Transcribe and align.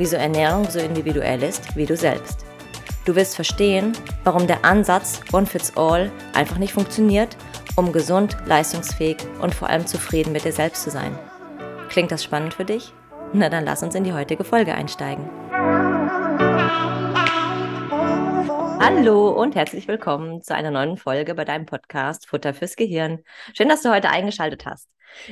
wieso 0.00 0.16
Ernährung 0.16 0.64
so 0.70 0.78
individuell 0.78 1.42
ist 1.42 1.76
wie 1.76 1.84
du 1.84 1.94
selbst. 1.94 2.46
Du 3.04 3.14
wirst 3.14 3.34
verstehen, 3.34 3.92
warum 4.24 4.46
der 4.46 4.64
Ansatz 4.64 5.20
One 5.30 5.44
Fits 5.44 5.76
All 5.76 6.10
einfach 6.32 6.56
nicht 6.56 6.72
funktioniert, 6.72 7.36
um 7.76 7.92
gesund, 7.92 8.34
leistungsfähig 8.46 9.18
und 9.42 9.54
vor 9.54 9.68
allem 9.68 9.86
zufrieden 9.86 10.32
mit 10.32 10.46
dir 10.46 10.52
selbst 10.52 10.84
zu 10.84 10.90
sein. 10.90 11.18
Klingt 11.90 12.10
das 12.10 12.24
spannend 12.24 12.54
für 12.54 12.64
dich? 12.64 12.94
Na 13.34 13.50
dann 13.50 13.66
lass 13.66 13.82
uns 13.82 13.94
in 13.94 14.04
die 14.04 14.14
heutige 14.14 14.42
Folge 14.42 14.74
einsteigen. 14.74 15.28
Hallo 18.80 19.28
und 19.28 19.54
herzlich 19.54 19.86
willkommen 19.86 20.40
zu 20.40 20.54
einer 20.54 20.70
neuen 20.70 20.96
Folge 20.96 21.34
bei 21.34 21.44
deinem 21.44 21.66
Podcast 21.66 22.26
Futter 22.26 22.54
fürs 22.54 22.76
Gehirn. 22.76 23.18
Schön, 23.54 23.68
dass 23.68 23.82
du 23.82 23.90
heute 23.90 24.08
eingeschaltet 24.08 24.64
hast. 24.64 24.88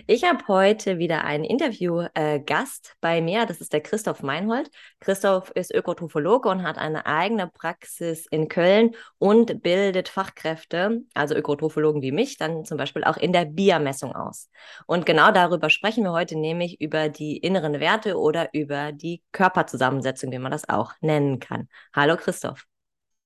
Ich 0.06 0.24
habe 0.24 0.46
heute 0.48 0.98
wieder 0.98 1.24
einen 1.24 1.44
Interviewgast 1.44 2.86
äh, 2.88 2.96
bei 3.00 3.20
mir. 3.20 3.46
Das 3.46 3.60
ist 3.60 3.72
der 3.72 3.80
Christoph 3.80 4.22
Meinhold. 4.22 4.70
Christoph 5.00 5.50
ist 5.50 5.74
Ökotrophologe 5.74 6.48
und 6.48 6.62
hat 6.62 6.78
eine 6.78 7.06
eigene 7.06 7.48
Praxis 7.48 8.26
in 8.30 8.48
Köln 8.48 8.94
und 9.18 9.62
bildet 9.62 10.08
Fachkräfte, 10.08 11.02
also 11.14 11.34
Ökotrophologen 11.34 12.02
wie 12.02 12.12
mich, 12.12 12.36
dann 12.36 12.64
zum 12.64 12.78
Beispiel 12.78 13.04
auch 13.04 13.16
in 13.16 13.32
der 13.32 13.44
Biermessung 13.44 14.14
aus. 14.14 14.50
Und 14.86 15.06
genau 15.06 15.30
darüber 15.30 15.70
sprechen 15.70 16.04
wir 16.04 16.12
heute, 16.12 16.36
nämlich 16.36 16.80
über 16.80 17.08
die 17.08 17.36
inneren 17.36 17.80
Werte 17.80 18.18
oder 18.18 18.48
über 18.52 18.92
die 18.92 19.22
Körperzusammensetzung, 19.32 20.32
wie 20.32 20.38
man 20.38 20.52
das 20.52 20.68
auch 20.68 20.92
nennen 21.00 21.38
kann. 21.38 21.68
Hallo 21.94 22.16
Christoph. 22.16 22.64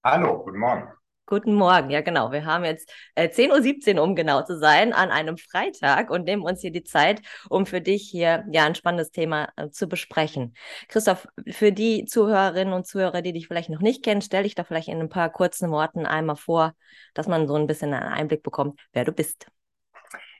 Hallo, 0.05 0.43
guten 0.43 0.59
Morgen. 0.59 1.02
Guten 1.25 1.55
Morgen, 1.55 1.89
ja 1.91 2.01
genau. 2.01 2.33
Wir 2.33 2.45
haben 2.45 2.65
jetzt 2.65 2.93
äh, 3.15 3.29
10.17 3.29 3.97
Uhr, 3.97 4.03
um 4.03 4.17
genau 4.17 4.43
zu 4.43 4.59
sein, 4.59 4.93
an 4.93 5.11
einem 5.11 5.39
Freitag 5.39 6.11
und 6.11 6.25
nehmen 6.25 6.43
uns 6.43 6.61
hier 6.61 6.73
die 6.73 6.83
Zeit, 6.83 7.23
um 7.49 7.65
für 7.65 7.81
dich 7.81 8.09
hier 8.11 8.45
ja 8.51 8.65
ein 8.65 8.75
spannendes 8.75 9.13
Thema 9.13 9.49
äh, 9.57 9.71
zu 9.71 9.89
besprechen. 9.89 10.55
Christoph, 10.89 11.29
für 11.49 11.71
die 11.71 12.07
Zuhörerinnen 12.07 12.75
und 12.75 12.87
Zuhörer, 12.87 13.23
die 13.23 13.33
dich 13.33 13.47
vielleicht 13.47 13.71
noch 13.71 13.81
nicht 13.81 14.05
kennen, 14.05 14.21
stell 14.21 14.43
dich 14.43 14.57
doch 14.57 14.67
vielleicht 14.67 14.89
in 14.89 15.01
ein 15.01 15.09
paar 15.09 15.31
kurzen 15.31 15.71
Worten 15.71 16.07
einmal 16.07 16.37
vor, 16.37 16.75
dass 17.15 17.29
man 17.29 17.47
so 17.47 17.55
ein 17.55 17.69
bisschen 17.69 17.95
einen 17.95 18.13
Einblick 18.13 18.43
bekommt, 18.43 18.81
wer 18.93 19.05
du 19.05 19.13
bist. 19.13 19.47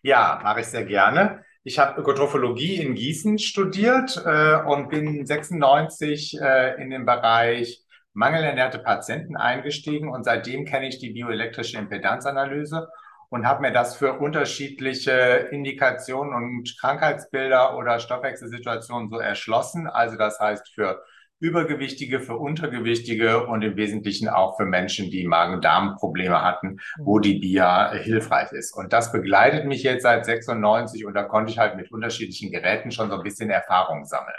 Ja, 0.03 0.41
mache 0.43 0.61
ich 0.61 0.67
sehr 0.67 0.85
gerne. 0.85 1.45
Ich 1.63 1.79
habe 1.79 2.01
Ökotrophologie 2.01 2.77
in 2.77 2.97
Gießen 2.97 3.39
studiert 3.39 4.21
äh, 4.27 4.57
und 4.63 4.89
bin 4.89 5.25
96 5.25 6.41
äh, 6.41 6.83
in 6.83 6.91
dem 6.91 7.07
Bereich 7.07 7.85
mangelernährte 8.15 8.79
Patienten 8.79 9.37
eingestiegen 9.37 10.11
und 10.11 10.25
seitdem 10.25 10.65
kenne 10.65 10.89
ich 10.89 10.99
die 10.99 11.11
bioelektrische 11.11 11.79
Impedanzanalyse 11.79 12.89
und 13.31 13.47
habe 13.47 13.63
mir 13.63 13.73
das 13.73 13.97
für 13.97 14.19
unterschiedliche 14.19 15.49
Indikationen 15.51 16.35
und 16.35 16.77
Krankheitsbilder 16.79 17.79
oder 17.79 17.99
Stoffwechselsituationen 17.99 19.09
so 19.09 19.19
erschlossen. 19.19 19.87
Also 19.87 20.17
das 20.17 20.39
heißt 20.39 20.69
für 20.75 21.03
Übergewichtige, 21.43 22.21
für 22.21 22.37
Untergewichtige 22.37 23.47
und 23.47 23.63
im 23.63 23.75
Wesentlichen 23.75 24.29
auch 24.29 24.57
für 24.57 24.67
Menschen, 24.67 25.11
die 25.11 25.27
Magen-Darm-Probleme 25.27 26.41
hatten, 26.41 26.79
wo 26.99 27.19
die 27.19 27.41
BIA 27.41 27.95
hilfreich 27.95 28.53
ist. 28.53 28.77
Und 28.77 28.93
das 28.93 29.11
begleitet 29.11 29.67
mich 29.67 29.83
jetzt 29.83 30.03
seit 30.03 30.25
96 30.25 31.05
und 31.05 31.15
da 31.15 31.25
konnte 31.25 31.51
ich 31.51 31.59
halt 31.59 31.77
mit 31.77 31.91
unterschiedlichen 31.91 32.53
Geräten 32.53 32.93
schon 32.93 33.11
so 33.11 33.17
ein 33.17 33.23
bisschen 33.23 33.51
Erfahrung 33.51 34.05
sammeln. 34.05 34.37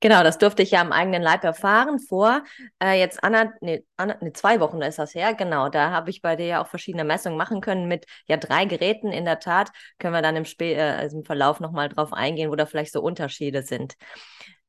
Genau, 0.00 0.22
das 0.22 0.38
durfte 0.38 0.62
ich 0.62 0.70
ja 0.72 0.80
am 0.80 0.92
eigenen 0.92 1.22
Leib 1.22 1.44
erfahren 1.44 1.98
vor 1.98 2.42
äh, 2.82 2.98
jetzt 2.98 3.22
Anna, 3.22 3.52
nee, 3.60 3.84
Anna, 3.96 4.16
nee, 4.20 4.32
zwei 4.32 4.60
Wochen 4.60 4.80
ist 4.82 4.98
das 4.98 5.14
her. 5.14 5.34
Genau, 5.34 5.68
da 5.68 5.90
habe 5.90 6.10
ich 6.10 6.22
bei 6.22 6.36
dir 6.36 6.46
ja 6.46 6.62
auch 6.62 6.68
verschiedene 6.68 7.04
Messungen 7.04 7.38
machen 7.38 7.60
können 7.60 7.88
mit 7.88 8.06
ja 8.26 8.36
drei 8.36 8.64
Geräten. 8.64 9.12
In 9.12 9.24
der 9.24 9.38
Tat 9.40 9.70
können 9.98 10.14
wir 10.14 10.22
dann 10.22 10.36
im, 10.36 10.44
Sp 10.44 10.74
äh, 10.74 10.80
also 10.80 11.18
im 11.18 11.24
Verlauf 11.24 11.60
nochmal 11.60 11.88
drauf 11.88 12.12
eingehen, 12.12 12.50
wo 12.50 12.56
da 12.56 12.66
vielleicht 12.66 12.92
so 12.92 13.02
Unterschiede 13.02 13.62
sind. 13.62 13.94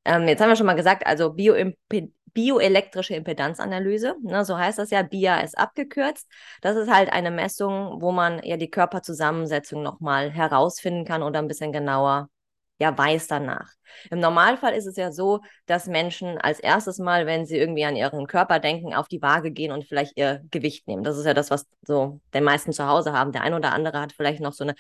Ähm, 0.05 0.27
jetzt 0.27 0.41
haben 0.41 0.49
wir 0.49 0.55
schon 0.55 0.65
mal 0.65 0.73
gesagt, 0.75 1.05
also 1.07 1.31
Bioimpe 1.33 2.09
bioelektrische 2.35 3.13
Impedanzanalyse, 3.13 4.15
ne, 4.23 4.43
so 4.43 4.57
heißt 4.57 4.79
das 4.79 4.89
ja, 4.89 5.03
BIA 5.03 5.41
ist 5.41 5.55
abgekürzt. 5.55 6.27
Das 6.61 6.75
ist 6.75 6.91
halt 6.91 7.13
eine 7.13 7.29
Messung, 7.29 8.01
wo 8.01 8.11
man 8.11 8.41
ja 8.43 8.57
die 8.57 8.71
Körperzusammensetzung 8.71 9.83
nochmal 9.83 10.31
herausfinden 10.31 11.05
kann 11.05 11.21
oder 11.21 11.37
ein 11.39 11.47
bisschen 11.47 11.71
genauer 11.71 12.29
ja 12.79 12.97
weiß 12.97 13.27
danach. 13.27 13.69
Im 14.09 14.19
Normalfall 14.19 14.73
ist 14.73 14.87
es 14.87 14.95
ja 14.95 15.11
so, 15.11 15.41
dass 15.65 15.87
Menschen 15.87 16.37
als 16.37 16.59
erstes 16.59 16.97
Mal, 16.97 17.25
wenn 17.25 17.45
sie 17.45 17.57
irgendwie 17.57 17.85
an 17.85 17.95
ihren 17.95 18.27
Körper 18.27 18.59
denken, 18.59 18.93
auf 18.93 19.07
die 19.07 19.21
Waage 19.21 19.51
gehen 19.51 19.71
und 19.71 19.85
vielleicht 19.85 20.17
ihr 20.17 20.41
Gewicht 20.51 20.87
nehmen. 20.87 21.03
Das 21.03 21.17
ist 21.17 21.25
ja 21.25 21.33
das, 21.33 21.51
was 21.51 21.65
so 21.85 22.19
die 22.33 22.41
meisten 22.41 22.71
zu 22.71 22.87
Hause 22.87 23.13
haben. 23.13 23.31
Der 23.31 23.43
ein 23.43 23.53
oder 23.53 23.73
andere 23.73 23.99
hat 23.99 24.13
vielleicht 24.13 24.41
noch 24.41 24.53
so 24.53 24.63
eine 24.63 24.73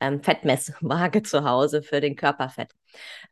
ähm, 0.00 0.22
Fettmesswaage 0.22 1.22
zu 1.24 1.44
Hause 1.44 1.82
für 1.82 2.00
den 2.00 2.16
Körperfett. 2.16 2.72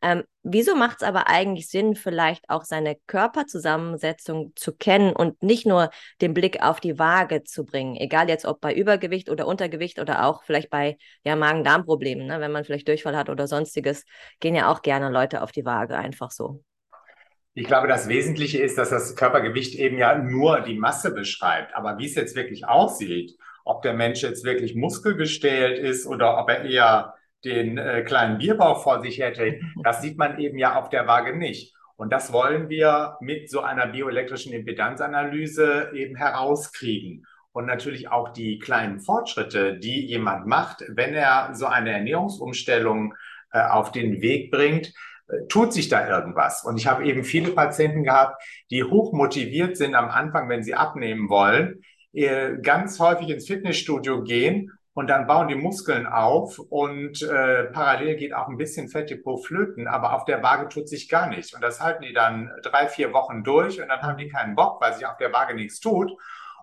Ähm, 0.01 0.23
wieso 0.43 0.75
macht 0.75 0.97
es 0.97 1.07
aber 1.07 1.27
eigentlich 1.27 1.69
Sinn, 1.69 1.95
vielleicht 1.95 2.49
auch 2.49 2.63
seine 2.63 2.95
Körperzusammensetzung 3.07 4.53
zu 4.55 4.73
kennen 4.73 5.13
und 5.13 5.41
nicht 5.41 5.65
nur 5.65 5.89
den 6.21 6.33
Blick 6.33 6.61
auf 6.61 6.79
die 6.79 6.99
Waage 6.99 7.43
zu 7.43 7.65
bringen? 7.65 7.95
Egal 7.95 8.29
jetzt 8.29 8.45
ob 8.45 8.61
bei 8.61 8.73
Übergewicht 8.73 9.29
oder 9.29 9.47
Untergewicht 9.47 9.99
oder 9.99 10.25
auch 10.25 10.43
vielleicht 10.43 10.69
bei 10.69 10.97
ja, 11.23 11.35
Magen-Darm-Problemen, 11.35 12.27
ne? 12.27 12.39
wenn 12.39 12.51
man 12.51 12.63
vielleicht 12.63 12.87
Durchfall 12.87 13.17
hat 13.17 13.29
oder 13.29 13.47
sonstiges, 13.47 14.05
gehen 14.39 14.55
ja 14.55 14.71
auch 14.71 14.81
gerne 14.81 15.09
Leute 15.09 15.41
auf 15.41 15.51
die 15.51 15.65
Waage 15.65 15.97
einfach 15.97 16.31
so. 16.31 16.63
Ich 17.53 17.65
glaube, 17.65 17.87
das 17.87 18.07
Wesentliche 18.07 18.59
ist, 18.61 18.77
dass 18.77 18.91
das 18.91 19.15
Körpergewicht 19.15 19.73
eben 19.79 19.97
ja 19.97 20.15
nur 20.15 20.61
die 20.61 20.77
Masse 20.77 21.11
beschreibt. 21.11 21.73
Aber 21.73 21.97
wie 21.97 22.05
es 22.05 22.13
jetzt 22.13 22.35
wirklich 22.35 22.67
aussieht 22.67 23.35
ob 23.67 23.81
der 23.81 23.93
Mensch 23.93 24.23
jetzt 24.23 24.43
wirklich 24.43 24.75
muskelgestählt 24.75 25.77
ist 25.77 26.07
oder 26.07 26.37
ob 26.37 26.49
er 26.49 26.63
eher 26.63 27.13
den 27.43 27.77
äh, 27.77 28.03
kleinen 28.03 28.37
Bierbauch 28.37 28.81
vor 28.81 29.01
sich 29.01 29.19
hätte, 29.19 29.59
das 29.83 30.01
sieht 30.01 30.17
man 30.17 30.39
eben 30.39 30.57
ja 30.57 30.79
auf 30.79 30.89
der 30.89 31.07
Waage 31.07 31.37
nicht. 31.37 31.73
Und 31.95 32.13
das 32.13 32.31
wollen 32.31 32.69
wir 32.69 33.17
mit 33.21 33.49
so 33.49 33.61
einer 33.61 33.87
bioelektrischen 33.87 34.53
Impedanzanalyse 34.53 35.91
eben 35.93 36.15
herauskriegen. 36.15 37.25
Und 37.51 37.65
natürlich 37.65 38.09
auch 38.09 38.29
die 38.29 38.59
kleinen 38.59 38.99
Fortschritte, 38.99 39.79
die 39.79 40.05
jemand 40.05 40.45
macht, 40.45 40.83
wenn 40.89 41.15
er 41.15 41.55
so 41.55 41.65
eine 41.65 41.91
Ernährungsumstellung 41.91 43.15
äh, 43.51 43.61
auf 43.61 43.91
den 43.91 44.21
Weg 44.21 44.51
bringt, 44.51 44.93
äh, 45.27 45.47
tut 45.49 45.73
sich 45.73 45.89
da 45.89 46.07
irgendwas. 46.07 46.63
Und 46.63 46.77
ich 46.77 46.85
habe 46.85 47.03
eben 47.03 47.23
viele 47.23 47.51
Patienten 47.51 48.03
gehabt, 48.03 48.43
die 48.69 48.83
hoch 48.83 49.11
motiviert 49.11 49.75
sind 49.75 49.95
am 49.95 50.09
Anfang, 50.09 50.49
wenn 50.49 50.63
sie 50.63 50.75
abnehmen 50.75 51.29
wollen, 51.29 51.81
ganz 52.61 52.99
häufig 52.99 53.29
ins 53.29 53.47
Fitnessstudio 53.47 54.23
gehen 54.23 54.71
und 54.93 55.07
dann 55.07 55.27
bauen 55.27 55.47
die 55.47 55.55
Muskeln 55.55 56.07
auf 56.07 56.57
und 56.57 57.21
äh, 57.21 57.65
parallel 57.65 58.15
geht 58.15 58.33
auch 58.33 58.47
ein 58.47 58.57
bisschen 58.57 58.89
Fettdepot 58.89 59.45
flöten, 59.45 59.87
aber 59.87 60.15
auf 60.15 60.25
der 60.25 60.41
Waage 60.41 60.69
tut 60.69 60.89
sich 60.89 61.07
gar 61.07 61.29
nichts. 61.29 61.53
Und 61.53 61.61
das 61.61 61.79
halten 61.79 62.01
die 62.01 62.13
dann 62.13 62.49
drei, 62.63 62.87
vier 62.87 63.13
Wochen 63.13 63.43
durch 63.43 63.79
und 63.79 63.89
dann 63.89 64.01
haben 64.01 64.17
die 64.17 64.27
keinen 64.27 64.55
Bock, 64.55 64.81
weil 64.81 64.93
sich 64.93 65.05
auf 65.05 65.17
der 65.17 65.31
Waage 65.31 65.53
nichts 65.53 65.79
tut. 65.79 66.11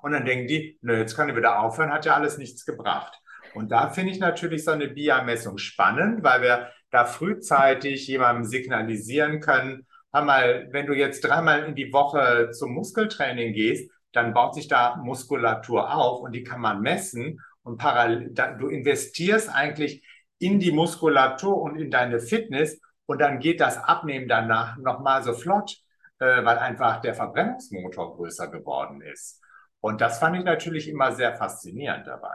Und 0.02 0.10
dann 0.10 0.24
denken 0.24 0.48
die, 0.48 0.76
nö, 0.82 0.98
jetzt 0.98 1.14
kann 1.14 1.28
ich 1.28 1.36
wieder 1.36 1.60
aufhören, 1.60 1.92
hat 1.92 2.06
ja 2.06 2.14
alles 2.14 2.36
nichts 2.36 2.64
gebracht. 2.66 3.14
Und 3.54 3.70
da 3.70 3.88
finde 3.90 4.10
ich 4.10 4.18
natürlich 4.18 4.64
so 4.64 4.72
eine 4.72 4.88
BIA-Messung 4.88 5.58
spannend, 5.58 6.24
weil 6.24 6.42
wir 6.42 6.70
da 6.90 7.04
frühzeitig 7.04 8.08
jemandem 8.08 8.44
signalisieren 8.44 9.38
können, 9.38 9.86
hör 10.12 10.22
mal, 10.22 10.68
wenn 10.72 10.86
du 10.86 10.92
jetzt 10.92 11.20
dreimal 11.20 11.62
in 11.64 11.76
die 11.76 11.92
Woche 11.92 12.50
zum 12.50 12.72
Muskeltraining 12.74 13.52
gehst, 13.52 13.92
dann 14.14 14.32
baut 14.32 14.54
sich 14.54 14.68
da 14.68 14.96
Muskulatur 14.96 15.94
auf 15.94 16.20
und 16.20 16.32
die 16.32 16.44
kann 16.44 16.60
man 16.60 16.80
messen 16.80 17.40
und 17.62 17.78
parallel, 17.78 18.32
du 18.58 18.68
investierst 18.68 19.48
eigentlich 19.48 20.06
in 20.38 20.60
die 20.60 20.72
Muskulatur 20.72 21.60
und 21.60 21.76
in 21.76 21.90
deine 21.90 22.20
Fitness 22.20 22.80
und 23.06 23.20
dann 23.20 23.38
geht 23.38 23.60
das 23.60 23.78
Abnehmen 23.78 24.28
danach 24.28 24.76
nochmal 24.76 25.22
so 25.22 25.32
flott, 25.32 25.76
äh, 26.18 26.44
weil 26.44 26.58
einfach 26.58 27.00
der 27.00 27.14
Verbrennungsmotor 27.14 28.16
größer 28.16 28.48
geworden 28.48 29.00
ist. 29.00 29.40
Und 29.80 30.00
das 30.00 30.18
fand 30.18 30.36
ich 30.36 30.44
natürlich 30.44 30.88
immer 30.88 31.12
sehr 31.12 31.34
faszinierend 31.36 32.06
dabei. 32.06 32.34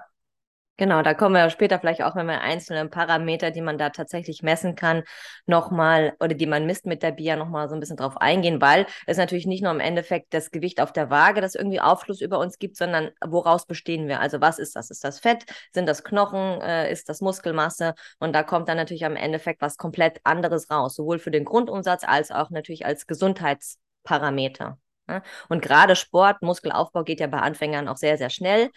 Genau, 0.79 1.01
da 1.01 1.13
kommen 1.13 1.35
wir 1.35 1.49
später 1.49 1.77
vielleicht 1.77 2.01
auch, 2.03 2.15
wenn 2.15 2.27
wir 2.27 2.39
einzelne 2.39 2.87
Parameter, 2.87 3.51
die 3.51 3.59
man 3.59 3.77
da 3.77 3.89
tatsächlich 3.89 4.43
messen 4.43 4.77
kann, 4.77 5.03
nochmal 5.45 6.13
oder 6.21 6.33
die 6.33 6.45
man 6.45 6.65
misst 6.65 6.85
mit 6.85 7.03
der 7.03 7.11
BIA 7.11 7.35
nochmal 7.35 7.67
so 7.67 7.75
ein 7.75 7.81
bisschen 7.81 7.97
drauf 7.97 8.15
eingehen, 8.15 8.61
weil 8.61 8.85
es 9.05 9.17
natürlich 9.17 9.45
nicht 9.45 9.61
nur 9.61 9.73
im 9.73 9.81
Endeffekt 9.81 10.33
das 10.33 10.51
Gewicht 10.51 10.79
auf 10.79 10.93
der 10.93 11.09
Waage, 11.09 11.41
das 11.41 11.55
irgendwie 11.55 11.81
Aufschluss 11.81 12.21
über 12.21 12.39
uns 12.39 12.59
gibt, 12.59 12.77
sondern 12.77 13.09
woraus 13.19 13.65
bestehen 13.65 14.07
wir? 14.07 14.21
Also 14.21 14.39
was 14.39 14.57
ist 14.57 14.77
das? 14.77 14.89
Ist 14.89 15.03
das 15.03 15.19
Fett? 15.19 15.43
Sind 15.73 15.85
das 15.85 16.05
Knochen? 16.05 16.61
Äh, 16.61 16.89
ist 16.93 17.09
das 17.09 17.19
Muskelmasse? 17.19 17.93
Und 18.19 18.33
da 18.33 18.43
kommt 18.43 18.69
dann 18.69 18.77
natürlich 18.77 19.03
am 19.03 19.17
Endeffekt 19.17 19.61
was 19.61 19.75
komplett 19.75 20.21
anderes 20.23 20.71
raus, 20.71 20.95
sowohl 20.95 21.19
für 21.19 21.31
den 21.31 21.43
Grundumsatz 21.43 22.05
als 22.05 22.31
auch 22.31 22.51
natürlich 22.51 22.85
als 22.85 23.05
Gesundheitsparameter. 23.05 24.77
Ne? 25.07 25.23
Und 25.49 25.61
gerade 25.61 25.97
Sport, 25.97 26.41
Muskelaufbau 26.41 27.03
geht 27.03 27.19
ja 27.19 27.27
bei 27.27 27.39
Anfängern 27.39 27.89
auch 27.89 27.97
sehr, 27.97 28.17
sehr 28.17 28.29
schnell. 28.29 28.69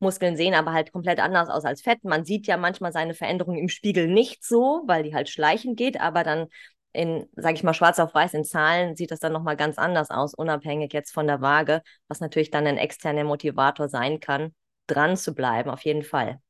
Muskeln 0.00 0.36
sehen 0.36 0.54
aber 0.54 0.72
halt 0.72 0.92
komplett 0.92 1.20
anders 1.20 1.48
aus 1.48 1.64
als 1.64 1.82
Fett. 1.82 2.04
Man 2.04 2.24
sieht 2.24 2.46
ja 2.46 2.56
manchmal 2.56 2.92
seine 2.92 3.14
Veränderungen 3.14 3.58
im 3.58 3.68
Spiegel 3.68 4.08
nicht 4.08 4.44
so, 4.44 4.82
weil 4.86 5.02
die 5.02 5.14
halt 5.14 5.28
schleichend 5.28 5.76
geht, 5.76 6.00
aber 6.00 6.24
dann 6.24 6.46
in, 6.92 7.28
sage 7.36 7.54
ich 7.54 7.62
mal, 7.62 7.74
schwarz 7.74 7.98
auf 7.98 8.14
weiß 8.14 8.34
in 8.34 8.44
Zahlen 8.44 8.96
sieht 8.96 9.10
das 9.10 9.20
dann 9.20 9.32
nochmal 9.32 9.56
ganz 9.56 9.78
anders 9.78 10.10
aus, 10.10 10.34
unabhängig 10.34 10.92
jetzt 10.92 11.12
von 11.12 11.26
der 11.26 11.40
Waage, 11.40 11.82
was 12.08 12.20
natürlich 12.20 12.50
dann 12.50 12.66
ein 12.66 12.78
externer 12.78 13.24
Motivator 13.24 13.88
sein 13.88 14.20
kann, 14.20 14.54
dran 14.86 15.16
zu 15.16 15.34
bleiben, 15.34 15.70
auf 15.70 15.82
jeden 15.82 16.02
Fall. 16.02 16.40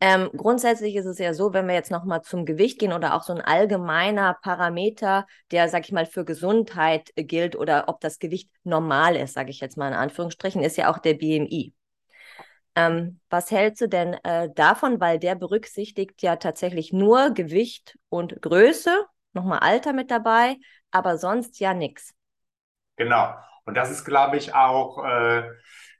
Ähm, 0.00 0.30
grundsätzlich 0.36 0.96
ist 0.96 1.06
es 1.06 1.18
ja 1.18 1.32
so, 1.32 1.52
wenn 1.52 1.68
wir 1.68 1.74
jetzt 1.74 1.92
nochmal 1.92 2.22
zum 2.22 2.44
Gewicht 2.44 2.80
gehen 2.80 2.92
oder 2.92 3.14
auch 3.14 3.22
so 3.22 3.32
ein 3.32 3.40
allgemeiner 3.40 4.36
Parameter, 4.42 5.26
der, 5.52 5.68
sag 5.68 5.84
ich 5.84 5.92
mal, 5.92 6.06
für 6.06 6.24
Gesundheit 6.24 7.10
gilt 7.14 7.54
oder 7.54 7.84
ob 7.88 8.00
das 8.00 8.18
Gewicht 8.18 8.50
normal 8.64 9.14
ist, 9.14 9.34
sage 9.34 9.50
ich 9.50 9.60
jetzt 9.60 9.76
mal 9.76 9.88
in 9.88 9.94
Anführungsstrichen, 9.94 10.62
ist 10.62 10.76
ja 10.76 10.92
auch 10.92 10.98
der 10.98 11.14
BMI. 11.14 11.72
Ähm, 12.74 13.20
was 13.28 13.50
hältst 13.50 13.82
du 13.82 13.88
denn 13.88 14.14
äh, 14.24 14.48
davon? 14.54 15.00
Weil 15.00 15.18
der 15.18 15.34
berücksichtigt 15.34 16.22
ja 16.22 16.36
tatsächlich 16.36 16.92
nur 16.92 17.30
Gewicht 17.30 17.98
und 18.08 18.40
Größe, 18.40 19.04
nochmal 19.32 19.58
Alter 19.58 19.92
mit 19.92 20.10
dabei, 20.10 20.56
aber 20.90 21.18
sonst 21.18 21.60
ja 21.60 21.74
nichts. 21.74 22.14
Genau. 22.96 23.34
Und 23.64 23.76
das 23.76 23.90
ist, 23.90 24.04
glaube 24.04 24.36
ich, 24.36 24.54
auch 24.54 25.04
äh, 25.04 25.42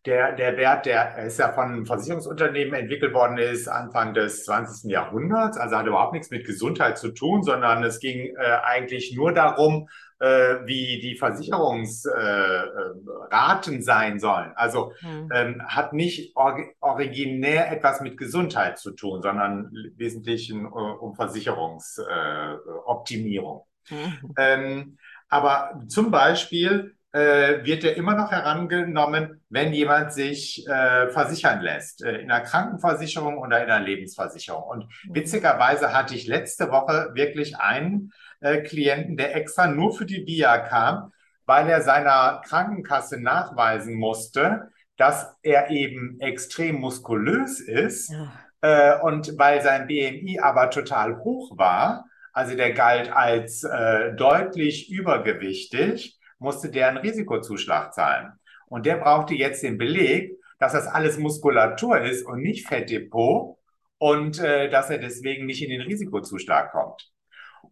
der, 0.04 0.32
der 0.32 0.56
Wert, 0.56 0.86
der 0.86 1.18
ist 1.18 1.38
ja 1.38 1.52
von 1.52 1.86
Versicherungsunternehmen 1.86 2.74
entwickelt 2.74 3.14
worden 3.14 3.38
ist, 3.38 3.68
Anfang 3.68 4.14
des 4.14 4.44
20. 4.44 4.90
Jahrhunderts. 4.90 5.56
Also 5.56 5.76
hat 5.76 5.86
überhaupt 5.86 6.12
nichts 6.12 6.30
mit 6.30 6.44
Gesundheit 6.44 6.98
zu 6.98 7.12
tun, 7.12 7.42
sondern 7.42 7.84
es 7.84 8.00
ging 8.00 8.34
äh, 8.36 8.58
eigentlich 8.64 9.14
nur 9.14 9.32
darum, 9.32 9.88
äh, 10.22 10.66
wie 10.66 11.00
die 11.00 11.16
Versicherungsraten 11.16 13.74
äh, 13.74 13.82
sein 13.82 14.20
sollen. 14.20 14.52
Also 14.54 14.92
hm. 15.00 15.28
ähm, 15.34 15.60
hat 15.66 15.92
nicht 15.92 16.36
or 16.36 16.60
originär 16.80 17.72
etwas 17.72 18.00
mit 18.00 18.16
Gesundheit 18.16 18.78
zu 18.78 18.92
tun, 18.92 19.20
sondern 19.20 19.72
wesentlich 19.96 20.48
in, 20.48 20.64
um 20.64 21.16
Versicherungsoptimierung. 21.16 23.66
Hm. 23.88 24.12
Ähm, 24.38 24.96
aber 25.28 25.82
zum 25.88 26.12
Beispiel 26.12 26.94
äh, 27.10 27.64
wird 27.64 27.82
er 27.82 27.96
immer 27.96 28.14
noch 28.14 28.30
herangenommen, 28.30 29.42
wenn 29.50 29.72
jemand 29.72 30.12
sich 30.12 30.64
äh, 30.68 31.08
versichern 31.08 31.62
lässt, 31.62 32.04
äh, 32.04 32.18
in 32.18 32.30
einer 32.30 32.44
Krankenversicherung 32.44 33.38
oder 33.38 33.60
in 33.62 33.70
einer 33.70 33.84
Lebensversicherung. 33.84 34.62
Und 34.62 34.84
mhm. 34.84 35.14
witzigerweise 35.14 35.92
hatte 35.92 36.14
ich 36.14 36.28
letzte 36.28 36.70
Woche 36.70 37.10
wirklich 37.14 37.58
einen 37.58 38.10
äh, 38.10 38.12
Klienten, 38.62 39.16
der 39.16 39.34
extra 39.36 39.66
nur 39.66 39.96
für 39.96 40.04
die 40.04 40.26
VIA 40.26 40.58
kam, 40.58 41.12
weil 41.46 41.68
er 41.68 41.82
seiner 41.82 42.42
Krankenkasse 42.44 43.20
nachweisen 43.20 43.94
musste, 43.94 44.70
dass 44.96 45.34
er 45.42 45.70
eben 45.70 46.20
extrem 46.20 46.76
muskulös 46.76 47.60
ist 47.60 48.10
ja. 48.10 48.32
Äh, 48.62 49.00
und 49.00 49.36
weil 49.38 49.60
sein 49.60 49.86
BMI 49.86 50.38
aber 50.40 50.70
total 50.70 51.18
hoch 51.18 51.58
war, 51.58 52.04
also 52.32 52.56
der 52.56 52.72
galt 52.72 53.12
als 53.12 53.64
äh, 53.64 54.14
deutlich 54.14 54.90
übergewichtig, 54.90 56.18
musste 56.38 56.70
der 56.70 56.88
einen 56.88 56.98
Risikozuschlag 56.98 57.92
zahlen. 57.92 58.32
Und 58.66 58.86
der 58.86 58.96
brauchte 58.96 59.34
jetzt 59.34 59.62
den 59.62 59.78
Beleg, 59.78 60.38
dass 60.58 60.72
das 60.72 60.86
alles 60.86 61.18
Muskulatur 61.18 62.00
ist 62.00 62.24
und 62.24 62.40
nicht 62.40 62.68
Fettdepot 62.68 63.58
und 63.98 64.38
äh, 64.38 64.70
dass 64.70 64.90
er 64.90 64.98
deswegen 64.98 65.44
nicht 65.46 65.62
in 65.62 65.70
den 65.70 65.82
Risikozuschlag 65.82 66.70
kommt. 66.70 67.10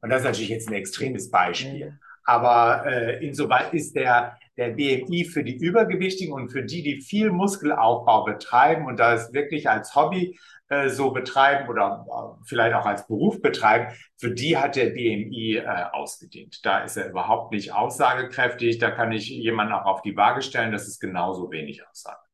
Und 0.01 0.11
das 0.11 0.21
ist 0.21 0.27
natürlich 0.27 0.51
jetzt 0.51 0.69
ein 0.69 0.75
extremes 0.75 1.31
Beispiel. 1.31 1.79
Ja. 1.79 1.93
Aber 2.25 2.87
äh, 2.87 3.27
insoweit 3.27 3.73
ist 3.75 3.97
der, 3.97 4.39
der 4.57 4.71
BMI 4.71 5.25
für 5.25 5.43
die 5.43 5.57
Übergewichtigen 5.57 6.33
und 6.33 6.51
für 6.51 6.63
die, 6.63 6.83
die 6.83 7.01
viel 7.01 7.31
Muskelaufbau 7.31 8.25
betreiben 8.25 8.87
und 8.87 8.99
das 8.99 9.33
wirklich 9.33 9.69
als 9.69 9.95
Hobby 9.95 10.39
äh, 10.69 10.89
so 10.89 11.11
betreiben 11.11 11.69
oder 11.69 12.07
äh, 12.09 12.45
vielleicht 12.47 12.77
auch 12.77 12.87
als 12.87 13.07
Beruf 13.09 13.43
betreiben, 13.43 13.93
für 14.17 14.31
die 14.31 14.57
hat 14.57 14.77
der 14.77 14.91
BMI 14.91 15.57
äh, 15.57 15.85
ausgedient. 15.93 16.65
Da 16.65 16.85
ist 16.85 16.97
er 16.97 17.09
überhaupt 17.09 17.53
nicht 17.53 17.73
aussagekräftig. 17.73 18.79
Da 18.79 18.93
kann 18.93 19.11
ich 19.11 19.29
jemanden 19.29 19.73
auch 19.73 19.87
auf 19.87 20.03
die 20.03 20.17
Waage 20.17 20.43
stellen. 20.43 20.71
Das 20.71 20.87
ist 20.87 21.01
genauso 21.01 21.51
wenig 21.51 21.85
aussagekräftig. 21.85 22.30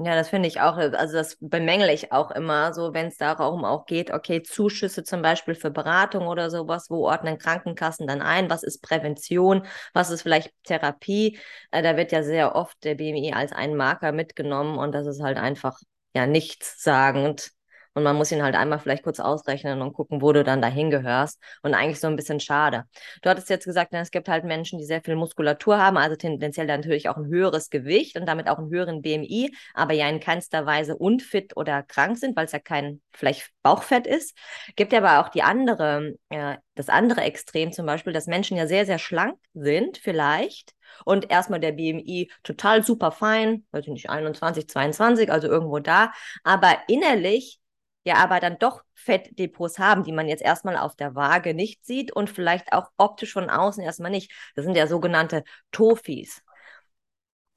Ja, 0.00 0.14
das 0.14 0.28
finde 0.28 0.46
ich 0.48 0.60
auch, 0.60 0.76
also 0.76 1.16
das 1.16 1.36
bemängele 1.40 1.92
ich 1.92 2.12
auch 2.12 2.30
immer 2.30 2.72
so, 2.72 2.94
wenn 2.94 3.06
es 3.08 3.16
darum 3.16 3.64
auch 3.64 3.84
geht, 3.84 4.12
okay, 4.12 4.44
Zuschüsse 4.44 5.02
zum 5.02 5.22
Beispiel 5.22 5.56
für 5.56 5.72
Beratung 5.72 6.28
oder 6.28 6.50
sowas, 6.50 6.88
wo 6.88 7.08
ordnen 7.08 7.36
Krankenkassen 7.36 8.06
dann 8.06 8.22
ein, 8.22 8.48
was 8.48 8.62
ist 8.62 8.80
Prävention, 8.80 9.66
was 9.94 10.10
ist 10.10 10.22
vielleicht 10.22 10.52
Therapie, 10.62 11.38
äh, 11.72 11.82
da 11.82 11.96
wird 11.96 12.12
ja 12.12 12.22
sehr 12.22 12.54
oft 12.54 12.76
der 12.84 12.94
BMI 12.94 13.32
als 13.32 13.50
ein 13.50 13.74
Marker 13.74 14.12
mitgenommen 14.12 14.78
und 14.78 14.92
das 14.92 15.04
ist 15.08 15.20
halt 15.20 15.36
einfach 15.36 15.80
ja 16.14 16.28
nichtssagend. 16.28 17.50
Und 17.98 18.04
man 18.04 18.14
muss 18.14 18.30
ihn 18.30 18.44
halt 18.44 18.54
einmal 18.54 18.78
vielleicht 18.78 19.02
kurz 19.02 19.18
ausrechnen 19.18 19.82
und 19.82 19.92
gucken, 19.92 20.22
wo 20.22 20.32
du 20.32 20.44
dann 20.44 20.62
dahin 20.62 20.88
gehörst. 20.88 21.42
Und 21.62 21.74
eigentlich 21.74 21.98
so 21.98 22.06
ein 22.06 22.14
bisschen 22.14 22.38
schade. 22.38 22.84
Du 23.22 23.28
hattest 23.28 23.50
jetzt 23.50 23.64
gesagt, 23.64 23.92
es 23.92 24.12
gibt 24.12 24.28
halt 24.28 24.44
Menschen, 24.44 24.78
die 24.78 24.84
sehr 24.84 25.02
viel 25.02 25.16
Muskulatur 25.16 25.78
haben, 25.78 25.96
also 25.96 26.14
tendenziell 26.14 26.66
natürlich 26.66 27.08
auch 27.08 27.16
ein 27.16 27.26
höheres 27.26 27.70
Gewicht 27.70 28.16
und 28.16 28.26
damit 28.26 28.48
auch 28.48 28.58
einen 28.58 28.70
höheren 28.70 29.02
BMI, 29.02 29.52
aber 29.74 29.94
ja 29.94 30.08
in 30.08 30.20
keinster 30.20 30.64
Weise 30.64 30.96
unfit 30.96 31.56
oder 31.56 31.82
krank 31.82 32.18
sind, 32.18 32.36
weil 32.36 32.44
es 32.44 32.52
ja 32.52 32.60
kein 32.60 33.00
vielleicht 33.12 33.50
Bauchfett 33.64 34.06
ist. 34.06 34.38
Gibt 34.76 34.94
aber 34.94 35.18
auch 35.18 35.28
die 35.30 35.42
andere, 35.42 36.14
äh, 36.28 36.56
das 36.76 36.88
andere 36.88 37.22
Extrem 37.22 37.72
zum 37.72 37.84
Beispiel, 37.84 38.12
dass 38.12 38.28
Menschen 38.28 38.56
ja 38.56 38.68
sehr, 38.68 38.86
sehr 38.86 39.00
schlank 39.00 39.40
sind, 39.54 39.98
vielleicht, 39.98 40.72
und 41.04 41.30
erstmal 41.30 41.60
der 41.60 41.72
BMI 41.72 42.30
total 42.42 42.82
super 42.84 43.10
fein, 43.10 43.64
weiß 43.72 43.84
ich 43.84 43.92
nicht, 43.92 44.10
21, 44.10 44.68
22, 44.68 45.30
also 45.30 45.48
irgendwo 45.48 45.78
da, 45.80 46.12
aber 46.44 46.78
innerlich 46.88 47.60
ja 48.08 48.16
aber 48.16 48.40
dann 48.40 48.58
doch 48.58 48.82
Fettdepots 48.94 49.78
haben, 49.78 50.02
die 50.02 50.12
man 50.12 50.26
jetzt 50.26 50.42
erstmal 50.42 50.76
auf 50.76 50.96
der 50.96 51.14
Waage 51.14 51.54
nicht 51.54 51.86
sieht 51.86 52.10
und 52.10 52.28
vielleicht 52.28 52.72
auch 52.72 52.90
optisch 52.96 53.32
von 53.32 53.48
außen 53.48 53.82
erstmal 53.82 54.10
nicht. 54.10 54.32
Das 54.56 54.64
sind 54.64 54.76
ja 54.76 54.86
sogenannte 54.86 55.44
Tofis. 55.70 56.42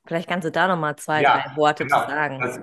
Vielleicht 0.08 0.28
kannst 0.28 0.48
du 0.48 0.52
da 0.52 0.68
nochmal 0.68 0.96
zwei, 0.96 1.22
ja, 1.22 1.44
drei 1.44 1.56
Worte 1.56 1.86
genau. 1.86 2.04
zu 2.04 2.10
sagen. 2.10 2.40
Das 2.42 2.60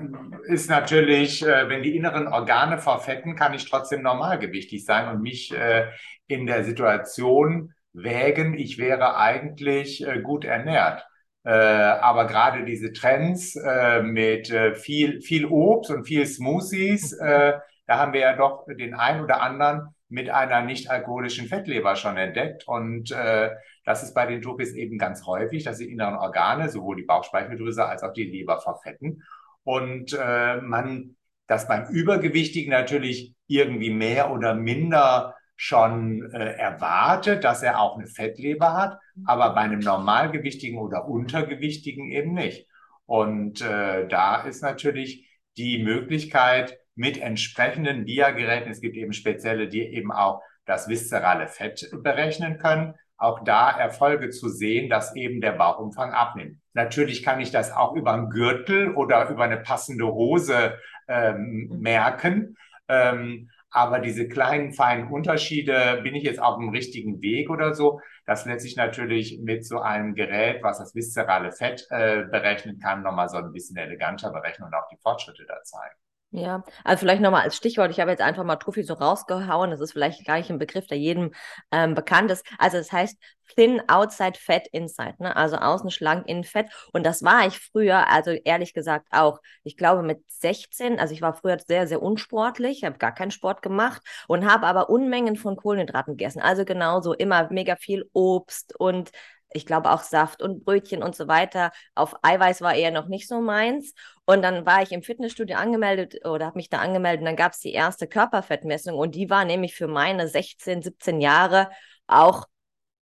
ist 0.49 0.69
natürlich, 0.69 1.47
äh, 1.47 1.69
wenn 1.69 1.83
die 1.83 1.97
inneren 1.97 2.27
Organe 2.27 2.79
verfetten, 2.79 3.37
kann 3.37 3.55
ich 3.55 3.69
trotzdem 3.69 4.03
normalgewichtig 4.03 4.85
sein 4.85 5.09
und 5.09 5.23
mich 5.23 5.55
äh, 5.55 5.87
in 6.27 6.47
der 6.47 6.65
Situation 6.65 7.73
wägen, 7.93 8.59
ich 8.59 8.79
wäre 8.79 9.17
eigentlich 9.17 10.07
äh, 10.07 10.21
gut 10.21 10.45
ernährt. 10.45 11.07
Äh, 11.45 11.53
aber 11.53 12.27
gerade 12.27 12.65
diese 12.65 12.93
Trends 12.93 13.57
mit 14.03 14.53
viel, 14.75 15.23
viel 15.23 15.47
Obst 15.47 15.91
und 15.91 16.05
viel 16.05 16.27
Smoothies, 16.27 17.13
äh, 17.13 17.55
da 17.89 17.99
haben 17.99 18.13
wir 18.13 18.21
ja 18.21 18.37
doch 18.37 18.67
den 18.67 18.95
einen 18.95 19.25
oder 19.25 19.41
anderen 19.41 19.95
mit 20.11 20.29
einer 20.29 20.61
nicht 20.61 20.91
alkoholischen 20.91 21.49
Fettleber 21.49 21.97
schon 21.97 22.19
entdeckt. 22.19 22.69
Und 22.69 23.11
äh, 23.11 23.51
das 23.85 24.03
ist 24.03 24.15
bei 24.15 24.27
den 24.27 24.43
Topis 24.43 24.75
eben 24.75 24.99
ganz 24.99 25.27
häufig, 25.27 25.65
dass 25.65 25.79
die 25.79 25.91
inneren 25.91 26.17
Organe, 26.17 26.69
sowohl 26.69 26.97
die 26.97 27.05
Bauchspeicheldrüse 27.05 27.87
als 27.87 28.03
auch 28.03 28.13
die 28.13 28.25
Leber 28.25 28.61
verfetten. 28.61 29.23
Und 29.65 30.13
äh, 30.13 30.61
man 30.61 31.17
das 31.47 31.67
beim 31.67 31.87
Übergewichtigen 31.89 32.71
natürlich 32.71 33.35
irgendwie 33.47 33.91
mehr 33.91 34.31
oder 34.31 34.55
minder 34.55 35.35
schon 35.57 36.31
äh, 36.33 36.53
erwartet, 36.57 37.43
dass 37.43 37.63
er 37.63 37.81
auch 37.81 37.97
eine 37.97 38.07
Fettleber 38.07 38.75
hat, 38.75 38.99
aber 39.25 39.55
bei 39.55 39.63
einem 39.63 39.81
Normalgewichtigen 39.81 40.79
oder 40.79 41.09
Untergewichtigen 41.09 42.13
eben 42.13 42.35
nicht. 42.35 42.69
Und 43.07 43.63
äh, 43.63 44.07
da 44.07 44.43
ist 44.43 44.63
natürlich 44.63 45.27
die 45.57 45.83
Möglichkeit 45.83 46.79
mit 46.99 47.17
entsprechenden 47.17 48.05
Dia-Geräten, 48.05 48.71
es 48.71 48.81
gibt 48.81 48.97
eben 48.97 49.13
spezielle, 49.13 49.69
die 49.69 49.83
eben 49.83 50.11
auch 50.11 50.43
das 50.67 50.89
viszerale 50.89 51.47
Fett 51.47 51.89
berechnen 52.03 52.59
können, 52.59 52.95
auch 53.17 53.45
da 53.45 53.71
Erfolge 53.71 54.31
zu 54.31 54.49
sehen, 54.49 54.91
dass 54.91 55.15
eben 55.15 55.41
der 55.41 55.53
Bauchumfang 55.53 56.13
abnimmt. 56.13 56.59
Natürlich 56.75 57.23
kann 57.23 57.41
ich 57.41 57.51
das 57.51 57.73
auch 57.73 57.95
über 57.95 58.13
einen 58.13 58.31
Gürtel 58.31 58.95
oder 58.95 59.29
über 59.29 59.45
eine 59.45 59.59
passende 59.59 60.07
Hose 60.07 60.79
ähm, 61.09 61.69
merken. 61.81 62.57
Ähm, 62.89 63.49
aber 63.71 64.01
diese 64.01 64.29
kleinen, 64.29 64.73
feinen 64.73 65.09
Unterschiede, 65.09 66.01
bin 66.03 66.15
ich 66.15 66.25
jetzt 66.25 66.41
auf 66.41 66.59
dem 66.59 66.71
richtigen 66.71 67.21
Weg 67.23 67.51
oder 67.51 67.75
so, 67.75 68.01
das 68.27 68.45
lässt 68.45 68.63
sich 68.63 68.77
natürlich 68.77 69.39
mit 69.43 69.65
so 69.65 69.81
einem 69.81 70.15
Gerät, 70.15 70.63
was 70.63 70.79
das 70.79 70.95
viszerale 70.95 71.53
Fett 71.53 71.87
äh, 71.91 72.25
berechnen 72.25 72.79
kann, 72.81 73.03
nochmal 73.03 73.29
so 73.29 73.37
ein 73.37 73.53
bisschen 73.53 73.77
eleganter 73.77 74.31
berechnen 74.31 74.67
und 74.69 74.75
auch 74.75 74.89
die 74.89 74.97
Fortschritte 74.97 75.45
da 75.47 75.63
zeigen. 75.63 75.95
Ja, 76.31 76.63
also 76.85 77.01
vielleicht 77.01 77.23
nochmal 77.23 77.43
als 77.45 77.57
Stichwort, 77.57 77.91
ich 77.91 78.01
habe 78.01 78.11
jetzt 78.11 78.21
einfach 78.21 78.45
mal 78.45 78.57
Trophy 78.57 78.83
so 78.83 78.93
rausgehauen, 78.93 79.71
das 79.71 79.81
ist 79.81 79.93
vielleicht 79.93 80.27
gar 80.27 80.37
nicht 80.37 80.51
ein 80.51 80.59
Begriff, 80.59 80.87
der 80.87 80.99
jedem 80.99 81.33
ähm, 81.73 81.95
bekannt 81.95 82.31
ist. 82.31 82.45
Also 82.59 82.77
das 82.77 82.93
heißt 82.93 83.17
thin 83.57 83.81
outside, 83.89 84.39
fat 84.39 84.67
inside, 84.73 85.15
ne? 85.21 85.35
also 85.35 85.57
außen 85.57 85.91
schlank, 85.91 86.29
innen 86.29 86.45
fett. 86.45 86.67
Und 86.93 87.07
das 87.07 87.23
war 87.23 87.47
ich 87.47 87.59
früher, 87.59 88.09
also 88.11 88.33
ehrlich 88.33 88.75
gesagt 88.75 89.09
auch, 89.11 89.41
ich 89.65 89.79
glaube 89.79 90.03
mit 90.03 90.23
16, 90.31 90.99
also 91.01 91.15
ich 91.15 91.23
war 91.23 91.33
früher 91.33 91.57
sehr, 91.67 91.87
sehr 91.87 92.03
unsportlich, 92.03 92.85
habe 92.85 92.99
gar 92.99 93.15
keinen 93.15 93.31
Sport 93.31 93.63
gemacht 93.63 94.03
und 94.27 94.45
habe 94.47 94.67
aber 94.67 94.91
Unmengen 94.91 95.37
von 95.37 95.57
Kohlenhydraten 95.57 96.19
gegessen. 96.19 96.43
Also 96.43 96.67
genauso 96.67 97.15
immer 97.15 97.49
mega 97.51 97.77
viel 97.77 98.05
Obst 98.13 98.79
und 98.79 99.13
ich 99.51 99.67
glaube 99.67 99.91
auch 99.91 100.03
Saft 100.03 100.43
und 100.43 100.65
Brötchen 100.65 101.03
und 101.03 101.17
so 101.17 101.29
weiter. 101.29 101.73
Auf 101.95 102.15
Eiweiß 102.23 102.61
war 102.61 102.75
eher 102.75 102.91
noch 102.91 103.09
nicht 103.09 103.29
so 103.29 103.41
meins. 103.41 103.95
Und 104.25 104.43
dann 104.43 104.67
war 104.67 104.83
ich 104.83 104.93
im 104.93 105.03
Fitnessstudio 105.03 105.57
angemeldet 105.57 106.27
oder 106.27 106.47
habe 106.47 106.59
mich 106.59 106.69
da 106.69 106.79
angemeldet 106.79 107.21
und 107.21 107.27
dann 107.27 107.37
gab 107.37 107.53
es 107.53 107.61
die 107.61 107.73
erste 107.73 108.07
Körperfettmessung 108.07 108.97
und 108.97 109.15
die 109.15 109.31
war 109.31 109.45
nämlich 109.45 109.75
für 109.75 109.89
meine 109.89 110.29
16, 110.29 110.83
17 110.83 111.21
Jahre 111.21 111.71
auch 112.07 112.47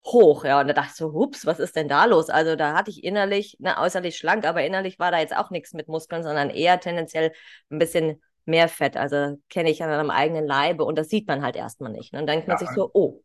hoch, 0.06 0.44
ja. 0.46 0.60
Und 0.60 0.68
da 0.68 0.74
dachte 0.74 0.90
ich 0.92 0.98
so, 0.98 1.14
hups, 1.14 1.46
was 1.46 1.60
ist 1.60 1.76
denn 1.76 1.88
da 1.88 2.06
los? 2.06 2.30
Also 2.30 2.56
da 2.56 2.74
hatte 2.76 2.92
ich 2.92 3.04
innerlich, 3.04 3.58
ne, 3.60 3.78
äußerlich 3.78 4.18
schlank, 4.18 4.46
aber 4.46 4.64
innerlich 4.64 5.00
war 5.00 5.12
da 5.12 5.20
jetzt 5.20 5.36
auch 5.36 5.50
nichts 5.50 5.74
mit 5.74 5.88
Muskeln, 5.88 6.24
sondern 6.24 6.50
eher 6.50 6.80
tendenziell 6.80 7.32
ein 7.70 7.80
bisschen 7.80 8.22
mehr 8.46 8.68
Fett. 8.68 8.98
Also 8.98 9.38
kenne 9.50 9.70
ich 9.72 9.82
an 9.84 9.90
einem 9.90 10.10
eigenen 10.10 10.46
Leibe 10.46 10.84
und 10.84 10.98
das 10.98 11.10
sieht 11.10 11.28
man 11.28 11.42
halt 11.42 11.56
erstmal 11.56 11.92
nicht. 11.92 12.14
Ne? 12.14 12.20
Und 12.20 12.28
dann 12.28 12.36
denkt 12.36 12.48
man 12.48 12.58
sich 12.58 12.70
so, 12.70 12.90
oh. 12.94 13.22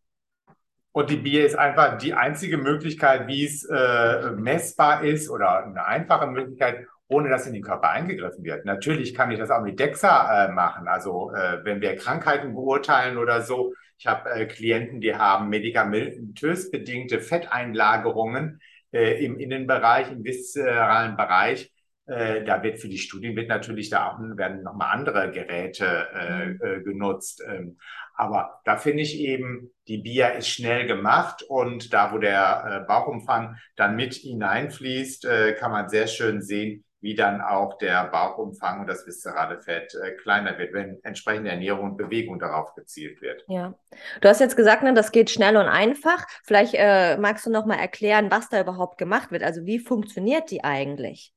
Und 0.93 1.11
die 1.11 1.17
Bier 1.17 1.47
ist 1.47 1.57
einfach 1.57 1.99
die 1.99 2.15
einzige 2.15 2.57
Möglichkeit, 2.57 3.27
wie 3.29 3.45
es 3.45 3.65
äh, 3.65 4.31
messbar 4.33 5.05
ist 5.05 5.31
oder 5.31 5.65
eine 5.65 5.87
einfache 5.87 6.27
Möglichkeit, 6.27 6.87
ohne 7.09 7.29
dass 7.29 7.47
in 7.47 7.55
den 7.55 7.63
Körper 7.63 7.91
eingegriffen 7.91 8.45
wird. 8.45 8.65
Natürlich 8.65 9.15
kann 9.15 9.31
ich 9.31 9.39
das 9.39 9.51
auch 9.51 9.63
mit 9.63 9.79
DEXA 9.81 10.47
äh, 10.47 10.53
machen. 10.53 10.89
Also 10.89 11.33
äh, 11.33 11.65
wenn 11.65 11.81
wir 11.81 11.97
Krankheiten 11.97 12.55
beurteilen 12.55 13.19
oder 13.19 13.43
so. 13.43 13.75
Ich 13.99 14.07
habe 14.07 14.31
äh, 14.31 14.47
Klienten, 14.47 15.01
die 15.01 15.15
haben 15.15 15.49
medikamentös 15.49 16.71
bedingte 16.71 17.21
Fetteinlagerungen 17.21 18.61
äh, 18.93 19.25
im 19.25 19.39
Innenbereich, 19.39 20.13
im 20.13 20.23
viszeralen 20.23 21.17
Bereich. 21.17 21.73
Äh, 22.07 22.45
da 22.45 22.63
wird 22.63 22.79
für 22.79 22.89
die 22.89 22.99
Studien 22.99 23.37
wird 23.37 23.49
natürlich 23.49 23.91
da 23.91 24.09
auch 24.09 24.19
werden 24.21 24.63
nochmal 24.63 24.91
andere 24.93 25.31
Geräte 25.31 26.59
mhm. 26.61 26.85
genutzt. 26.85 27.43
Ähm, 27.47 27.79
aber 28.19 28.61
da 28.65 28.77
finde 28.77 29.05
ich 29.05 29.21
eben, 29.21 29.71
die 29.87 29.99
BIA 29.99 30.31
ist 30.31 30.49
schnell 30.49 30.89
gemacht 30.89 31.45
und 31.45 31.93
da, 31.95 32.13
wo 32.13 32.19
der 32.19 32.83
äh, 32.83 32.87
Bauchumfang 32.87 33.57
dann 33.77 33.95
mit 33.95 34.15
hineinfließt, 34.15 35.25
äh, 35.25 35.53
kann 35.53 35.71
man 35.71 35.89
sehr 35.89 36.09
schön 36.09 36.43
sehen, 36.43 36.85
wie 37.01 37.15
dann 37.15 37.41
auch 37.41 37.79
der 37.79 38.09
Bauchumfang 38.09 38.81
und 38.81 38.89
das 38.89 39.07
viszerale 39.07 39.61
Fett 39.61 39.95
äh, 39.95 40.11
kleiner 40.17 40.59
wird, 40.59 40.75
wenn 40.75 40.99
entsprechende 41.05 41.51
Ernährung 41.51 41.91
und 41.93 41.97
Bewegung 41.97 42.41
darauf 42.41 42.75
gezielt 42.75 43.23
wird. 43.23 43.45
Ja, 43.47 43.75
du 44.21 44.29
hast 44.29 44.41
jetzt 44.41 44.57
gesagt, 44.57 44.83
ne, 44.83 44.95
das 44.95 45.13
geht 45.13 45.31
schnell 45.31 45.57
und 45.57 45.67
einfach. 45.67 46.27
Vielleicht 46.43 46.75
magst 47.21 47.47
du 47.47 47.51
noch 47.51 47.67
mal 47.67 47.79
erklären, 47.79 48.33
was 48.33 48.49
da 48.49 48.61
überhaupt 48.61 48.99
gemacht 48.99 49.31
wird. 49.31 49.45
Also 49.45 49.65
wie 49.65 49.79
funktioniert 49.79 50.51
die 50.51 50.65
eigentlich? 50.65 51.33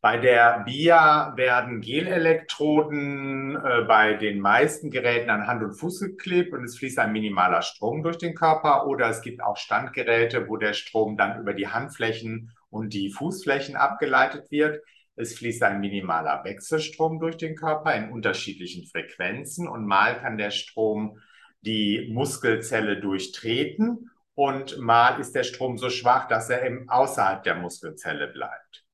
Bei 0.00 0.18
der 0.18 0.62
BIA 0.64 1.36
werden 1.36 1.80
Gelelektroden 1.80 3.56
äh, 3.56 3.82
bei 3.88 4.14
den 4.14 4.40
meisten 4.40 4.90
Geräten 4.90 5.30
an 5.30 5.46
Hand 5.46 5.62
und 5.62 5.74
Fuß 5.74 6.00
geklebt 6.00 6.52
und 6.52 6.64
es 6.64 6.78
fließt 6.78 6.98
ein 6.98 7.12
minimaler 7.12 7.62
Strom 7.62 8.02
durch 8.02 8.18
den 8.18 8.34
Körper. 8.34 8.86
Oder 8.86 9.08
es 9.08 9.22
gibt 9.22 9.42
auch 9.42 9.56
Standgeräte, 9.56 10.48
wo 10.48 10.56
der 10.58 10.74
Strom 10.74 11.16
dann 11.16 11.40
über 11.40 11.54
die 11.54 11.68
Handflächen 11.68 12.52
und 12.70 12.92
die 12.92 13.10
Fußflächen 13.10 13.74
abgeleitet 13.74 14.50
wird. 14.50 14.80
Es 15.16 15.36
fließt 15.38 15.62
ein 15.62 15.80
minimaler 15.80 16.44
Wechselstrom 16.44 17.18
durch 17.18 17.38
den 17.38 17.56
Körper 17.56 17.94
in 17.94 18.10
unterschiedlichen 18.10 18.86
Frequenzen 18.86 19.66
und 19.66 19.86
mal 19.86 20.20
kann 20.20 20.36
der 20.36 20.50
Strom 20.50 21.18
die 21.62 22.10
Muskelzelle 22.12 23.00
durchtreten 23.00 24.10
und 24.34 24.78
mal 24.78 25.18
ist 25.18 25.34
der 25.34 25.44
Strom 25.44 25.78
so 25.78 25.88
schwach, 25.88 26.28
dass 26.28 26.50
er 26.50 26.64
eben 26.64 26.88
außerhalb 26.88 27.42
der 27.42 27.54
Muskelzelle 27.56 28.28
bleibt. 28.28 28.85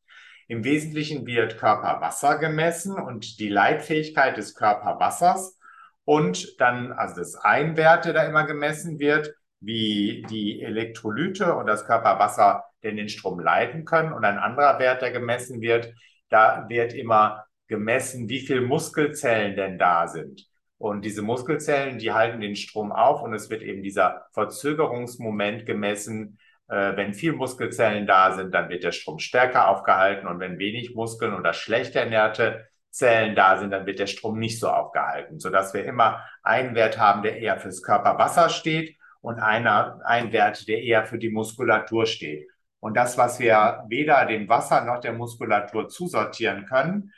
Im 0.52 0.64
Wesentlichen 0.64 1.24
wird 1.24 1.56
Körperwasser 1.56 2.36
gemessen 2.36 3.00
und 3.00 3.40
die 3.40 3.48
Leitfähigkeit 3.48 4.36
des 4.36 4.54
Körperwassers 4.54 5.58
und 6.04 6.60
dann, 6.60 6.92
also 6.92 7.16
das 7.16 7.36
Einwerte 7.36 8.12
da 8.12 8.24
immer 8.24 8.44
gemessen 8.44 8.98
wird, 8.98 9.34
wie 9.60 10.26
die 10.28 10.60
Elektrolyte 10.60 11.54
und 11.54 11.64
das 11.64 11.86
Körperwasser 11.86 12.64
denn 12.82 12.98
den 12.98 13.08
Strom 13.08 13.40
leiten 13.40 13.86
können. 13.86 14.12
Und 14.12 14.26
ein 14.26 14.36
anderer 14.36 14.78
Wert, 14.78 15.00
der 15.00 15.10
gemessen 15.10 15.62
wird, 15.62 15.94
da 16.28 16.66
wird 16.68 16.92
immer 16.92 17.46
gemessen, 17.66 18.28
wie 18.28 18.40
viele 18.40 18.60
Muskelzellen 18.60 19.56
denn 19.56 19.78
da 19.78 20.06
sind. 20.06 20.46
Und 20.76 21.06
diese 21.06 21.22
Muskelzellen, 21.22 21.98
die 21.98 22.12
halten 22.12 22.42
den 22.42 22.56
Strom 22.56 22.92
auf 22.92 23.22
und 23.22 23.32
es 23.32 23.48
wird 23.48 23.62
eben 23.62 23.82
dieser 23.82 24.26
Verzögerungsmoment 24.32 25.64
gemessen. 25.64 26.38
Äh, 26.72 26.96
wenn 26.96 27.12
viel 27.12 27.34
Muskelzellen 27.34 28.06
da 28.06 28.32
sind, 28.32 28.54
dann 28.54 28.70
wird 28.70 28.82
der 28.82 28.92
Strom 28.92 29.18
stärker 29.18 29.68
aufgehalten 29.68 30.26
und 30.26 30.40
wenn 30.40 30.58
wenig 30.58 30.94
Muskeln 30.94 31.34
oder 31.34 31.52
schlecht 31.52 31.94
ernährte 31.96 32.66
Zellen 32.88 33.34
da 33.34 33.58
sind, 33.58 33.72
dann 33.72 33.84
wird 33.84 33.98
der 33.98 34.06
Strom 34.06 34.38
nicht 34.38 34.58
so 34.58 34.70
aufgehalten, 34.70 35.38
sodass 35.38 35.74
wir 35.74 35.84
immer 35.84 36.24
einen 36.42 36.74
Wert 36.74 36.98
haben, 36.98 37.22
der 37.22 37.36
eher 37.36 37.58
fürs 37.58 37.82
Körperwasser 37.82 38.48
steht 38.48 38.96
und 39.20 39.38
einer, 39.38 40.00
ein 40.06 40.32
Wert, 40.32 40.66
der 40.66 40.82
eher 40.82 41.04
für 41.04 41.18
die 41.18 41.28
Muskulatur 41.28 42.06
steht. 42.06 42.48
Und 42.80 42.96
das, 42.96 43.18
was 43.18 43.38
wir 43.38 43.84
weder 43.88 44.24
dem 44.24 44.48
Wasser 44.48 44.82
noch 44.82 45.00
der 45.00 45.12
Muskulatur 45.12 45.90
zusortieren 45.90 46.64
können, 46.64 47.12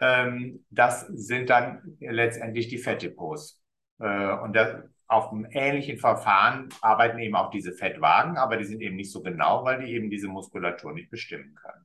ähm, 0.00 0.64
das 0.70 1.00
sind 1.08 1.50
dann 1.50 1.96
letztendlich 1.98 2.68
die 2.68 2.78
Fettdepots. 2.78 3.60
Äh, 3.98 4.34
und 4.34 4.54
das, 4.54 4.84
auf 5.10 5.32
einem 5.32 5.46
ähnlichen 5.50 5.98
Verfahren 5.98 6.68
arbeiten 6.80 7.18
eben 7.18 7.34
auch 7.34 7.50
diese 7.50 7.72
Fettwagen, 7.72 8.36
aber 8.36 8.56
die 8.56 8.64
sind 8.64 8.80
eben 8.80 8.96
nicht 8.96 9.10
so 9.10 9.22
genau, 9.22 9.64
weil 9.64 9.84
die 9.84 9.92
eben 9.92 10.08
diese 10.10 10.28
Muskulatur 10.28 10.92
nicht 10.92 11.10
bestimmen 11.10 11.54
können. 11.56 11.84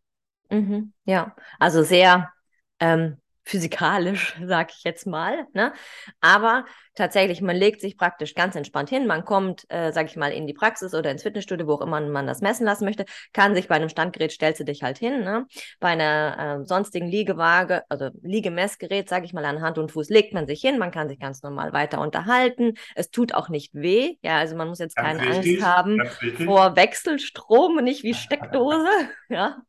Mhm, 0.50 0.94
ja, 1.05 1.36
also 1.60 1.84
sehr 1.84 2.32
ähm, 2.79 3.17
physikalisch, 3.45 4.35
sag 4.45 4.71
ich 4.71 4.83
jetzt 4.83 5.05
mal. 5.05 5.47
Ne? 5.53 5.71
Aber 6.19 6.65
tatsächlich, 6.95 7.41
man 7.41 7.55
legt 7.55 7.79
sich 7.79 7.97
praktisch 7.97 8.33
ganz 8.33 8.55
entspannt 8.55 8.89
hin. 8.89 9.05
Man 9.05 9.23
kommt, 9.23 9.65
äh, 9.69 9.91
sag 9.91 10.07
ich 10.07 10.15
mal, 10.15 10.31
in 10.31 10.47
die 10.47 10.53
Praxis 10.53 10.93
oder 10.93 11.11
ins 11.11 11.23
Fitnessstudio, 11.23 11.67
wo 11.67 11.73
auch 11.73 11.81
immer 11.81 12.01
man 12.01 12.25
das 12.25 12.41
messen 12.41 12.65
lassen 12.65 12.85
möchte, 12.85 13.05
kann 13.33 13.55
sich 13.55 13.67
bei 13.67 13.75
einem 13.75 13.89
Standgerät, 13.89 14.31
stellst 14.31 14.59
du 14.59 14.65
dich 14.65 14.81
halt 14.83 14.97
hin. 14.97 15.21
Ne? 15.21 15.45
Bei 15.79 15.89
einer 15.89 16.61
äh, 16.61 16.65
sonstigen 16.65 17.07
Liegewaage, 17.07 17.83
also 17.89 18.09
Liegemessgerät, 18.21 19.07
sag 19.07 19.23
ich 19.23 19.33
mal, 19.33 19.45
an 19.45 19.61
Hand 19.61 19.77
und 19.77 19.91
Fuß 19.91 20.09
legt 20.09 20.33
man 20.33 20.47
sich 20.47 20.61
hin. 20.61 20.79
Man 20.79 20.91
kann 20.91 21.07
sich 21.07 21.19
ganz 21.19 21.43
normal 21.43 21.71
weiter 21.71 22.01
unterhalten. 22.01 22.73
Es 22.95 23.11
tut 23.11 23.33
auch 23.33 23.49
nicht 23.49 23.75
weh. 23.75 24.15
Ja, 24.23 24.37
also 24.37 24.55
man 24.55 24.69
muss 24.69 24.79
jetzt 24.79 24.95
ganz 24.95 25.19
keine 25.19 25.37
wichtig, 25.37 25.63
Angst 25.63 25.65
haben 25.65 26.01
vor 26.45 26.75
Wechselstrom, 26.75 27.77
nicht 27.83 28.03
wie 28.03 28.13
Steckdose. 28.25 28.89
ja, 29.29 29.61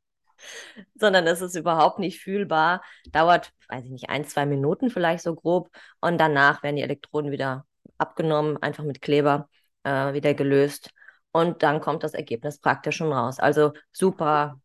sondern 0.94 1.26
es 1.26 1.40
ist 1.40 1.56
überhaupt 1.56 1.98
nicht 1.98 2.20
fühlbar. 2.20 2.82
Dauert, 3.12 3.52
weiß 3.68 3.84
ich 3.84 3.90
nicht, 3.90 4.10
ein, 4.10 4.24
zwei 4.24 4.46
Minuten 4.46 4.90
vielleicht 4.90 5.22
so 5.22 5.34
grob. 5.34 5.70
Und 6.00 6.18
danach 6.18 6.62
werden 6.62 6.76
die 6.76 6.82
Elektroden 6.82 7.30
wieder 7.30 7.64
abgenommen, 7.98 8.56
einfach 8.62 8.84
mit 8.84 9.00
Kleber 9.00 9.48
äh, 9.84 10.12
wieder 10.12 10.34
gelöst. 10.34 10.90
Und 11.32 11.62
dann 11.62 11.80
kommt 11.80 12.02
das 12.02 12.14
Ergebnis 12.14 12.58
praktisch 12.58 12.96
schon 12.96 13.12
raus. 13.12 13.38
Also 13.38 13.72
super 13.92 14.60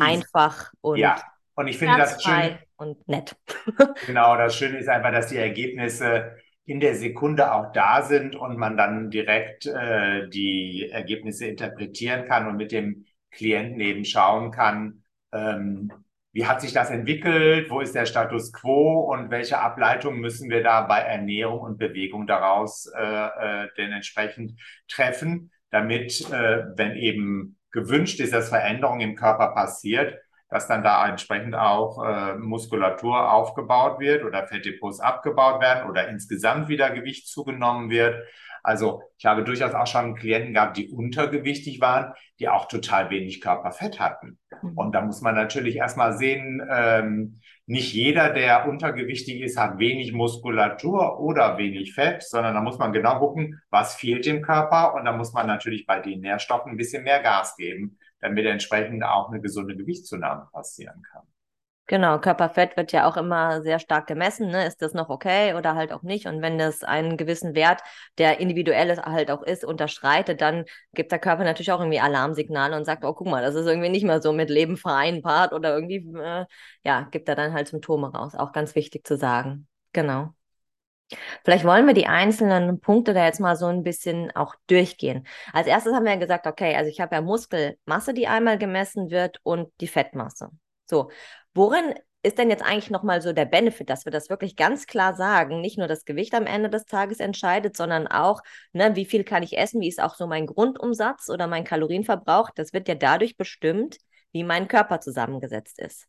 einfach 0.00 0.72
und, 0.80 0.98
ja. 0.98 1.22
und 1.54 1.68
ich 1.68 1.78
finde 1.78 1.98
das 1.98 2.22
schön 2.22 2.58
und 2.76 3.06
nett. 3.08 3.36
genau, 4.06 4.36
das 4.36 4.56
Schöne 4.56 4.78
ist 4.78 4.88
einfach, 4.88 5.12
dass 5.12 5.28
die 5.28 5.36
Ergebnisse 5.36 6.36
in 6.66 6.80
der 6.80 6.94
Sekunde 6.94 7.52
auch 7.52 7.72
da 7.72 8.02
sind 8.02 8.36
und 8.36 8.56
man 8.56 8.76
dann 8.76 9.10
direkt 9.10 9.66
äh, 9.66 10.28
die 10.28 10.88
Ergebnisse 10.90 11.46
interpretieren 11.46 12.24
kann 12.24 12.48
und 12.48 12.56
mit 12.56 12.72
dem 12.72 13.04
Klienten 13.34 13.80
eben 13.80 14.04
schauen 14.04 14.50
kann, 14.50 15.04
ähm, 15.32 15.92
wie 16.34 16.46
hat 16.46 16.60
sich 16.60 16.72
das 16.72 16.90
entwickelt, 16.90 17.70
wo 17.70 17.80
ist 17.80 17.94
der 17.94 18.06
Status 18.06 18.52
quo 18.52 19.02
und 19.12 19.30
welche 19.30 19.60
Ableitungen 19.60 20.20
müssen 20.20 20.50
wir 20.50 20.64
da 20.64 20.80
bei 20.80 20.98
Ernährung 20.98 21.60
und 21.60 21.78
Bewegung 21.78 22.26
daraus 22.26 22.86
äh, 22.86 23.02
äh, 23.02 23.68
denn 23.76 23.92
entsprechend 23.92 24.58
treffen, 24.88 25.52
damit, 25.70 26.28
äh, 26.32 26.64
wenn 26.74 26.96
eben 26.96 27.56
gewünscht 27.70 28.18
ist, 28.18 28.32
dass 28.32 28.48
Veränderung 28.48 29.00
im 29.00 29.14
Körper 29.14 29.54
passiert, 29.54 30.18
dass 30.48 30.66
dann 30.66 30.82
da 30.82 31.08
entsprechend 31.08 31.54
auch 31.54 32.04
äh, 32.04 32.34
Muskulatur 32.34 33.32
aufgebaut 33.32 34.00
wird 34.00 34.24
oder 34.24 34.46
Fettdepots 34.46 35.00
abgebaut 35.00 35.60
werden 35.60 35.88
oder 35.88 36.08
insgesamt 36.08 36.68
wieder 36.68 36.90
Gewicht 36.90 37.28
zugenommen 37.28 37.90
wird. 37.90 38.24
Also 38.64 39.02
ich 39.18 39.26
habe 39.26 39.44
durchaus 39.44 39.74
auch 39.74 39.86
schon 39.86 40.14
Klienten 40.16 40.54
gehabt, 40.54 40.78
die 40.78 40.88
untergewichtig 40.88 41.82
waren, 41.82 42.14
die 42.40 42.48
auch 42.48 42.66
total 42.66 43.10
wenig 43.10 43.42
Körperfett 43.42 44.00
hatten. 44.00 44.38
Mhm. 44.62 44.72
Und 44.76 44.92
da 44.92 45.02
muss 45.02 45.20
man 45.20 45.34
natürlich 45.34 45.76
erstmal 45.76 46.16
sehen, 46.16 46.66
ähm, 46.68 47.40
nicht 47.66 47.92
jeder, 47.92 48.30
der 48.30 48.66
untergewichtig 48.66 49.42
ist, 49.42 49.58
hat 49.58 49.78
wenig 49.78 50.12
Muskulatur 50.12 51.20
oder 51.20 51.58
wenig 51.58 51.94
Fett, 51.94 52.22
sondern 52.22 52.54
da 52.54 52.62
muss 52.62 52.78
man 52.78 52.92
genau 52.92 53.18
gucken, 53.18 53.60
was 53.70 53.96
fehlt 53.96 54.24
dem 54.24 54.40
Körper. 54.40 54.94
Und 54.94 55.04
da 55.04 55.12
muss 55.12 55.34
man 55.34 55.46
natürlich 55.46 55.86
bei 55.86 56.00
den 56.00 56.20
Nährstoffen 56.20 56.72
ein 56.72 56.76
bisschen 56.78 57.04
mehr 57.04 57.22
Gas 57.22 57.56
geben, 57.56 57.98
damit 58.20 58.46
entsprechend 58.46 59.04
auch 59.04 59.30
eine 59.30 59.42
gesunde 59.42 59.76
Gewichtszunahme 59.76 60.48
passieren 60.52 61.02
kann. 61.12 61.22
Genau, 61.86 62.18
Körperfett 62.18 62.78
wird 62.78 62.92
ja 62.92 63.06
auch 63.06 63.18
immer 63.18 63.60
sehr 63.62 63.78
stark 63.78 64.06
gemessen. 64.06 64.48
Ne? 64.48 64.66
Ist 64.66 64.80
das 64.80 64.94
noch 64.94 65.10
okay 65.10 65.52
oder 65.52 65.74
halt 65.74 65.92
auch 65.92 66.02
nicht? 66.02 66.26
Und 66.26 66.40
wenn 66.40 66.56
das 66.56 66.82
einen 66.82 67.18
gewissen 67.18 67.54
Wert, 67.54 67.82
der 68.16 68.40
individuell 68.40 68.96
halt 68.96 69.30
auch 69.30 69.42
ist, 69.42 69.66
unterschreitet, 69.66 70.40
dann 70.40 70.64
gibt 70.94 71.12
der 71.12 71.18
Körper 71.18 71.44
natürlich 71.44 71.72
auch 71.72 71.80
irgendwie 71.80 72.00
Alarmsignale 72.00 72.74
und 72.74 72.86
sagt, 72.86 73.04
oh, 73.04 73.12
guck 73.12 73.26
mal, 73.26 73.42
das 73.42 73.54
ist 73.54 73.66
irgendwie 73.66 73.90
nicht 73.90 74.04
mehr 74.04 74.22
so 74.22 74.32
mit 74.32 74.48
Leben 74.48 74.78
vereinbart 74.78 75.52
oder 75.52 75.74
irgendwie, 75.74 75.96
äh, 76.18 76.46
ja, 76.84 77.02
gibt 77.10 77.28
er 77.28 77.34
dann 77.34 77.52
halt 77.52 77.68
Symptome 77.68 78.10
raus. 78.12 78.34
Auch 78.34 78.52
ganz 78.52 78.74
wichtig 78.74 79.06
zu 79.06 79.18
sagen. 79.18 79.68
Genau. 79.92 80.32
Vielleicht 81.44 81.64
wollen 81.64 81.86
wir 81.86 81.94
die 81.94 82.06
einzelnen 82.06 82.80
Punkte 82.80 83.12
da 83.12 83.24
jetzt 83.26 83.40
mal 83.40 83.56
so 83.56 83.66
ein 83.66 83.82
bisschen 83.82 84.34
auch 84.34 84.54
durchgehen. 84.68 85.26
Als 85.52 85.66
erstes 85.66 85.92
haben 85.92 86.04
wir 86.04 86.12
ja 86.12 86.18
gesagt, 86.18 86.46
okay, 86.46 86.74
also 86.76 86.90
ich 86.90 87.00
habe 87.00 87.14
ja 87.14 87.20
Muskelmasse, 87.20 88.14
die 88.14 88.26
einmal 88.26 88.58
gemessen 88.58 89.10
wird 89.10 89.38
und 89.42 89.68
die 89.80 89.88
Fettmasse. 89.88 90.50
So, 90.86 91.10
worin 91.54 91.94
ist 92.22 92.38
denn 92.38 92.50
jetzt 92.50 92.64
eigentlich 92.64 92.90
nochmal 92.90 93.20
so 93.20 93.32
der 93.32 93.44
Benefit, 93.44 93.90
dass 93.90 94.06
wir 94.06 94.12
das 94.12 94.30
wirklich 94.30 94.56
ganz 94.56 94.86
klar 94.86 95.14
sagen? 95.14 95.60
Nicht 95.60 95.78
nur 95.78 95.88
das 95.88 96.04
Gewicht 96.04 96.34
am 96.34 96.46
Ende 96.46 96.70
des 96.70 96.86
Tages 96.86 97.20
entscheidet, 97.20 97.76
sondern 97.76 98.06
auch, 98.06 98.40
ne, 98.72 98.96
wie 98.96 99.04
viel 99.04 99.24
kann 99.24 99.42
ich 99.42 99.58
essen, 99.58 99.80
wie 99.80 99.88
ist 99.88 100.02
auch 100.02 100.14
so 100.14 100.26
mein 100.26 100.46
Grundumsatz 100.46 101.28
oder 101.28 101.46
mein 101.46 101.64
Kalorienverbrauch. 101.64 102.50
Das 102.54 102.72
wird 102.72 102.88
ja 102.88 102.94
dadurch 102.94 103.36
bestimmt, 103.36 103.98
wie 104.32 104.42
mein 104.42 104.68
Körper 104.68 105.00
zusammengesetzt 105.00 105.78
ist. 105.78 106.06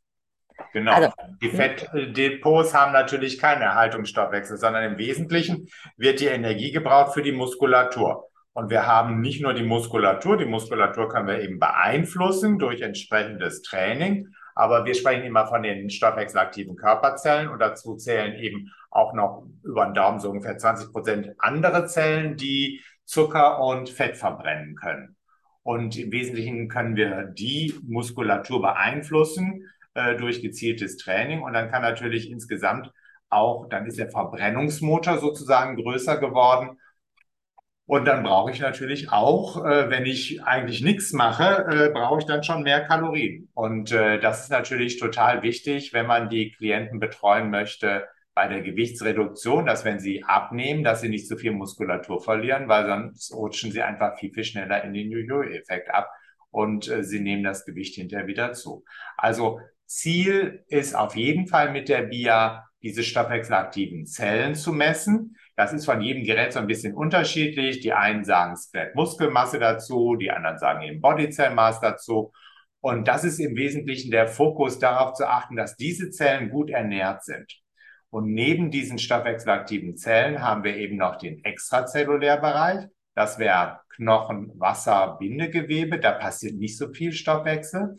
Genau. 0.72 0.94
Also, 0.94 1.10
die 1.42 1.52
hm? 1.52 1.56
Fettdepots 1.56 2.74
haben 2.74 2.94
natürlich 2.94 3.38
keinen 3.38 3.62
Erhaltungsstoffwechsel, 3.62 4.58
sondern 4.58 4.84
im 4.84 4.98
Wesentlichen 4.98 5.68
wird 5.98 6.22
die 6.22 6.28
Energie 6.28 6.72
gebraucht 6.72 7.14
für 7.14 7.22
die 7.22 7.34
Muskulatur. 7.34 8.30
Und 8.54 8.70
wir 8.70 8.88
haben 8.88 9.20
nicht 9.20 9.42
nur 9.42 9.54
die 9.54 9.64
Muskulatur, 9.64 10.38
die 10.38 10.46
Muskulatur 10.46 11.10
können 11.10 11.28
wir 11.28 11.42
eben 11.42 11.60
beeinflussen 11.60 12.58
durch 12.58 12.80
entsprechendes 12.80 13.64
Training, 13.64 14.30
aber 14.56 14.86
wir 14.86 14.96
sprechen 14.96 15.24
immer 15.24 15.46
von 15.48 15.62
den 15.64 15.90
stoffwechselaktiven 15.90 16.78
Körperzellen 16.78 17.50
und 17.50 17.60
dazu 17.60 17.96
zählen 17.98 18.34
eben 18.36 18.72
auch 18.90 19.14
noch 19.14 19.46
über 19.64 19.86
den 19.86 19.94
Daumen 19.94 20.20
so 20.20 20.30
ungefähr 20.30 20.58
20 20.58 20.92
Prozent 20.92 21.36
andere 21.38 21.86
Zellen, 21.86 22.38
die 22.38 22.82
Zucker 23.04 23.62
und 23.62 23.90
Fett 23.90 24.18
verbrennen 24.18 24.76
können. 24.76 25.16
Und 25.62 25.98
im 25.98 26.12
Wesentlichen 26.12 26.70
können 26.70 26.96
wir 26.96 27.24
die 27.24 27.76
Muskulatur 27.84 28.62
beeinflussen 28.62 29.70
äh, 29.94 30.16
durch 30.16 30.42
gezieltes 30.42 30.98
Training. 30.98 31.42
Und 31.42 31.54
dann 31.54 31.70
kann 31.70 31.82
natürlich 31.82 32.30
insgesamt 32.30 32.92
auch, 33.30 33.68
dann 33.68 33.86
ist 33.86 34.00
der 34.00 34.10
Verbrennungsmotor 34.10 35.18
sozusagen 35.18 35.76
größer 35.76 36.18
geworden. 36.18 36.80
Und 37.88 38.06
dann 38.06 38.24
brauche 38.24 38.50
ich 38.50 38.60
natürlich 38.60 39.12
auch, 39.12 39.64
äh, 39.64 39.90
wenn 39.90 40.06
ich 40.06 40.44
eigentlich 40.44 40.82
nichts 40.82 41.14
mache, 41.14 41.66
äh, 41.70 41.90
brauche 41.94 42.20
ich 42.20 42.26
dann 42.26 42.44
schon 42.44 42.64
mehr 42.64 42.84
Kalorien. 42.86 43.50
Und 43.54 43.92
äh, 43.92 44.20
das 44.20 44.44
ist 44.44 44.50
natürlich 44.50 44.98
total 45.00 45.44
wichtig, 45.44 45.94
wenn 45.94 46.08
man 46.08 46.30
die 46.30 46.52
Klienten 46.52 47.00
betreuen 47.00 47.52
möchte 47.52 48.08
bei 48.34 48.48
der 48.48 48.62
Gewichtsreduktion, 48.62 49.66
dass 49.66 49.86
wenn 49.86 50.00
sie 50.00 50.24
abnehmen, 50.24 50.84
dass 50.84 51.02
sie 51.02 51.10
nicht 51.10 51.28
zu 51.28 51.38
viel 51.38 51.52
Muskulatur 51.52 52.22
verlieren, 52.22 52.68
weil 52.68 52.88
sonst 52.88 53.34
rutschen 53.34 53.72
sie 53.72 53.84
einfach 53.84 54.18
viel, 54.18 54.34
viel 54.34 54.44
schneller 54.44 54.84
in 54.84 54.94
den 54.94 55.12
Jojo-Effekt 55.12 55.90
ab 55.90 56.10
und 56.50 56.90
äh, 56.90 57.04
sie 57.04 57.20
nehmen 57.20 57.44
das 57.44 57.66
Gewicht 57.66 57.96
hinterher 57.96 58.28
wieder 58.28 58.54
zu. 58.54 58.84
Also 59.16 59.60
Ziel 59.86 60.64
ist 60.68 60.96
auf 60.96 61.16
jeden 61.16 61.48
Fall 61.48 61.72
mit 61.72 61.88
der 61.88 62.04
BIA 62.04 62.66
diese 62.82 63.04
stoffwechselaktiven 63.04 64.06
Zellen 64.06 64.56
zu 64.56 64.74
messen. 64.74 65.38
Das 65.56 65.72
ist 65.72 65.86
von 65.86 66.02
jedem 66.02 66.24
Gerät 66.24 66.54
so 66.54 66.60
ein 66.60 66.68
bisschen 66.68 66.94
unterschiedlich. 66.94 67.80
Die 67.80 67.94
einen 67.94 68.26
sagen 68.26 68.58
Skelettmuskelmasse 68.58 69.60
dazu, 69.60 70.16
die 70.16 70.32
anderen 70.32 70.58
sagen 70.58 70.82
eben 70.82 71.02
Bodyzellmaß 71.02 71.80
dazu. 71.80 72.34
Und 72.82 73.08
das 73.08 73.24
ist 73.24 73.40
im 73.40 73.56
Wesentlichen 73.56 74.12
der 74.12 74.28
Fokus 74.28 74.80
darauf 74.80 75.14
zu 75.14 75.28
achten, 75.28 75.56
dass 75.56 75.76
diese 75.76 76.10
Zellen 76.12 76.50
gut 76.50 76.70
ernährt 76.70 77.24
sind. 77.24 77.52
Und 78.10 78.34
neben 78.34 78.70
diesen 78.70 79.00
stoffwechselaktiven 79.00 79.98
Zellen 79.98 80.42
haben 80.42 80.64
wir 80.64 80.76
eben 80.76 80.98
noch 80.98 81.18
den 81.18 81.44
Extrazellulärbereich. 81.44 82.86
Das 83.16 83.40
wäre 83.40 83.80
Knochen, 83.96 84.52
Wasser, 84.56 85.18
Bindegewebe. 85.20 86.00
Da 86.00 86.12
passiert 86.12 86.56
nicht 86.56 86.78
so 86.78 86.92
viel 86.94 87.12
Stoffwechsel. 87.12 87.98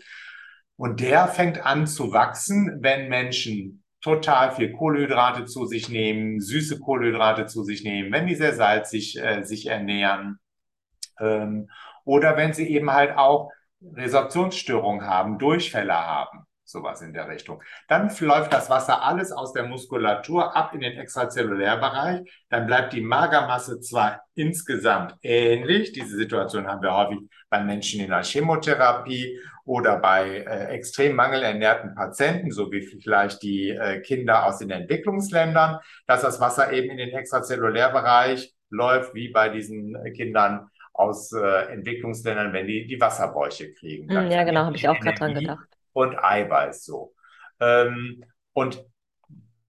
Und 0.76 1.00
der 1.00 1.26
fängt 1.28 1.64
an 1.64 1.86
zu 1.86 2.12
wachsen, 2.12 2.78
wenn 2.80 3.08
Menschen 3.08 3.82
total 4.06 4.52
viel 4.52 4.72
Kohlenhydrate 4.72 5.46
zu 5.46 5.66
sich 5.66 5.88
nehmen, 5.88 6.40
süße 6.40 6.78
Kohlenhydrate 6.78 7.46
zu 7.46 7.64
sich 7.64 7.82
nehmen, 7.82 8.12
wenn 8.12 8.28
die 8.28 8.36
sehr 8.36 8.54
salzig 8.54 9.18
äh, 9.18 9.42
sich 9.42 9.66
ernähren 9.66 10.38
ähm, 11.18 11.68
oder 12.04 12.36
wenn 12.36 12.52
sie 12.52 12.68
eben 12.68 12.92
halt 12.92 13.16
auch 13.16 13.50
Resorptionsstörungen 13.82 15.04
haben, 15.04 15.38
Durchfälle 15.38 15.94
haben 15.94 16.46
sowas 16.62 17.00
in 17.02 17.12
der 17.12 17.28
Richtung. 17.28 17.62
Dann 17.88 18.12
läuft 18.20 18.52
das 18.52 18.70
Wasser 18.70 19.02
alles 19.02 19.32
aus 19.32 19.52
der 19.52 19.66
Muskulatur 19.66 20.56
ab 20.56 20.72
in 20.74 20.80
den 20.80 20.98
Extrazellulärbereich. 20.98 22.28
Dann 22.48 22.66
bleibt 22.66 22.92
die 22.92 23.00
Magermasse 23.00 23.80
zwar 23.80 24.22
insgesamt 24.34 25.16
ähnlich. 25.22 25.92
Diese 25.92 26.16
Situation 26.16 26.66
haben 26.66 26.82
wir 26.82 26.94
häufig 26.94 27.18
bei 27.48 27.62
Menschen 27.62 28.00
in 28.00 28.10
der 28.10 28.24
Chemotherapie 28.24 29.38
oder 29.66 29.98
bei 29.98 30.38
äh, 30.38 30.74
extrem 30.74 31.16
mangelernährten 31.16 31.94
Patienten, 31.94 32.50
so 32.50 32.72
wie 32.72 32.82
vielleicht 32.82 33.42
die 33.42 33.70
äh, 33.70 34.00
Kinder 34.00 34.46
aus 34.46 34.58
den 34.58 34.70
Entwicklungsländern, 34.70 35.80
dass 36.06 36.22
das 36.22 36.40
Wasser 36.40 36.72
eben 36.72 36.90
in 36.90 36.96
den 36.96 37.10
Extrazellulärbereich 37.10 38.54
läuft, 38.70 39.14
wie 39.14 39.28
bei 39.28 39.48
diesen 39.48 39.96
Kindern 40.14 40.68
aus 40.94 41.32
äh, 41.32 41.72
Entwicklungsländern, 41.72 42.52
wenn 42.52 42.66
die 42.66 42.86
die 42.86 43.00
Wasserbräuche 43.00 43.74
kriegen. 43.74 44.08
Dann 44.08 44.30
ja, 44.30 44.44
genau, 44.44 44.64
habe 44.64 44.76
ich 44.76 44.88
auch 44.88 44.98
gerade 44.98 45.18
dran 45.18 45.34
gedacht 45.34 45.68
und 45.92 46.16
Eiweiß 46.16 46.84
so. 46.84 47.14
Ähm, 47.58 48.24
und 48.52 48.84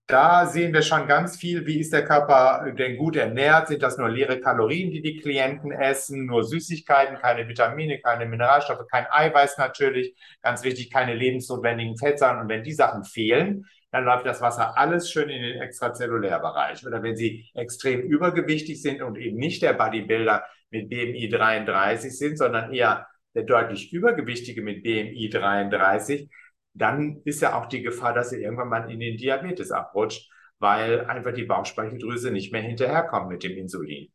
da 0.08 0.46
sehen 0.46 0.74
wir 0.74 0.82
schon 0.82 1.06
ganz 1.06 1.38
viel, 1.38 1.66
wie 1.66 1.82
ist 1.82 1.92
der 1.92 2.06
Körper 2.06 2.72
denn 2.72 2.96
gut 2.96 3.18
ernährt? 3.18 3.68
Sind 3.68 3.84
das 3.84 3.98
nur 3.98 4.10
leere 4.10 4.40
Kalorien, 4.40 4.90
die 4.90 5.02
die 5.02 5.18
Klienten 5.18 5.72
essen? 5.72 6.26
Nur 6.26 6.46
Süßigkeiten, 6.46 7.18
keine 7.18 7.48
Vitamine, 7.50 8.00
keine 8.00 8.26
Mineralstoffe, 8.26 8.88
kein 8.90 9.06
Eiweiß 9.10 9.58
natürlich. 9.58 10.16
Ganz 10.42 10.64
wichtig, 10.64 10.92
keine 10.92 11.14
lebensnotwendigen 11.14 11.98
Fettsäuren. 11.98 12.40
Und 12.40 12.48
wenn 12.48 12.64
die 12.64 12.72
Sachen 12.72 13.04
fehlen, 13.04 13.66
dann 13.92 14.06
läuft 14.06 14.26
das 14.26 14.40
Wasser 14.40 14.78
alles 14.78 15.12
schön 15.12 15.30
in 15.30 15.42
den 15.42 15.62
Extrazellulärbereich. 15.62 16.86
Oder 16.88 17.04
wenn 17.04 17.18
sie 17.18 17.50
extrem 17.54 18.02
übergewichtig 18.02 18.82
sind 18.82 19.02
und 19.02 19.18
eben 19.18 19.38
nicht 19.38 19.62
der 19.62 19.74
Bodybuilder 19.74 20.46
mit 20.70 20.90
BMI 20.90 21.28
33 21.30 22.18
sind, 22.18 22.38
sondern 22.38 22.74
eher 22.74 23.08
der 23.36 23.44
deutlich 23.44 23.92
Übergewichtige 23.92 24.62
mit 24.62 24.84
BMI 24.84 25.30
33, 25.30 26.30
dann 26.78 27.22
ist 27.26 27.42
ja 27.42 27.60
auch 27.60 27.68
die 27.68 27.82
Gefahr, 27.82 28.14
dass 28.14 28.32
er 28.32 28.40
irgendwann 28.40 28.70
mal 28.70 28.90
in 28.92 29.00
den 29.00 29.18
Diabetes 29.18 29.72
abrutscht, 29.72 30.30
weil 30.60 31.06
einfach 31.06 31.34
die 31.34 31.44
Bauchspeicheldrüse 31.44 32.32
nicht 32.32 32.52
mehr 32.52 32.62
hinterherkommt 32.62 33.30
mit 33.30 33.44
dem 33.44 33.58
Insulin. 33.58 34.12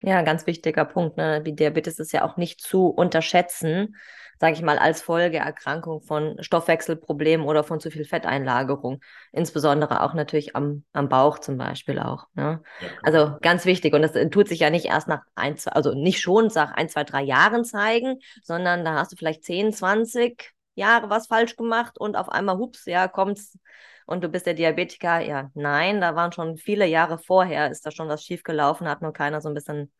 Ja, 0.00 0.22
ganz 0.22 0.46
wichtiger 0.46 0.84
Punkt. 0.84 1.16
Ne? 1.16 1.42
Die 1.42 1.56
Diabetes 1.56 1.98
ist 1.98 2.12
ja 2.12 2.24
auch 2.24 2.36
nicht 2.36 2.60
zu 2.60 2.86
unterschätzen, 2.86 3.96
sage 4.40 4.54
ich 4.54 4.62
mal, 4.62 4.78
als 4.78 5.02
Folgeerkrankung 5.02 6.00
von 6.02 6.36
Stoffwechselproblemen 6.40 7.44
oder 7.44 7.64
von 7.64 7.80
zu 7.80 7.90
viel 7.90 8.04
Fetteinlagerung. 8.04 9.00
Insbesondere 9.32 10.02
auch 10.02 10.14
natürlich 10.14 10.54
am, 10.54 10.84
am 10.92 11.08
Bauch 11.08 11.40
zum 11.40 11.58
Beispiel 11.58 11.98
auch. 11.98 12.26
Ne? 12.34 12.62
Ja, 12.80 12.88
also 13.02 13.36
ganz 13.40 13.64
wichtig. 13.64 13.92
Und 13.92 14.02
das 14.02 14.12
tut 14.30 14.46
sich 14.46 14.60
ja 14.60 14.70
nicht 14.70 14.86
erst 14.86 15.08
nach 15.08 15.22
ein, 15.34 15.56
zwei, 15.56 15.72
also 15.72 15.92
nicht 15.92 16.20
schon 16.20 16.46
nach 16.54 16.70
ein, 16.72 16.88
zwei, 16.88 17.02
drei 17.02 17.22
Jahren 17.22 17.64
zeigen, 17.64 18.20
sondern 18.44 18.84
da 18.84 18.94
hast 18.94 19.10
du 19.10 19.16
vielleicht 19.16 19.42
10, 19.42 19.72
20 19.72 20.54
Jahre 20.78 21.10
was 21.10 21.26
falsch 21.26 21.56
gemacht 21.56 21.98
und 21.98 22.16
auf 22.16 22.28
einmal, 22.28 22.58
hups, 22.58 22.86
ja, 22.86 23.08
kommt's 23.08 23.58
und 24.06 24.24
du 24.24 24.28
bist 24.28 24.46
der 24.46 24.54
Diabetiker. 24.54 25.20
Ja, 25.20 25.50
nein, 25.54 26.00
da 26.00 26.16
waren 26.16 26.32
schon 26.32 26.56
viele 26.56 26.86
Jahre 26.86 27.18
vorher, 27.18 27.70
ist 27.70 27.84
da 27.84 27.90
schon 27.90 28.08
was 28.08 28.24
schiefgelaufen, 28.24 28.88
hat 28.88 29.02
nur 29.02 29.12
keiner 29.12 29.40
so 29.40 29.48
ein 29.48 29.54
bisschen 29.54 29.92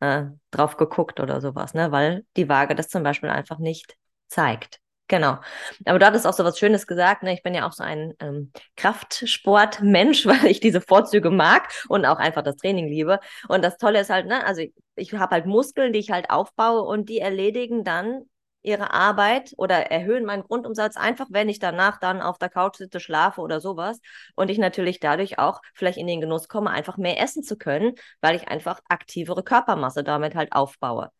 äh, 0.00 0.24
drauf 0.50 0.76
geguckt 0.76 1.20
oder 1.20 1.40
sowas, 1.40 1.74
ne? 1.74 1.90
Weil 1.92 2.26
die 2.36 2.48
Waage 2.48 2.74
das 2.74 2.88
zum 2.88 3.02
Beispiel 3.02 3.30
einfach 3.30 3.58
nicht 3.58 3.96
zeigt. 4.28 4.80
Genau. 5.08 5.38
Aber 5.84 5.98
du 6.00 6.06
hattest 6.06 6.26
auch 6.26 6.32
so 6.32 6.44
was 6.44 6.58
Schönes 6.58 6.86
gesagt. 6.86 7.22
Ne? 7.22 7.32
Ich 7.32 7.42
bin 7.42 7.54
ja 7.54 7.66
auch 7.66 7.72
so 7.72 7.84
ein 7.84 8.14
ähm, 8.18 8.50
Kraftsportmensch, 8.76 10.26
weil 10.26 10.46
ich 10.46 10.60
diese 10.60 10.80
Vorzüge 10.80 11.30
mag 11.30 11.68
und 11.88 12.04
auch 12.04 12.18
einfach 12.18 12.42
das 12.42 12.56
Training 12.56 12.88
liebe. 12.88 13.20
Und 13.48 13.64
das 13.64 13.76
Tolle 13.78 14.00
ist 14.00 14.10
halt, 14.10 14.26
ne, 14.26 14.44
also 14.44 14.62
ich, 14.62 14.74
ich 14.96 15.12
habe 15.14 15.34
halt 15.34 15.46
Muskeln, 15.46 15.92
die 15.92 16.00
ich 16.00 16.10
halt 16.10 16.30
aufbaue 16.30 16.82
und 16.82 17.08
die 17.08 17.20
erledigen 17.20 17.84
dann 17.84 18.24
ihre 18.66 18.92
Arbeit 18.92 19.54
oder 19.56 19.90
erhöhen 19.90 20.24
meinen 20.24 20.42
Grundumsatz 20.42 20.96
einfach, 20.96 21.28
wenn 21.30 21.48
ich 21.48 21.58
danach 21.58 21.98
dann 21.98 22.20
auf 22.20 22.38
der 22.38 22.48
Couch 22.48 22.76
sitze, 22.76 23.00
schlafe 23.00 23.40
oder 23.40 23.60
sowas. 23.60 24.00
Und 24.34 24.50
ich 24.50 24.58
natürlich 24.58 25.00
dadurch 25.00 25.38
auch 25.38 25.62
vielleicht 25.74 25.98
in 25.98 26.06
den 26.06 26.20
Genuss 26.20 26.48
komme, 26.48 26.70
einfach 26.70 26.96
mehr 26.96 27.20
essen 27.20 27.42
zu 27.42 27.56
können, 27.56 27.94
weil 28.20 28.36
ich 28.36 28.48
einfach 28.48 28.80
aktivere 28.88 29.44
Körpermasse 29.44 30.02
damit 30.02 30.34
halt 30.34 30.52
aufbaue. 30.52 31.10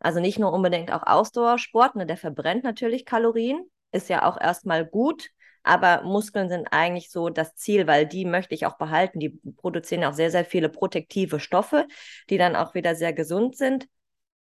Also 0.00 0.20
nicht 0.20 0.38
nur 0.38 0.52
unbedingt 0.52 0.92
auch 0.92 1.04
Ausdauersport, 1.06 1.96
ne, 1.96 2.06
der 2.06 2.16
verbrennt 2.16 2.64
natürlich 2.64 3.04
Kalorien, 3.04 3.68
ist 3.92 4.08
ja 4.08 4.24
auch 4.24 4.40
erstmal 4.40 4.84
gut, 4.84 5.30
aber 5.62 6.02
Muskeln 6.02 6.48
sind 6.48 6.68
eigentlich 6.72 7.10
so 7.10 7.28
das 7.30 7.54
Ziel, 7.54 7.86
weil 7.86 8.06
die 8.06 8.24
möchte 8.24 8.54
ich 8.54 8.66
auch 8.66 8.78
behalten. 8.78 9.20
Die 9.20 9.40
produzieren 9.56 10.04
auch 10.04 10.14
sehr, 10.14 10.30
sehr 10.30 10.44
viele 10.44 10.68
protektive 10.68 11.40
Stoffe, 11.40 11.86
die 12.30 12.38
dann 12.38 12.56
auch 12.56 12.74
wieder 12.74 12.94
sehr 12.94 13.12
gesund 13.12 13.56
sind. 13.56 13.88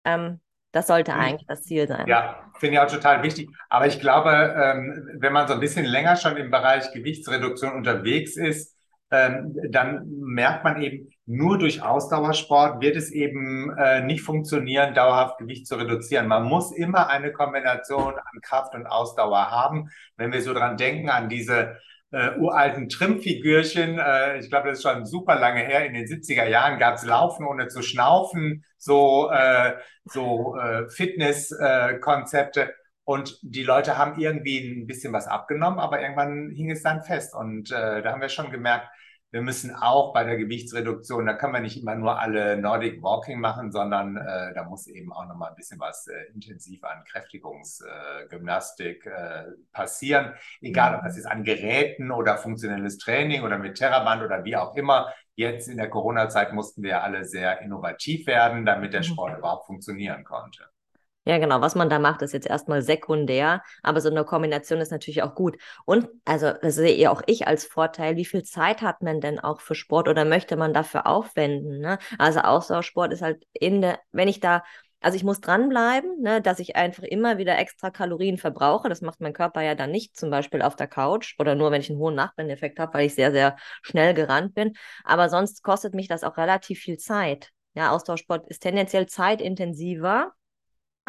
Ähm, 0.05 0.39
das 0.71 0.87
sollte 0.87 1.13
eigentlich 1.13 1.47
das 1.47 1.63
Ziel 1.63 1.87
sein. 1.87 2.07
Ja, 2.07 2.51
finde 2.59 2.75
ich 2.75 2.79
auch 2.79 2.91
total 2.91 3.23
wichtig. 3.23 3.49
Aber 3.69 3.87
ich 3.87 3.99
glaube, 3.99 4.29
ähm, 4.31 5.09
wenn 5.19 5.33
man 5.33 5.47
so 5.47 5.53
ein 5.53 5.59
bisschen 5.59 5.85
länger 5.85 6.15
schon 6.15 6.37
im 6.37 6.51
Bereich 6.51 6.91
Gewichtsreduktion 6.91 7.73
unterwegs 7.73 8.37
ist, 8.37 8.75
ähm, 9.11 9.55
dann 9.71 10.07
merkt 10.19 10.63
man 10.63 10.81
eben, 10.81 11.09
nur 11.25 11.57
durch 11.57 11.81
Ausdauersport 11.81 12.81
wird 12.81 12.95
es 12.95 13.11
eben 13.11 13.75
äh, 13.77 14.01
nicht 14.01 14.21
funktionieren, 14.21 14.93
dauerhaft 14.93 15.39
Gewicht 15.39 15.65
zu 15.65 15.75
reduzieren. 15.75 16.27
Man 16.27 16.43
muss 16.43 16.71
immer 16.71 17.07
eine 17.07 17.31
Kombination 17.31 18.13
an 18.13 18.41
Kraft 18.41 18.75
und 18.75 18.85
Ausdauer 18.85 19.49
haben. 19.49 19.89
Wenn 20.15 20.31
wir 20.31 20.41
so 20.41 20.53
dran 20.53 20.77
denken, 20.77 21.09
an 21.09 21.29
diese 21.29 21.77
äh, 22.11 22.37
uralten 22.37 22.89
Trimmfigürchen. 22.89 23.99
Äh, 23.99 24.39
ich 24.39 24.49
glaube, 24.49 24.69
das 24.69 24.79
ist 24.79 24.83
schon 24.83 25.05
super 25.05 25.39
lange 25.39 25.61
her. 25.61 25.85
In 25.85 25.93
den 25.93 26.07
70er 26.07 26.45
Jahren 26.45 26.79
gab 26.79 26.95
es 26.95 27.05
Laufen 27.05 27.45
ohne 27.45 27.67
zu 27.67 27.81
schnaufen, 27.81 28.63
so, 28.77 29.29
äh, 29.31 29.73
so 30.05 30.57
äh, 30.57 30.89
Fitnesskonzepte. 30.89 32.73
Und 33.03 33.39
die 33.41 33.63
Leute 33.63 33.97
haben 33.97 34.19
irgendwie 34.19 34.59
ein 34.59 34.85
bisschen 34.85 35.13
was 35.13 35.27
abgenommen, 35.27 35.79
aber 35.79 36.01
irgendwann 36.01 36.51
hing 36.51 36.69
es 36.69 36.83
dann 36.83 37.01
fest. 37.03 37.33
Und 37.33 37.71
äh, 37.71 38.01
da 38.01 38.11
haben 38.11 38.21
wir 38.21 38.29
schon 38.29 38.51
gemerkt, 38.51 38.87
wir 39.31 39.41
müssen 39.41 39.75
auch 39.75 40.11
bei 40.11 40.23
der 40.23 40.37
Gewichtsreduktion, 40.37 41.27
da 41.27 41.33
kann 41.33 41.51
man 41.51 41.61
nicht 41.61 41.79
immer 41.79 41.95
nur 41.95 42.19
alle 42.19 42.57
Nordic 42.57 43.03
Walking 43.03 43.39
machen, 43.39 43.71
sondern 43.71 44.17
äh, 44.17 44.53
da 44.55 44.63
muss 44.63 44.87
eben 44.87 45.13
auch 45.13 45.27
noch 45.27 45.35
mal 45.35 45.49
ein 45.49 45.55
bisschen 45.55 45.79
was 45.79 46.07
äh, 46.07 46.33
intensiv 46.33 46.83
an 46.83 47.03
Kräftigungsgymnastik 47.05 49.05
äh, 49.05 49.09
äh, 49.09 49.43
passieren. 49.71 50.33
Egal, 50.61 50.95
ob 50.95 51.03
das 51.03 51.15
jetzt 51.15 51.27
an 51.27 51.43
Geräten 51.43 52.11
oder 52.11 52.37
funktionelles 52.37 52.97
Training 52.97 53.43
oder 53.43 53.59
mit 53.59 53.77
Terraband 53.77 54.23
oder 54.23 54.43
wie 54.45 54.55
auch 54.55 54.75
immer. 54.75 55.13
Jetzt 55.35 55.69
in 55.69 55.77
der 55.77 55.89
Corona-Zeit 55.89 56.53
mussten 56.53 56.81
wir 56.81 57.03
alle 57.03 57.23
sehr 57.23 57.61
innovativ 57.61 58.25
werden, 58.25 58.65
damit 58.65 58.93
der 58.93 59.01
mhm. 59.01 59.05
Sport 59.05 59.37
überhaupt 59.37 59.67
funktionieren 59.67 60.23
konnte. 60.23 60.65
Ja, 61.29 61.37
genau. 61.37 61.61
Was 61.61 61.75
man 61.75 61.89
da 61.91 61.99
macht, 61.99 62.23
ist 62.23 62.33
jetzt 62.33 62.47
erstmal 62.47 62.81
sekundär, 62.81 63.61
aber 63.83 64.01
so 64.01 64.09
eine 64.09 64.25
Kombination 64.25 64.79
ist 64.81 64.89
natürlich 64.91 65.21
auch 65.21 65.35
gut. 65.35 65.57
Und 65.85 66.07
also, 66.25 66.53
das 66.53 66.73
sehe 66.73 66.91
ich 66.95 67.07
auch 67.07 67.21
ich 67.27 67.47
als 67.47 67.65
Vorteil. 67.65 68.15
Wie 68.15 68.25
viel 68.25 68.41
Zeit 68.41 68.81
hat 68.81 69.03
man 69.03 69.21
denn 69.21 69.39
auch 69.39 69.61
für 69.61 69.75
Sport 69.75 70.07
oder 70.07 70.25
möchte 70.25 70.55
man 70.57 70.73
dafür 70.73 71.05
aufwenden? 71.05 71.81
Ne? 71.81 71.99
Also 72.17 72.39
Ausdauersport 72.39 73.13
ist 73.13 73.21
halt 73.21 73.43
in 73.53 73.81
der, 73.81 73.99
wenn 74.11 74.27
ich 74.27 74.39
da, 74.39 74.63
also 75.01 75.15
ich 75.17 75.23
muss 75.23 75.39
dranbleiben, 75.39 76.19
ne, 76.19 76.41
dass 76.41 76.57
ich 76.59 76.75
einfach 76.75 77.03
immer 77.03 77.37
wieder 77.37 77.59
extra 77.59 77.91
Kalorien 77.91 78.39
verbrauche. 78.39 78.89
Das 78.89 79.01
macht 79.01 79.21
mein 79.21 79.33
Körper 79.33 79.61
ja 79.61 79.75
dann 79.75 79.91
nicht, 79.91 80.17
zum 80.17 80.31
Beispiel 80.31 80.63
auf 80.63 80.75
der 80.75 80.87
Couch 80.87 81.35
oder 81.37 81.53
nur, 81.53 81.69
wenn 81.71 81.81
ich 81.81 81.91
einen 81.91 81.99
hohen 81.99 82.15
Nachbrenneffekt 82.15 82.79
habe, 82.79 82.95
weil 82.95 83.05
ich 83.05 83.13
sehr, 83.13 83.31
sehr 83.31 83.55
schnell 83.83 84.15
gerannt 84.15 84.55
bin. 84.55 84.73
Aber 85.03 85.29
sonst 85.29 85.61
kostet 85.61 85.93
mich 85.93 86.07
das 86.07 86.23
auch 86.23 86.37
relativ 86.37 86.79
viel 86.79 86.97
Zeit. 86.97 87.51
Ja, 87.75 87.91
Ausdauersport 87.91 88.47
ist 88.47 88.61
tendenziell 88.61 89.05
zeitintensiver 89.05 90.33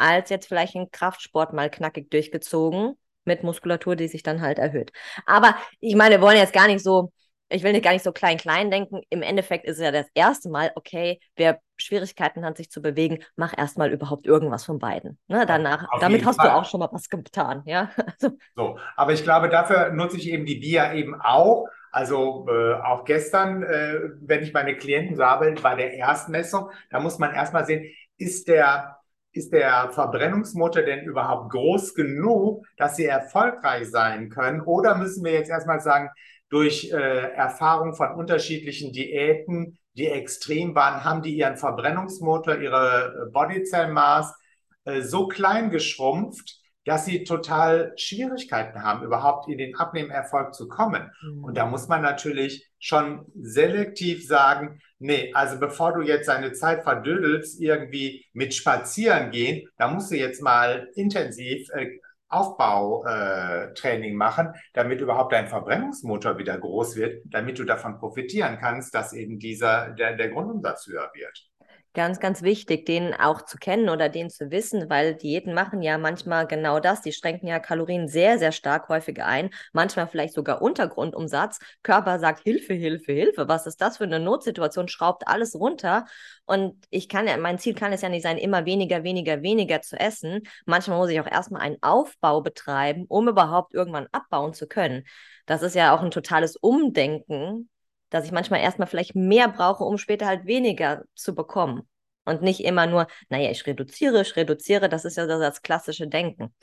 als 0.01 0.29
jetzt 0.29 0.47
vielleicht 0.47 0.75
ein 0.75 0.91
Kraftsport 0.91 1.53
mal 1.53 1.69
knackig 1.69 2.09
durchgezogen 2.09 2.95
mit 3.23 3.43
Muskulatur, 3.43 3.95
die 3.95 4.07
sich 4.07 4.23
dann 4.23 4.41
halt 4.41 4.59
erhöht. 4.59 4.91
Aber 5.25 5.55
ich 5.79 5.95
meine, 5.95 6.15
wir 6.15 6.21
wollen 6.21 6.37
jetzt 6.37 6.53
gar 6.53 6.67
nicht 6.67 6.83
so, 6.83 7.11
ich 7.49 7.63
will 7.63 7.73
nicht 7.73 7.83
gar 7.83 7.91
nicht 7.93 8.03
so 8.03 8.11
klein-klein 8.11 8.71
denken. 8.71 9.01
Im 9.09 9.21
Endeffekt 9.21 9.65
ist 9.65 9.77
es 9.77 9.83
ja 9.83 9.91
das 9.91 10.07
erste 10.13 10.49
Mal, 10.49 10.71
okay, 10.75 11.19
wer 11.35 11.59
Schwierigkeiten 11.77 12.45
hat, 12.45 12.57
sich 12.57 12.71
zu 12.71 12.81
bewegen, 12.81 13.23
mach 13.35 13.57
erstmal 13.57 13.91
überhaupt 13.91 14.25
irgendwas 14.25 14.65
von 14.65 14.79
beiden. 14.79 15.19
Ne, 15.27 15.45
danach, 15.45 15.87
damit 15.99 16.25
hast 16.25 16.37
Fall. 16.37 16.49
du 16.49 16.55
auch 16.55 16.65
schon 16.65 16.79
mal 16.79 16.89
was 16.91 17.09
getan, 17.09 17.63
ja. 17.65 17.91
Also. 18.19 18.37
So, 18.55 18.79
aber 18.95 19.13
ich 19.13 19.23
glaube, 19.23 19.49
dafür 19.49 19.91
nutze 19.91 20.17
ich 20.17 20.29
eben 20.29 20.45
die 20.45 20.55
BIA 20.55 20.93
eben 20.93 21.19
auch. 21.19 21.67
Also 21.91 22.47
äh, 22.49 22.75
auch 22.75 23.03
gestern, 23.03 23.63
äh, 23.63 23.99
wenn 24.21 24.43
ich 24.43 24.53
meine 24.53 24.77
Klienten 24.77 25.17
sabbel 25.17 25.55
bei 25.61 25.75
der 25.75 25.93
Erstmessung, 25.93 26.69
da 26.89 27.01
muss 27.01 27.19
man 27.19 27.33
erstmal 27.33 27.65
sehen, 27.65 27.85
ist 28.17 28.47
der 28.47 29.00
ist 29.33 29.53
der 29.53 29.91
Verbrennungsmotor 29.91 30.83
denn 30.83 31.05
überhaupt 31.05 31.51
groß 31.51 31.93
genug, 31.93 32.65
dass 32.77 32.95
sie 32.95 33.05
erfolgreich 33.05 33.89
sein 33.89 34.29
können? 34.29 34.61
Oder 34.61 34.97
müssen 34.97 35.23
wir 35.23 35.31
jetzt 35.31 35.49
erstmal 35.49 35.79
sagen, 35.79 36.09
durch 36.49 36.91
äh, 36.91 37.31
Erfahrung 37.33 37.95
von 37.95 38.13
unterschiedlichen 38.13 38.91
Diäten, 38.91 39.77
die 39.93 40.07
extrem 40.07 40.75
waren, 40.75 41.03
haben 41.03 41.21
die 41.21 41.35
ihren 41.35 41.57
Verbrennungsmotor, 41.57 42.57
ihre 42.57 43.27
äh, 43.27 43.31
Bodycell-Maß 43.31 44.35
äh, 44.83 45.01
so 45.01 45.27
klein 45.27 45.69
geschrumpft, 45.69 46.60
dass 46.85 47.05
sie 47.05 47.23
total 47.23 47.93
Schwierigkeiten 47.95 48.83
haben, 48.83 49.03
überhaupt 49.03 49.47
in 49.47 49.57
den 49.57 49.75
Abnehmerfolg 49.75 50.53
zu 50.53 50.67
kommen. 50.67 51.11
Mhm. 51.21 51.43
Und 51.43 51.57
da 51.57 51.65
muss 51.65 51.87
man 51.87 52.01
natürlich 52.01 52.69
schon 52.79 53.25
selektiv 53.39 54.25
sagen, 54.25 54.81
nee, 54.97 55.31
also 55.33 55.59
bevor 55.59 55.93
du 55.93 56.01
jetzt 56.01 56.27
deine 56.27 56.53
Zeit 56.53 56.83
verdödelst, 56.83 57.61
irgendwie 57.61 58.25
mit 58.33 58.53
Spazieren 58.53 59.31
gehen, 59.31 59.67
da 59.77 59.87
musst 59.87 60.11
du 60.11 60.15
jetzt 60.15 60.41
mal 60.41 60.89
intensiv 60.95 61.67
äh, 61.73 61.99
Aufbautraining 62.31 64.13
äh, 64.13 64.15
machen, 64.15 64.53
damit 64.73 65.01
überhaupt 65.01 65.33
dein 65.33 65.49
Verbrennungsmotor 65.49 66.37
wieder 66.37 66.57
groß 66.57 66.95
wird, 66.95 67.23
damit 67.25 67.59
du 67.59 67.65
davon 67.65 67.99
profitieren 67.99 68.57
kannst, 68.59 68.95
dass 68.95 69.11
eben 69.11 69.37
dieser, 69.37 69.91
der, 69.91 70.15
der 70.15 70.29
Grundumsatz 70.29 70.87
höher 70.87 71.11
wird. 71.13 71.50
Ganz, 71.93 72.21
ganz 72.21 72.41
wichtig, 72.41 72.85
den 72.85 73.13
auch 73.13 73.41
zu 73.41 73.57
kennen 73.57 73.89
oder 73.89 74.07
den 74.07 74.29
zu 74.29 74.49
wissen, 74.49 74.89
weil 74.89 75.13
Diäten 75.13 75.53
machen 75.53 75.81
ja 75.81 75.97
manchmal 75.97 76.47
genau 76.47 76.79
das. 76.79 77.01
Die 77.01 77.11
schränken 77.11 77.47
ja 77.49 77.59
Kalorien 77.59 78.07
sehr, 78.07 78.39
sehr 78.39 78.53
stark 78.53 78.87
häufig 78.87 79.21
ein, 79.21 79.49
manchmal 79.73 80.07
vielleicht 80.07 80.33
sogar 80.33 80.61
Untergrundumsatz. 80.61 81.59
Körper 81.83 82.17
sagt 82.19 82.43
Hilfe, 82.43 82.73
Hilfe, 82.73 83.11
Hilfe. 83.11 83.49
Was 83.49 83.67
ist 83.67 83.81
das 83.81 83.97
für 83.97 84.05
eine 84.05 84.21
Notsituation? 84.21 84.87
Schraubt 84.87 85.27
alles 85.27 85.53
runter. 85.53 86.05
Und 86.45 86.75
ich 86.91 87.09
kann 87.09 87.27
ja, 87.27 87.35
mein 87.35 87.59
Ziel 87.59 87.73
kann 87.75 87.91
es 87.91 88.01
ja 88.01 88.07
nicht 88.07 88.23
sein, 88.23 88.37
immer 88.37 88.65
weniger, 88.65 89.03
weniger, 89.03 89.41
weniger 89.41 89.81
zu 89.81 89.99
essen. 89.99 90.43
Manchmal 90.65 90.97
muss 90.97 91.09
ich 91.09 91.19
auch 91.19 91.29
erstmal 91.29 91.61
einen 91.61 91.77
Aufbau 91.81 92.39
betreiben, 92.39 93.03
um 93.09 93.27
überhaupt 93.27 93.73
irgendwann 93.73 94.07
abbauen 94.13 94.53
zu 94.53 94.65
können. 94.65 95.03
Das 95.45 95.61
ist 95.61 95.75
ja 95.75 95.93
auch 95.93 96.01
ein 96.01 96.11
totales 96.11 96.55
Umdenken 96.55 97.69
dass 98.11 98.25
ich 98.25 98.31
manchmal 98.31 98.59
erstmal 98.59 98.87
vielleicht 98.87 99.15
mehr 99.15 99.47
brauche, 99.47 99.83
um 99.83 99.97
später 99.97 100.27
halt 100.27 100.45
weniger 100.45 101.03
zu 101.15 101.33
bekommen. 101.33 101.87
Und 102.23 102.43
nicht 102.43 102.63
immer 102.63 102.85
nur, 102.85 103.07
naja, 103.29 103.49
ich 103.49 103.65
reduziere, 103.65 104.21
ich 104.21 104.35
reduziere, 104.35 104.89
das 104.89 105.05
ist 105.05 105.17
ja 105.17 105.25
das 105.25 105.63
klassische 105.63 106.07
Denken. 106.07 106.53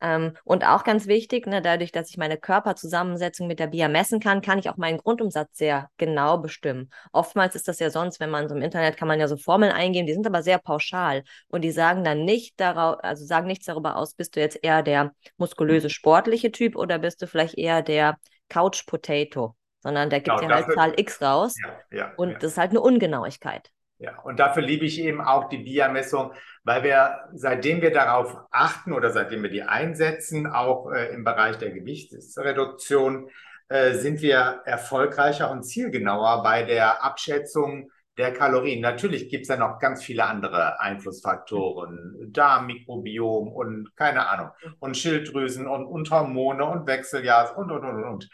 Ähm, 0.00 0.36
und 0.44 0.64
auch 0.66 0.84
ganz 0.84 1.06
wichtig, 1.06 1.46
ne, 1.46 1.62
dadurch, 1.62 1.92
dass 1.92 2.10
ich 2.10 2.16
meine 2.16 2.36
Körperzusammensetzung 2.36 3.46
mit 3.46 3.58
der 3.58 3.68
BIA 3.68 3.88
messen 3.88 4.18
kann, 4.20 4.40
kann 4.40 4.58
ich 4.58 4.68
auch 4.68 4.76
meinen 4.76 4.98
Grundumsatz 4.98 5.56
sehr 5.56 5.88
genau 5.98 6.38
bestimmen. 6.38 6.90
Oftmals 7.12 7.54
ist 7.54 7.68
das 7.68 7.78
ja 7.78 7.90
sonst, 7.90 8.18
wenn 8.20 8.30
man 8.30 8.48
so 8.48 8.54
im 8.54 8.62
Internet 8.62 8.96
kann 8.96 9.08
man 9.08 9.20
ja 9.20 9.28
so 9.28 9.36
Formeln 9.36 9.72
eingeben, 9.72 10.06
die 10.06 10.14
sind 10.14 10.26
aber 10.26 10.42
sehr 10.42 10.58
pauschal 10.58 11.22
und 11.48 11.62
die 11.62 11.70
sagen 11.70 12.04
dann 12.04 12.24
nicht 12.24 12.58
darauf, 12.60 12.96
also 13.02 13.24
sagen 13.24 13.46
nichts 13.46 13.66
darüber 13.66 13.96
aus, 13.96 14.14
bist 14.14 14.36
du 14.36 14.40
jetzt 14.40 14.58
eher 14.62 14.82
der 14.82 15.12
muskulöse 15.36 15.90
sportliche 15.90 16.50
Typ 16.50 16.76
oder 16.76 16.98
bist 16.98 17.22
du 17.22 17.26
vielleicht 17.26 17.56
eher 17.56 17.82
der 17.82 18.16
Couch 18.48 18.86
Potato? 18.86 19.54
Sondern 19.84 20.10
der 20.10 20.20
gibt 20.20 20.40
genau, 20.40 20.50
ja 20.50 20.66
halt 20.66 20.74
Zahl 20.74 20.92
X 20.96 21.22
raus. 21.22 21.54
Ja, 21.62 21.98
ja, 21.98 22.12
und 22.16 22.30
ja. 22.30 22.38
das 22.38 22.52
ist 22.52 22.58
halt 22.58 22.70
eine 22.70 22.80
Ungenauigkeit. 22.80 23.70
Ja, 23.98 24.18
und 24.22 24.40
dafür 24.40 24.62
liebe 24.62 24.84
ich 24.84 25.00
eben 25.00 25.20
auch 25.20 25.48
die 25.48 25.58
BIA-Messung, 25.58 26.32
weil 26.64 26.82
wir, 26.82 27.28
seitdem 27.32 27.80
wir 27.80 27.92
darauf 27.92 28.36
achten 28.50 28.92
oder 28.92 29.10
seitdem 29.10 29.42
wir 29.44 29.50
die 29.50 29.62
einsetzen, 29.62 30.48
auch 30.48 30.90
äh, 30.90 31.14
im 31.14 31.22
Bereich 31.22 31.58
der 31.58 31.70
Gewichtsreduktion, 31.70 33.30
äh, 33.68 33.92
sind 33.92 34.20
wir 34.20 34.62
erfolgreicher 34.64 35.50
und 35.50 35.62
zielgenauer 35.62 36.42
bei 36.42 36.64
der 36.64 37.04
Abschätzung 37.04 37.90
der 38.18 38.32
Kalorien. 38.32 38.80
Natürlich 38.80 39.28
gibt 39.28 39.42
es 39.42 39.48
ja 39.48 39.56
noch 39.56 39.78
ganz 39.78 40.02
viele 40.02 40.24
andere 40.24 40.80
Einflussfaktoren, 40.80 42.30
Darmmikrobiom 42.32 43.48
und 43.48 43.96
keine 43.96 44.28
Ahnung, 44.28 44.50
und 44.80 44.96
Schilddrüsen 44.96 45.66
und, 45.66 45.86
und 45.86 46.10
Hormone 46.10 46.64
und 46.64 46.86
Wechseljahr 46.86 47.56
und, 47.56 47.70
und, 47.70 47.84
und, 47.84 48.04
und. 48.04 48.28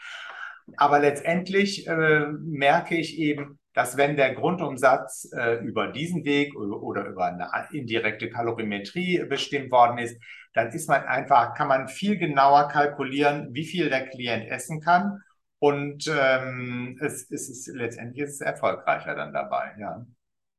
Aber 0.77 0.99
letztendlich 0.99 1.87
äh, 1.87 2.27
merke 2.41 2.95
ich 2.95 3.17
eben, 3.17 3.59
dass 3.73 3.97
wenn 3.97 4.17
der 4.17 4.33
Grundumsatz 4.35 5.29
äh, 5.33 5.63
über 5.63 5.87
diesen 5.87 6.25
Weg 6.25 6.55
oder 6.55 7.05
über 7.05 7.25
eine 7.25 7.49
indirekte 7.71 8.29
Kalorimetrie 8.29 9.23
bestimmt 9.29 9.71
worden 9.71 9.97
ist, 9.97 10.21
dann 10.53 10.69
ist 10.69 10.89
man 10.89 11.03
einfach, 11.03 11.53
kann 11.53 11.69
man 11.69 11.87
viel 11.87 12.17
genauer 12.17 12.67
kalkulieren, 12.67 13.53
wie 13.53 13.65
viel 13.65 13.89
der 13.89 14.07
Klient 14.07 14.49
essen 14.49 14.81
kann. 14.81 15.21
Und 15.59 16.07
ähm, 16.07 16.97
es, 17.01 17.29
es 17.31 17.49
ist 17.49 17.67
letztendlich 17.73 18.23
ist 18.23 18.33
es 18.33 18.41
erfolgreicher 18.41 19.15
dann 19.15 19.31
dabei, 19.31 19.75
ja. 19.79 20.05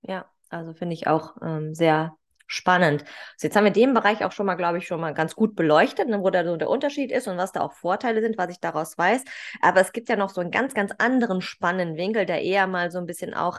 Ja, 0.03 0.25
also 0.49 0.73
finde 0.73 0.95
ich 0.95 1.07
auch 1.07 1.37
ähm, 1.43 1.75
sehr 1.75 2.13
spannend. 2.53 3.05
So, 3.37 3.47
jetzt 3.47 3.57
haben 3.57 3.65
wir 3.65 3.73
den 3.73 3.95
Bereich 3.95 4.25
auch 4.25 4.33
schon 4.33 4.47
mal, 4.47 4.55
glaube 4.55 4.79
ich, 4.79 4.87
schon 4.87 5.01
mal 5.01 5.15
ganz 5.15 5.35
gut 5.35 5.57
beleuchtet, 5.57 6.09
ne, 6.09 6.21
wo 6.21 6.31
da 6.31 6.45
so 6.45 6.57
der 6.57 6.71
Unterschied 6.71 7.11
ist 7.11 7.29
und 7.29 7.37
was 7.37 7.53
da 7.53 7.61
auch 7.61 7.73
Vorteile 7.73 8.21
sind, 8.21 8.39
was 8.39 8.51
ich 8.51 8.61
daraus 8.61 8.97
weiß. 8.97 9.25
Aber 9.61 9.81
es 9.81 9.93
gibt 9.93 10.09
ja 10.09 10.17
noch 10.17 10.31
so 10.31 10.41
einen 10.41 10.51
ganz, 10.51 10.75
ganz 10.75 10.93
anderen 10.99 11.41
spannenden 11.41 11.97
Winkel, 11.97 12.27
der 12.27 12.43
eher 12.43 12.67
mal 12.67 12.91
so 12.91 12.99
ein 12.99 13.07
bisschen 13.07 13.35
auch 13.35 13.59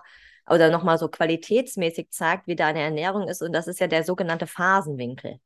oder 0.50 0.70
nochmal 0.70 0.98
so 0.98 1.08
qualitätsmäßig 1.08 2.10
zeigt, 2.12 2.48
wie 2.48 2.56
deine 2.56 2.82
Ernährung 2.82 3.28
ist. 3.28 3.42
Und 3.42 3.54
das 3.54 3.68
ist 3.68 3.80
ja 3.80 3.88
der 3.88 4.04
sogenannte 4.04 4.48
Phasenwinkel. 4.48 5.40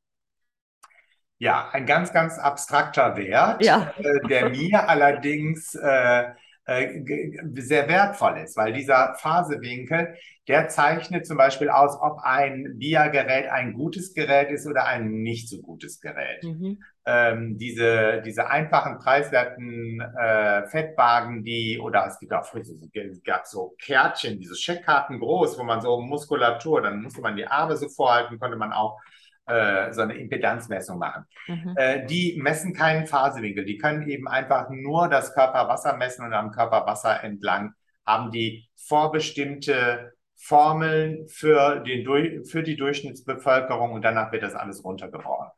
Ja, 1.40 1.70
ein 1.72 1.86
ganz, 1.86 2.12
ganz 2.12 2.40
abstrakter 2.40 3.16
Wert, 3.16 3.64
ja. 3.64 3.94
äh, 4.00 4.28
der 4.28 4.50
mir 4.50 4.90
allerdings 4.90 5.76
äh, 5.76 6.32
sehr 6.68 7.88
wertvoll 7.88 8.40
ist, 8.40 8.58
weil 8.58 8.74
dieser 8.74 9.16
Phasewinkel, 9.16 10.16
der 10.50 10.68
zeichnet 10.68 11.26
zum 11.26 11.38
Beispiel 11.38 11.70
aus, 11.70 11.98
ob 12.02 12.20
ein 12.24 12.78
BIA-Gerät 12.78 13.50
ein 13.50 13.72
gutes 13.72 14.14
Gerät 14.14 14.52
ist 14.52 14.68
oder 14.68 14.86
ein 14.86 15.22
nicht 15.22 15.48
so 15.48 15.62
gutes 15.62 16.02
Gerät. 16.02 16.44
Mhm. 16.44 16.84
Ähm, 17.06 17.58
diese, 17.58 18.22
diese 18.26 18.50
einfachen, 18.50 19.00
preiswerten 19.00 20.02
äh, 20.02 20.68
Fettwagen, 20.68 21.44
die, 21.44 21.80
oder 21.80 22.06
es 22.06 22.20
gibt 22.20 22.34
auch 22.34 22.46
es 22.54 23.24
gab 23.24 23.48
so 23.48 23.76
Kärtchen, 23.82 24.38
diese 24.38 24.56
Checkkarten 24.56 25.20
groß, 25.20 25.58
wo 25.58 25.64
man 25.64 25.80
so 25.80 26.02
Muskulatur, 26.02 26.82
dann 26.82 27.02
musste 27.02 27.22
man 27.22 27.38
die 27.38 27.48
Arme 27.48 27.78
so 27.78 27.88
vorhalten, 27.88 28.40
konnte 28.40 28.58
man 28.58 28.74
auch 28.74 29.00
äh, 29.48 29.94
so 29.94 30.02
eine 30.02 30.16
Impedanzmessung 30.16 31.00
machen. 31.00 31.26
Mhm. 31.48 31.74
Äh, 31.76 32.06
die 32.06 32.38
messen 32.42 32.74
keinen 32.74 33.08
Phasewinkel. 33.08 33.66
Die 33.66 33.78
können 33.78 34.08
eben 34.08 34.28
einfach 34.28 34.70
nur 34.70 35.08
das 35.08 35.34
Körperwasser 35.34 35.96
messen 35.98 36.26
und 36.26 36.34
am 36.34 36.52
Körperwasser 36.52 37.24
entlang 37.24 37.74
haben 38.06 38.32
die 38.32 38.70
vorbestimmte 38.76 40.14
Formeln 40.36 41.28
für, 41.28 41.80
den, 41.80 42.46
für 42.46 42.64
die 42.64 42.78
Durchschnittsbevölkerung 42.78 43.92
und 43.92 44.04
danach 44.04 44.32
wird 44.32 44.44
das 44.44 44.56
alles 44.56 44.84
runtergebrochen. 44.84 45.50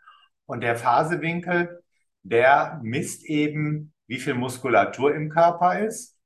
Und 0.45 0.61
der 0.61 0.75
Phasewinkel, 0.75 1.83
der 2.23 2.79
misst 2.81 3.25
eben, 3.25 3.93
wie 4.07 4.19
viel 4.19 4.33
Muskulatur 4.33 5.13
im 5.13 5.29
Körper 5.29 5.79
ist 5.79 6.17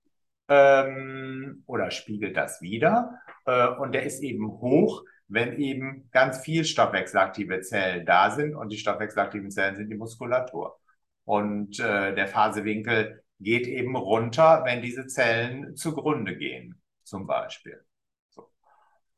ähm, 0.47 1.63
oder 1.65 1.91
spiegelt 1.91 2.37
das 2.37 2.61
wieder. 2.61 3.19
Äh, 3.45 3.67
und 3.67 3.93
der 3.93 4.03
ist 4.03 4.21
eben 4.23 4.47
hoch, 4.47 5.03
wenn 5.27 5.57
eben 5.57 6.09
ganz 6.11 6.39
viel 6.39 6.65
stoffwechselaktive 6.65 7.61
Zellen 7.61 8.05
da 8.05 8.31
sind 8.31 8.55
und 8.55 8.69
die 8.69 8.77
stoffwechselaktiven 8.77 9.51
Zellen 9.51 9.75
sind 9.75 9.89
die 9.89 9.95
Muskulatur. 9.95 10.79
Und 11.25 11.79
äh, 11.79 12.13
der 12.13 12.27
Phasewinkel 12.27 13.23
geht 13.39 13.67
eben 13.67 13.95
runter, 13.95 14.63
wenn 14.65 14.81
diese 14.81 15.07
Zellen 15.07 15.75
zugrunde 15.75 16.35
gehen, 16.35 16.81
zum 17.03 17.25
Beispiel. 17.27 17.83
So. 18.29 18.49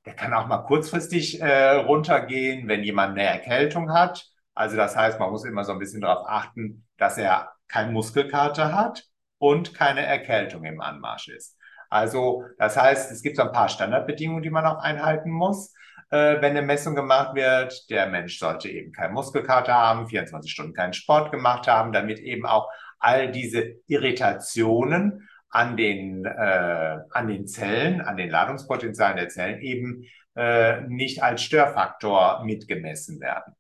Der 0.06 0.14
kann 0.14 0.34
auch 0.34 0.48
mal 0.48 0.60
kurzfristig 0.60 1.42
äh, 1.42 1.72
runtergehen, 1.72 2.68
wenn 2.68 2.84
jemand 2.84 3.18
eine 3.18 3.28
Erkältung 3.28 3.92
hat. 3.92 4.26
Also 4.54 4.78
das 4.78 4.96
heißt, 4.96 5.20
man 5.20 5.32
muss 5.32 5.46
immer 5.46 5.64
so 5.64 5.74
ein 5.74 5.80
bisschen 5.80 6.02
darauf 6.02 6.28
achten, 6.28 6.88
dass 6.98 7.18
er 7.18 7.52
kein 7.68 7.92
Muskelkater 7.92 8.74
hat 8.74 9.06
und 9.38 9.74
keine 9.74 10.06
Erkältung 10.06 10.64
im 10.64 10.80
Anmarsch 10.80 11.28
ist. 11.30 11.58
Also 11.90 12.44
das 12.58 12.78
heißt, 12.78 13.12
es 13.12 13.22
gibt 13.22 13.38
so 13.38 13.44
ein 13.44 13.52
paar 13.52 13.70
Standardbedingungen, 13.70 14.44
die 14.44 14.50
man 14.50 14.66
auch 14.66 14.80
einhalten 14.80 15.32
muss 15.32 15.74
äh, 16.10 16.42
wenn 16.42 16.52
eine 16.52 16.62
Messung 16.62 16.96
gemacht 16.96 17.36
wird. 17.36 17.90
Der 17.90 18.08
Mensch 18.08 18.40
sollte 18.40 18.70
eben 18.70 18.92
keinen 18.92 19.14
Muskelkater 19.14 19.74
haben, 19.74 20.08
24 20.08 20.52
Stunden 20.52 20.74
keinen 20.74 20.94
Sport 20.94 21.32
gemacht 21.32 21.68
haben, 21.68 21.92
damit 21.92 22.20
eben 22.20 22.46
auch 22.46 22.70
all 23.00 23.32
diese 23.32 23.76
Irritationen 23.88 25.28
an 25.50 25.78
den, 25.78 26.26
äh, 26.26 26.98
an 27.12 27.28
den 27.28 27.48
Zellen, 27.48 28.02
an 28.02 28.18
den 28.18 28.30
Ladungspotenzialen 28.30 29.18
der 29.18 29.30
Zellen 29.30 29.62
eben 29.62 30.06
äh, 30.36 30.82
nicht 30.82 31.24
als 31.24 31.44
Störfaktor 31.44 32.44
mitgemessen 32.44 33.22
werden. 33.22 33.56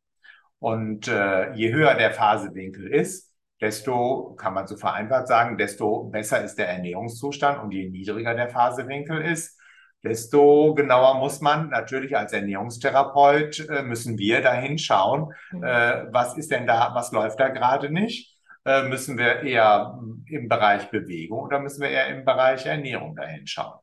Und 0.59 1.07
äh, 1.07 1.53
je 1.53 1.71
höher 1.73 1.95
der 1.95 2.11
Phasewinkel 2.11 2.87
ist, 2.87 3.33
desto, 3.61 4.35
kann 4.35 4.53
man 4.53 4.67
so 4.67 4.75
vereinbart 4.75 5.27
sagen, 5.27 5.57
desto 5.57 6.05
besser 6.05 6.43
ist 6.43 6.55
der 6.55 6.69
Ernährungszustand 6.69 7.61
und 7.61 7.71
je 7.71 7.89
niedriger 7.89 8.33
der 8.35 8.49
Phasewinkel 8.49 9.21
ist, 9.21 9.59
desto 10.05 10.73
genauer 10.75 11.19
muss 11.19 11.41
man 11.41 11.69
natürlich 11.69 12.15
als 12.15 12.31
Ernährungstherapeut, 12.31 13.67
äh, 13.69 13.83
müssen 13.83 14.17
wir 14.17 14.41
dahin 14.41 14.77
schauen, 14.77 15.33
mhm. 15.51 15.63
äh, 15.63 16.05
was 16.11 16.37
ist 16.37 16.51
denn 16.51 16.67
da, 16.67 16.91
was 16.93 17.11
läuft 17.11 17.39
da 17.39 17.49
gerade 17.49 17.91
nicht? 17.91 18.37
Äh, 18.65 18.87
müssen 18.87 19.17
wir 19.17 19.41
eher 19.41 19.99
im 20.27 20.47
Bereich 20.47 20.89
Bewegung 20.89 21.39
oder 21.39 21.59
müssen 21.59 21.81
wir 21.81 21.89
eher 21.89 22.07
im 22.07 22.23
Bereich 22.23 22.65
Ernährung 22.65 23.15
dahin 23.15 23.45
schauen? 23.45 23.79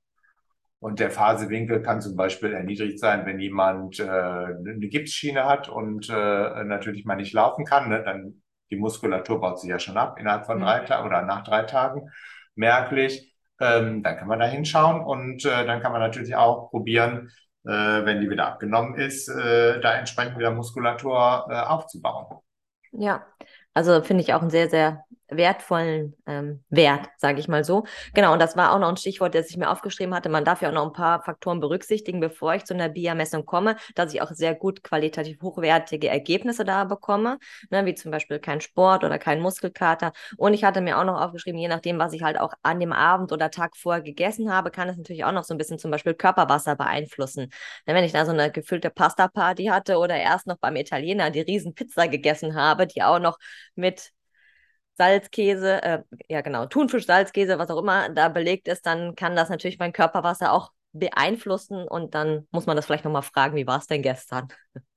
Und 0.81 0.99
der 0.99 1.11
Phasewinkel 1.11 1.81
kann 1.83 2.01
zum 2.01 2.17
Beispiel 2.17 2.53
erniedrigt 2.53 2.99
sein, 2.99 3.25
wenn 3.25 3.39
jemand 3.39 4.01
äh, 4.01 4.05
eine 4.05 4.89
Gipsschiene 4.89 5.45
hat 5.45 5.69
und 5.69 6.09
äh, 6.09 6.65
natürlich 6.65 7.05
mal 7.05 7.15
nicht 7.15 7.33
laufen 7.33 7.65
kann. 7.65 7.89
Ne? 7.89 8.03
Dann 8.03 8.43
die 8.73 8.77
Muskulatur 8.77 9.41
baut 9.41 9.61
sich 9.61 9.71
ja 9.71 9.79
schon 9.79 9.97
ab 9.97 10.19
innerhalb 10.19 10.47
von 10.47 10.59
drei 10.59 10.81
Tagen 10.81 11.07
oder 11.07 11.23
nach 11.23 11.45
drei 11.45 11.63
Tagen 11.63 12.11
merklich 12.57 13.32
ähm, 13.61 14.03
dann 14.03 14.17
kann 14.17 14.29
man 14.29 14.39
da 14.39 14.47
hinschauen 14.47 15.01
und 15.03 15.45
äh, 15.45 15.67
dann 15.67 15.81
kann 15.81 15.93
man 15.93 16.01
natürlich 16.01 16.35
auch 16.35 16.71
probieren, 16.71 17.31
äh, 17.65 17.71
wenn 17.71 18.21
die 18.21 18.31
wieder 18.31 18.47
abgenommen 18.47 18.95
ist, 18.95 19.29
äh, 19.29 19.81
da 19.81 19.95
entsprechend 19.95 20.39
wieder 20.39 20.51
Muskulatur 20.51 21.47
äh, 21.51 21.61
aufzubauen. 21.61 22.39
Ja, 22.93 23.25
also 23.75 24.03
finde 24.03 24.23
ich 24.23 24.35
auch 24.35 24.43
ein 24.43 24.51
sehr, 24.51 24.69
sehr 24.69 25.05
wertvollen 25.37 26.15
ähm, 26.27 26.65
Wert, 26.71 27.09
sage 27.17 27.41
ich 27.41 27.49
mal 27.49 27.65
so. 27.65 27.85
Genau, 28.15 28.33
und 28.33 28.41
das 28.41 28.57
war 28.57 28.73
auch 28.73 28.79
noch 28.79 28.89
ein 28.89 28.97
Stichwort, 28.97 29.35
das 29.35 29.51
ich 29.51 29.57
mir 29.57 29.71
aufgeschrieben 29.71 30.15
hatte. 30.15 30.29
Man 30.29 30.45
darf 30.45 30.63
ja 30.63 30.69
auch 30.69 30.75
noch 30.75 30.87
ein 30.87 30.93
paar 30.93 31.23
Faktoren 31.23 31.61
berücksichtigen, 31.61 32.21
bevor 32.21 32.55
ich 32.55 32.65
zu 32.65 32.75
einer 32.75 32.89
BIA-Messung 32.89 33.45
komme, 33.47 33.77
dass 33.95 34.13
ich 34.15 34.23
auch 34.23 34.31
sehr 34.33 34.55
gut 34.55 34.83
qualitativ 34.83 35.41
hochwertige 35.43 36.09
Ergebnisse 36.09 36.65
da 36.65 36.85
bekomme, 36.85 37.39
ne, 37.71 37.85
wie 37.87 37.95
zum 37.95 38.11
Beispiel 38.11 38.39
kein 38.39 38.61
Sport 38.61 39.05
oder 39.05 39.19
kein 39.19 39.41
Muskelkater. 39.41 40.13
Und 40.37 40.55
ich 40.55 40.65
hatte 40.65 40.81
mir 40.81 40.99
auch 40.99 41.05
noch 41.05 41.21
aufgeschrieben, 41.21 41.61
je 41.61 41.69
nachdem, 41.69 41.99
was 41.99 42.13
ich 42.13 42.23
halt 42.23 42.39
auch 42.39 42.55
an 42.63 42.81
dem 42.81 42.93
Abend 42.93 43.33
oder 43.33 43.51
Tag 43.51 43.77
vorher 43.77 44.03
gegessen 44.03 44.53
habe, 44.53 44.71
kann 44.71 44.89
es 44.89 44.97
natürlich 44.97 45.25
auch 45.25 45.33
noch 45.33 45.45
so 45.45 45.55
ein 45.55 45.59
bisschen 45.59 45.79
zum 45.79 45.91
Beispiel 45.91 46.15
Körperwasser 46.15 46.77
beeinflussen. 46.77 47.51
Denn 47.87 47.95
wenn 47.95 48.05
ich 48.05 48.13
da 48.13 48.25
so 48.25 48.33
eine 48.33 48.51
gefüllte 48.51 48.91
Pasta-Party 48.91 49.67
hatte 49.67 49.99
oder 49.99 50.17
erst 50.17 50.47
noch 50.47 50.59
beim 50.59 50.77
Italiener 50.77 51.31
die 51.31 51.41
riesen 51.41 51.75
Pizza 51.75 52.09
gegessen 52.09 52.55
habe, 52.55 52.87
die 52.87 53.03
auch 53.03 53.19
noch 53.19 53.39
mit 53.75 54.13
Salzkäse, 55.03 55.83
äh, 55.83 56.03
ja 56.29 56.43
genau, 56.43 56.67
Thunfisch, 56.67 57.07
Salzkäse, 57.07 57.59
was 57.59 57.71
auch 57.71 57.79
immer 57.79 58.09
da 58.11 58.29
belegt 58.29 58.69
ist, 58.69 58.87
dann 58.87 59.17
kann 59.17 59.35
das 59.35 59.49
natürlich 59.49 59.81
mein 59.81 59.93
Körperwasser 59.93 60.53
auch 60.53 60.71
beeinflussen 60.93 61.89
und 61.89 62.15
dann 62.15 62.47
muss 62.53 62.67
man 62.67 62.77
das 62.77 62.87
vielleicht 62.87 63.05
nochmal 63.05 63.23
fragen, 63.23 63.57
wie 63.57 63.67
war 63.67 63.79
es 63.79 63.89
denn 63.89 64.03
gestern? 64.03 64.47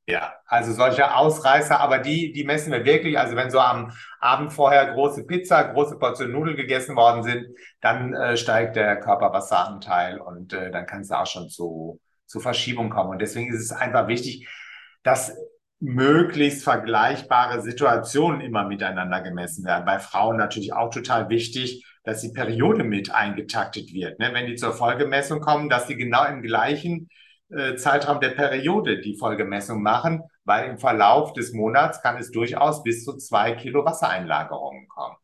Ja, 0.07 0.35
also 0.45 0.73
solche 0.73 1.15
Ausreißer, 1.15 1.79
aber 1.79 1.97
die, 1.97 2.31
die 2.31 2.43
messen 2.43 2.71
wir 2.71 2.85
wirklich. 2.85 3.17
Also 3.17 3.35
wenn 3.35 3.49
so 3.49 3.59
am 3.59 3.91
Abend 4.19 4.53
vorher 4.53 4.93
große 4.93 5.25
Pizza, 5.25 5.63
große 5.63 5.97
Portion 5.97 6.31
Nudeln 6.31 6.55
gegessen 6.55 6.95
worden 6.95 7.23
sind, 7.23 7.47
dann 7.81 8.13
äh, 8.13 8.37
steigt 8.37 8.75
der 8.75 8.99
Körperwasseranteil 8.99 10.19
und 10.19 10.53
äh, 10.53 10.69
dann 10.69 10.85
kann 10.85 11.01
es 11.01 11.09
auch 11.09 11.25
schon 11.25 11.49
zu, 11.49 11.99
zu 12.27 12.39
Verschiebung 12.39 12.91
kommen. 12.91 13.09
Und 13.09 13.19
deswegen 13.19 13.51
ist 13.51 13.61
es 13.61 13.71
einfach 13.71 14.07
wichtig, 14.07 14.47
dass 15.01 15.35
möglichst 15.79 16.63
vergleichbare 16.63 17.61
Situationen 17.61 18.41
immer 18.41 18.65
miteinander 18.65 19.21
gemessen 19.21 19.65
werden. 19.65 19.85
Bei 19.85 19.99
Frauen 19.99 20.37
natürlich 20.37 20.73
auch 20.73 20.89
total 20.89 21.29
wichtig, 21.29 21.85
dass 22.03 22.21
die 22.21 22.31
Periode 22.31 22.83
mit 22.83 23.13
eingetaktet 23.13 23.93
wird. 23.93 24.19
Ne? 24.19 24.29
Wenn 24.33 24.47
die 24.47 24.55
zur 24.55 24.73
Folgemessung 24.73 25.41
kommen, 25.41 25.69
dass 25.69 25.87
die 25.87 25.95
genau 25.95 26.25
im 26.25 26.41
gleichen 26.41 27.09
äh, 27.49 27.75
Zeitraum 27.75 28.19
der 28.19 28.29
Periode 28.29 29.01
die 29.01 29.17
Folgemessung 29.17 29.81
machen, 29.81 30.21
weil 30.45 30.69
im 30.69 30.77
Verlauf 30.77 31.33
des 31.33 31.53
Monats 31.53 32.01
kann 32.01 32.17
es 32.17 32.31
durchaus 32.31 32.83
bis 32.83 33.03
zu 33.03 33.17
zwei 33.17 33.53
Kilo 33.53 33.83
Wassereinlagerungen 33.85 34.87
kommen. 34.87 35.15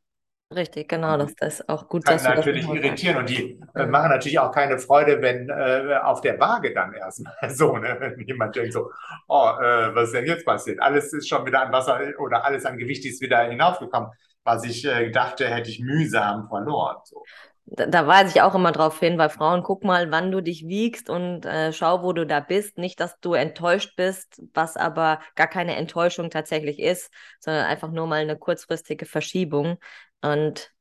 Richtig, 0.54 0.90
genau, 0.90 1.18
das, 1.18 1.34
das 1.36 1.62
ist 1.62 1.70
auch 1.70 1.88
gut. 1.88 2.04
Kann 2.04 2.22
natürlich 2.22 2.68
irritieren 2.68 3.18
und 3.18 3.30
die 3.30 3.58
äh, 3.74 3.86
machen 3.86 4.10
natürlich 4.10 4.38
auch 4.38 4.52
keine 4.52 4.78
Freude, 4.80 5.22
wenn 5.22 5.50
äh, 5.50 5.96
auf 6.04 6.20
der 6.20 6.38
Waage 6.40 6.74
dann 6.74 6.94
erstmal 6.94 7.34
so, 7.50 7.78
ne, 7.78 7.96
wenn 8.00 8.20
jemand 8.28 8.56
denkt 8.56 8.74
so, 8.74 8.92
oh, 9.30 9.52
äh, 9.62 9.96
was 9.96 10.08
ist 10.08 10.16
denn 10.16 10.26
jetzt 10.26 10.46
passiert? 10.46 10.82
Alles 10.82 11.14
ist 11.14 11.30
schon 11.30 11.46
wieder 11.46 11.62
an 11.62 11.72
Wasser 11.72 12.02
oder 12.20 12.44
alles 12.44 12.66
an 12.66 12.78
Gewicht 12.78 13.06
ist 13.06 13.22
wieder 13.22 13.44
hinaufgekommen, 13.44 14.10
was 14.44 14.66
ich 14.66 14.84
äh, 14.84 15.10
dachte, 15.10 15.48
hätte 15.48 15.70
ich 15.70 15.80
mühsam 15.80 16.50
verloren. 16.50 16.98
So. 17.06 17.24
Da, 17.66 17.86
da, 17.86 18.08
weise 18.08 18.32
ich 18.32 18.42
auch 18.42 18.56
immer 18.56 18.72
drauf 18.72 19.00
hin, 19.00 19.18
weil 19.18 19.30
Frauen, 19.30 19.64
guck 19.64 19.84
mal, 19.84 20.12
wann 20.12 20.32
du 20.32 20.42
dich 20.42 20.68
wiegst 20.68 21.10
und 21.10 21.46
äh, 21.46 21.72
schau, 21.72 22.04
wo 22.04 22.12
du 22.12 22.26
da 22.26 22.40
bist. 22.40 22.78
Nicht, 22.78 23.00
dass 23.00 23.20
du 23.20 23.34
enttäuscht 23.34 23.96
bist, 23.96 24.42
was 24.54 24.78
aber 24.78 25.20
gar 25.36 25.48
keine 25.48 25.76
Enttäuschung 25.76 26.30
tatsächlich 26.30 26.80
ist, 26.80 27.12
sondern 27.40 27.66
einfach 27.66 27.92
nur 27.92 28.08
mal 28.08 28.22
eine 28.22 28.38
kurzfristige 28.38 29.06
Verschiebung 29.06 29.78
und 30.22 30.72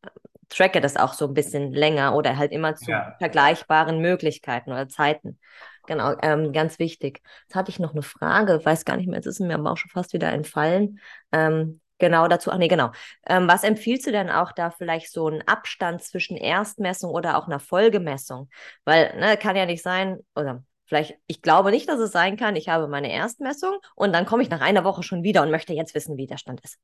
tracke 0.48 0.80
das 0.80 0.96
auch 0.96 1.14
so 1.14 1.26
ein 1.26 1.34
bisschen 1.34 1.72
länger 1.72 2.14
oder 2.14 2.36
halt 2.36 2.52
immer 2.52 2.74
zu 2.74 2.90
ja. 2.90 3.14
vergleichbaren 3.18 4.00
Möglichkeiten 4.00 4.72
oder 4.72 4.88
Zeiten. 4.88 5.38
Genau, 5.86 6.14
ähm, 6.22 6.52
ganz 6.52 6.78
wichtig. 6.78 7.22
Jetzt 7.42 7.54
hatte 7.54 7.70
ich 7.70 7.78
noch 7.78 7.92
eine 7.92 8.02
Frage, 8.02 8.64
weiß 8.64 8.84
gar 8.84 8.96
nicht 8.96 9.06
mehr, 9.06 9.16
jetzt 9.16 9.26
ist 9.26 9.40
mir 9.40 9.54
aber 9.54 9.72
auch 9.72 9.76
schon 9.76 9.90
fast 9.90 10.12
wieder 10.12 10.30
entfallen. 10.32 10.98
Ähm, 11.32 11.80
genau 12.00 12.26
dazu, 12.26 12.50
ach 12.50 12.58
nee, 12.58 12.68
genau. 12.68 12.90
Ähm, 13.26 13.46
was 13.46 13.62
empfiehlst 13.62 14.06
du 14.06 14.12
denn 14.12 14.30
auch 14.30 14.52
da 14.52 14.70
vielleicht 14.70 15.12
so 15.12 15.28
einen 15.28 15.42
Abstand 15.46 16.02
zwischen 16.02 16.36
Erstmessung 16.36 17.12
oder 17.12 17.38
auch 17.38 17.46
einer 17.46 17.60
Folgemessung? 17.60 18.48
Weil, 18.84 19.16
ne, 19.18 19.36
kann 19.36 19.54
ja 19.54 19.66
nicht 19.66 19.82
sein, 19.82 20.18
oder 20.34 20.64
vielleicht, 20.86 21.16
ich 21.28 21.42
glaube 21.42 21.70
nicht, 21.70 21.88
dass 21.88 22.00
es 22.00 22.10
sein 22.10 22.36
kann, 22.36 22.56
ich 22.56 22.68
habe 22.68 22.88
meine 22.88 23.12
Erstmessung 23.12 23.78
und 23.94 24.12
dann 24.12 24.26
komme 24.26 24.42
ich 24.42 24.50
nach 24.50 24.60
einer 24.60 24.82
Woche 24.82 25.04
schon 25.04 25.22
wieder 25.22 25.42
und 25.42 25.50
möchte 25.52 25.72
jetzt 25.72 25.94
wissen, 25.94 26.16
wie 26.16 26.26
der 26.26 26.38
Stand 26.38 26.60
ist. 26.62 26.78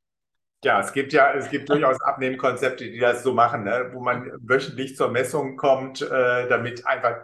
Ja, 0.64 0.80
es 0.80 0.92
gibt 0.92 1.12
ja, 1.12 1.34
es 1.34 1.50
gibt 1.50 1.68
durchaus 1.68 2.00
Abnehmkonzepte, 2.00 2.90
die 2.90 2.98
das 2.98 3.22
so 3.22 3.34
machen, 3.34 3.64
ne? 3.64 3.90
wo 3.92 4.00
man 4.00 4.30
wöchentlich 4.40 4.96
zur 4.96 5.10
Messung 5.10 5.56
kommt, 5.56 6.02
äh, 6.02 6.48
damit 6.48 6.86
einfach 6.86 7.16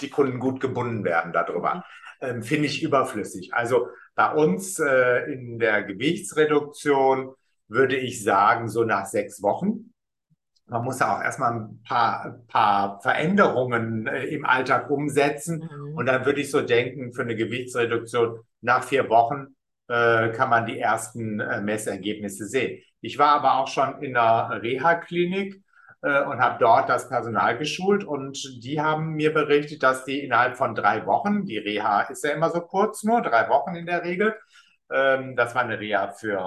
die 0.00 0.10
Kunden 0.10 0.38
gut 0.38 0.60
gebunden 0.60 1.04
werden 1.04 1.32
darüber. 1.32 1.74
Mhm. 1.74 1.82
Ähm, 2.20 2.42
Finde 2.42 2.66
ich 2.66 2.82
überflüssig. 2.82 3.54
Also 3.54 3.88
bei 4.14 4.32
uns 4.32 4.78
äh, 4.80 5.32
in 5.32 5.58
der 5.58 5.84
Gewichtsreduktion 5.84 7.34
würde 7.68 7.96
ich 7.96 8.22
sagen, 8.22 8.68
so 8.68 8.84
nach 8.84 9.06
sechs 9.06 9.42
Wochen. 9.42 9.92
Man 10.66 10.84
muss 10.84 10.98
ja 10.98 11.16
auch 11.16 11.22
erstmal 11.22 11.52
ein 11.52 11.82
paar, 11.86 12.40
paar 12.48 13.00
Veränderungen 13.00 14.06
äh, 14.06 14.24
im 14.26 14.44
Alltag 14.44 14.90
umsetzen. 14.90 15.60
Mhm. 15.60 15.96
Und 15.96 16.06
dann 16.06 16.26
würde 16.26 16.40
ich 16.40 16.50
so 16.50 16.60
denken, 16.60 17.12
für 17.12 17.22
eine 17.22 17.36
Gewichtsreduktion 17.36 18.40
nach 18.60 18.84
vier 18.84 19.08
Wochen 19.08 19.56
äh, 19.88 20.30
kann 20.30 20.50
man 20.50 20.66
die 20.66 20.78
ersten 20.78 21.40
äh, 21.40 21.60
Messergebnisse 21.60 22.46
sehen. 22.46 22.82
Ich 23.00 23.18
war 23.18 23.32
aber 23.32 23.58
auch 23.58 23.68
schon 23.68 24.02
in 24.02 24.16
einer 24.16 24.62
Reha-Klinik 24.62 25.62
äh, 26.02 26.22
und 26.24 26.38
habe 26.40 26.58
dort 26.60 26.88
das 26.88 27.08
Personal 27.08 27.56
geschult 27.56 28.04
und 28.04 28.38
die 28.62 28.80
haben 28.80 29.14
mir 29.14 29.32
berichtet, 29.32 29.82
dass 29.82 30.04
die 30.04 30.20
innerhalb 30.20 30.56
von 30.56 30.74
drei 30.74 31.06
Wochen, 31.06 31.44
die 31.44 31.58
Reha 31.58 32.02
ist 32.02 32.24
ja 32.24 32.30
immer 32.30 32.50
so 32.50 32.60
kurz 32.60 33.02
nur, 33.04 33.22
drei 33.22 33.48
Wochen 33.48 33.74
in 33.76 33.86
der 33.86 34.04
Regel, 34.04 34.34
das 34.88 35.54
war 35.54 35.62
eine 35.62 35.78
Reha 35.78 36.12
für 36.12 36.38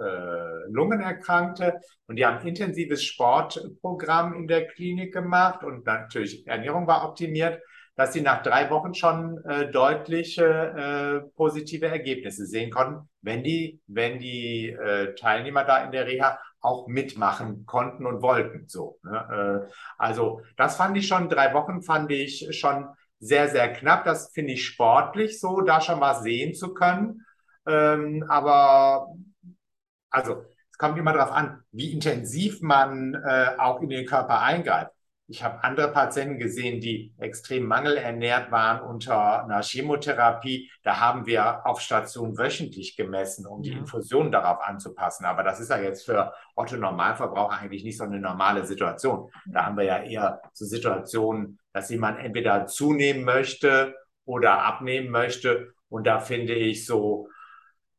äh, 0.00 0.70
Lungenerkrankte 0.70 1.80
und 2.06 2.16
die 2.16 2.24
haben 2.24 2.38
ein 2.38 2.46
intensives 2.46 3.04
Sportprogramm 3.04 4.34
in 4.34 4.46
der 4.48 4.66
Klinik 4.66 5.12
gemacht 5.12 5.62
und 5.62 5.84
natürlich 5.84 6.46
Ernährung 6.46 6.86
war 6.86 7.06
optimiert, 7.06 7.60
dass 7.94 8.12
sie 8.12 8.22
nach 8.22 8.42
drei 8.42 8.70
Wochen 8.70 8.94
schon 8.94 9.38
äh, 9.44 9.70
deutliche 9.70 10.44
äh, 10.44 11.30
positive 11.36 11.86
Ergebnisse 11.86 12.46
sehen 12.46 12.70
konnten, 12.70 13.08
wenn 13.20 13.44
die, 13.44 13.80
wenn 13.86 14.18
die 14.18 14.70
äh, 14.70 15.14
Teilnehmer 15.14 15.64
da 15.64 15.84
in 15.84 15.92
der 15.92 16.06
Reha 16.06 16.38
auch 16.60 16.86
mitmachen 16.86 17.66
konnten 17.66 18.06
und 18.06 18.22
wollten. 18.22 18.66
So, 18.68 18.98
ne? 19.02 19.66
äh, 19.68 19.72
also 19.98 20.40
das 20.56 20.76
fand 20.76 20.96
ich 20.96 21.06
schon, 21.06 21.28
drei 21.28 21.52
Wochen 21.52 21.82
fand 21.82 22.10
ich 22.10 22.48
schon 22.58 22.88
sehr, 23.18 23.48
sehr 23.48 23.72
knapp. 23.72 24.04
Das 24.04 24.32
finde 24.32 24.54
ich 24.54 24.64
sportlich 24.64 25.38
so, 25.38 25.60
da 25.60 25.80
schon 25.80 26.00
was 26.00 26.22
sehen 26.22 26.54
zu 26.54 26.72
können. 26.72 27.26
Ähm, 27.66 28.24
aber 28.28 29.08
also 30.10 30.44
es 30.70 30.78
kommt 30.78 30.98
immer 30.98 31.12
darauf 31.12 31.32
an, 31.32 31.62
wie 31.70 31.92
intensiv 31.92 32.60
man 32.60 33.14
äh, 33.14 33.54
auch 33.58 33.80
in 33.80 33.88
den 33.88 34.06
Körper 34.06 34.40
eingreift. 34.40 34.92
Ich 35.28 35.42
habe 35.42 35.64
andere 35.64 35.90
Patienten 35.92 36.38
gesehen, 36.38 36.80
die 36.80 37.14
extrem 37.18 37.64
mangelernährt 37.64 38.50
waren 38.50 38.82
unter 38.82 39.44
einer 39.44 39.62
Chemotherapie. 39.62 40.70
Da 40.82 41.00
haben 41.00 41.24
wir 41.24 41.64
auf 41.64 41.80
Station 41.80 42.36
wöchentlich 42.36 42.96
gemessen, 42.96 43.46
um 43.46 43.62
die 43.62 43.72
Infusion 43.72 44.30
darauf 44.30 44.60
anzupassen. 44.60 45.24
Aber 45.24 45.42
das 45.42 45.58
ist 45.58 45.70
ja 45.70 45.78
jetzt 45.78 46.04
für 46.04 46.34
Otto 46.54 46.76
Normalverbraucher 46.76 47.60
eigentlich 47.60 47.82
nicht 47.84 47.96
so 47.96 48.04
eine 48.04 48.18
normale 48.18 48.66
Situation. 48.66 49.30
Da 49.46 49.64
haben 49.64 49.78
wir 49.78 49.84
ja 49.84 50.02
eher 50.02 50.42
so 50.52 50.66
Situationen, 50.66 51.58
dass 51.72 51.88
jemand 51.88 52.18
entweder 52.18 52.66
zunehmen 52.66 53.24
möchte 53.24 53.94
oder 54.26 54.64
abnehmen 54.64 55.10
möchte. 55.10 55.72
Und 55.88 56.06
da 56.06 56.20
finde 56.20 56.54
ich 56.54 56.84
so 56.84 57.28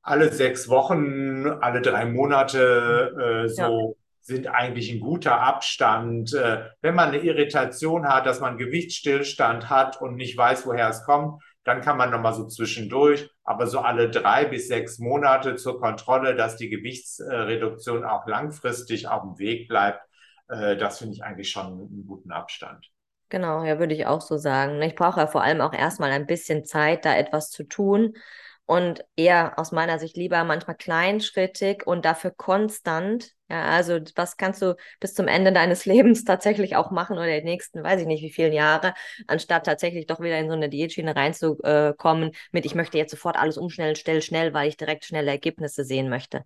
alle 0.04 0.32
sechs 0.32 0.68
Wochen, 0.68 1.48
alle 1.48 1.82
drei 1.82 2.06
Monate 2.06 3.46
äh, 3.46 3.48
so 3.48 3.96
ja. 3.98 4.04
sind 4.22 4.48
eigentlich 4.48 4.92
ein 4.92 5.00
guter 5.00 5.40
Abstand. 5.40 6.34
Äh, 6.34 6.66
wenn 6.82 6.94
man 6.94 7.10
eine 7.10 7.20
Irritation 7.20 8.06
hat, 8.08 8.26
dass 8.26 8.42
man 8.42 8.58
Gewichtsstillstand 8.58 9.70
hat 9.70 10.02
und 10.02 10.16
nicht 10.16 10.38
weiß, 10.38 10.68
woher 10.68 10.90
es 10.90 11.04
kommt, 11.06 11.42
dann 11.64 11.80
kann 11.80 11.98
man 11.98 12.12
nochmal 12.12 12.34
so 12.34 12.46
zwischendurch, 12.46 13.30
aber 13.46 13.68
so 13.68 13.80
alle 13.80 14.10
drei 14.10 14.44
bis 14.44 14.68
sechs 14.68 15.00
Monate 15.00 15.56
zur 15.56 15.80
Kontrolle, 15.80 16.36
dass 16.36 16.58
die 16.58 16.70
Gewichtsreduktion 16.70 18.04
auch 18.04 18.28
langfristig 18.28 19.08
auf 19.08 19.22
dem 19.22 19.40
Weg 19.40 19.70
bleibt, 19.70 20.02
äh, 20.50 20.76
das 20.76 21.00
finde 21.00 21.14
ich 21.14 21.24
eigentlich 21.24 21.50
schon 21.50 21.68
einen 21.68 22.06
guten 22.06 22.34
Abstand. 22.34 22.90
Genau, 23.30 23.64
ja, 23.64 23.80
würde 23.80 23.96
ich 23.96 24.06
auch 24.06 24.20
so 24.20 24.36
sagen. 24.36 24.82
Ich 24.82 24.96
brauche 24.96 25.22
ja 25.22 25.28
vor 25.28 25.42
allem 25.42 25.62
auch 25.62 25.74
erstmal 25.74 26.12
ein 26.12 26.28
bisschen 26.28 26.66
Zeit, 26.66 27.06
da 27.06 27.16
etwas 27.16 27.50
zu 27.50 27.64
tun 27.64 28.16
und 28.66 29.04
eher 29.16 29.60
aus 29.60 29.72
meiner 29.72 30.00
Sicht 30.00 30.16
lieber 30.16 30.44
manchmal 30.44 30.78
kleinschrittig 30.78 31.86
und 31.86 32.06
dafür 32.06 32.32
konstant. 32.32 33.32
Ja, 33.50 33.66
also 33.66 34.00
was 34.16 34.38
kannst 34.38 34.62
du 34.62 34.76
bis 35.00 35.14
zum 35.14 35.28
Ende 35.28 35.52
deines 35.52 35.86
Lebens 35.86 36.24
tatsächlich 36.24 36.76
auch 36.76 36.92
machen 36.92 37.18
oder 37.18 37.28
die 37.28 37.44
nächsten, 37.44 37.84
weiß 37.84 38.02
ich 38.02 38.08
nicht, 38.08 38.24
wie 38.24 38.32
vielen 38.32 38.54
Jahre, 38.54 38.94
anstatt 39.28 39.66
tatsächlich 39.66 40.08
doch 40.08 40.22
wieder 40.22 40.40
in 40.40 40.48
so 40.48 40.54
eine 40.54 40.70
Diätschiene 40.70 41.16
reinzukommen 41.16 42.32
mit, 42.52 42.66
ich 42.66 42.76
möchte 42.76 42.98
jetzt 42.98 43.12
sofort 43.12 43.38
alles 43.38 43.58
umstellen, 43.58 43.96
stell 43.96 44.22
schnell, 44.22 44.54
weil 44.54 44.70
ich 44.70 44.78
direkt 44.78 45.06
schnelle 45.06 45.32
Ergebnisse 45.32 45.84
sehen 45.84 46.10
möchte. 46.10 46.46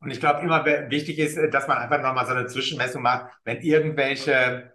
Und 0.00 0.10
ich 0.10 0.20
glaube, 0.20 0.40
immer 0.42 0.66
wichtig 0.90 1.18
ist, 1.18 1.38
dass 1.52 1.66
man 1.66 1.78
einfach 1.78 2.02
nochmal 2.02 2.26
so 2.26 2.34
eine 2.34 2.46
Zwischenmessung 2.46 3.00
macht, 3.00 3.32
wenn 3.44 3.62
irgendwelche 3.62 4.74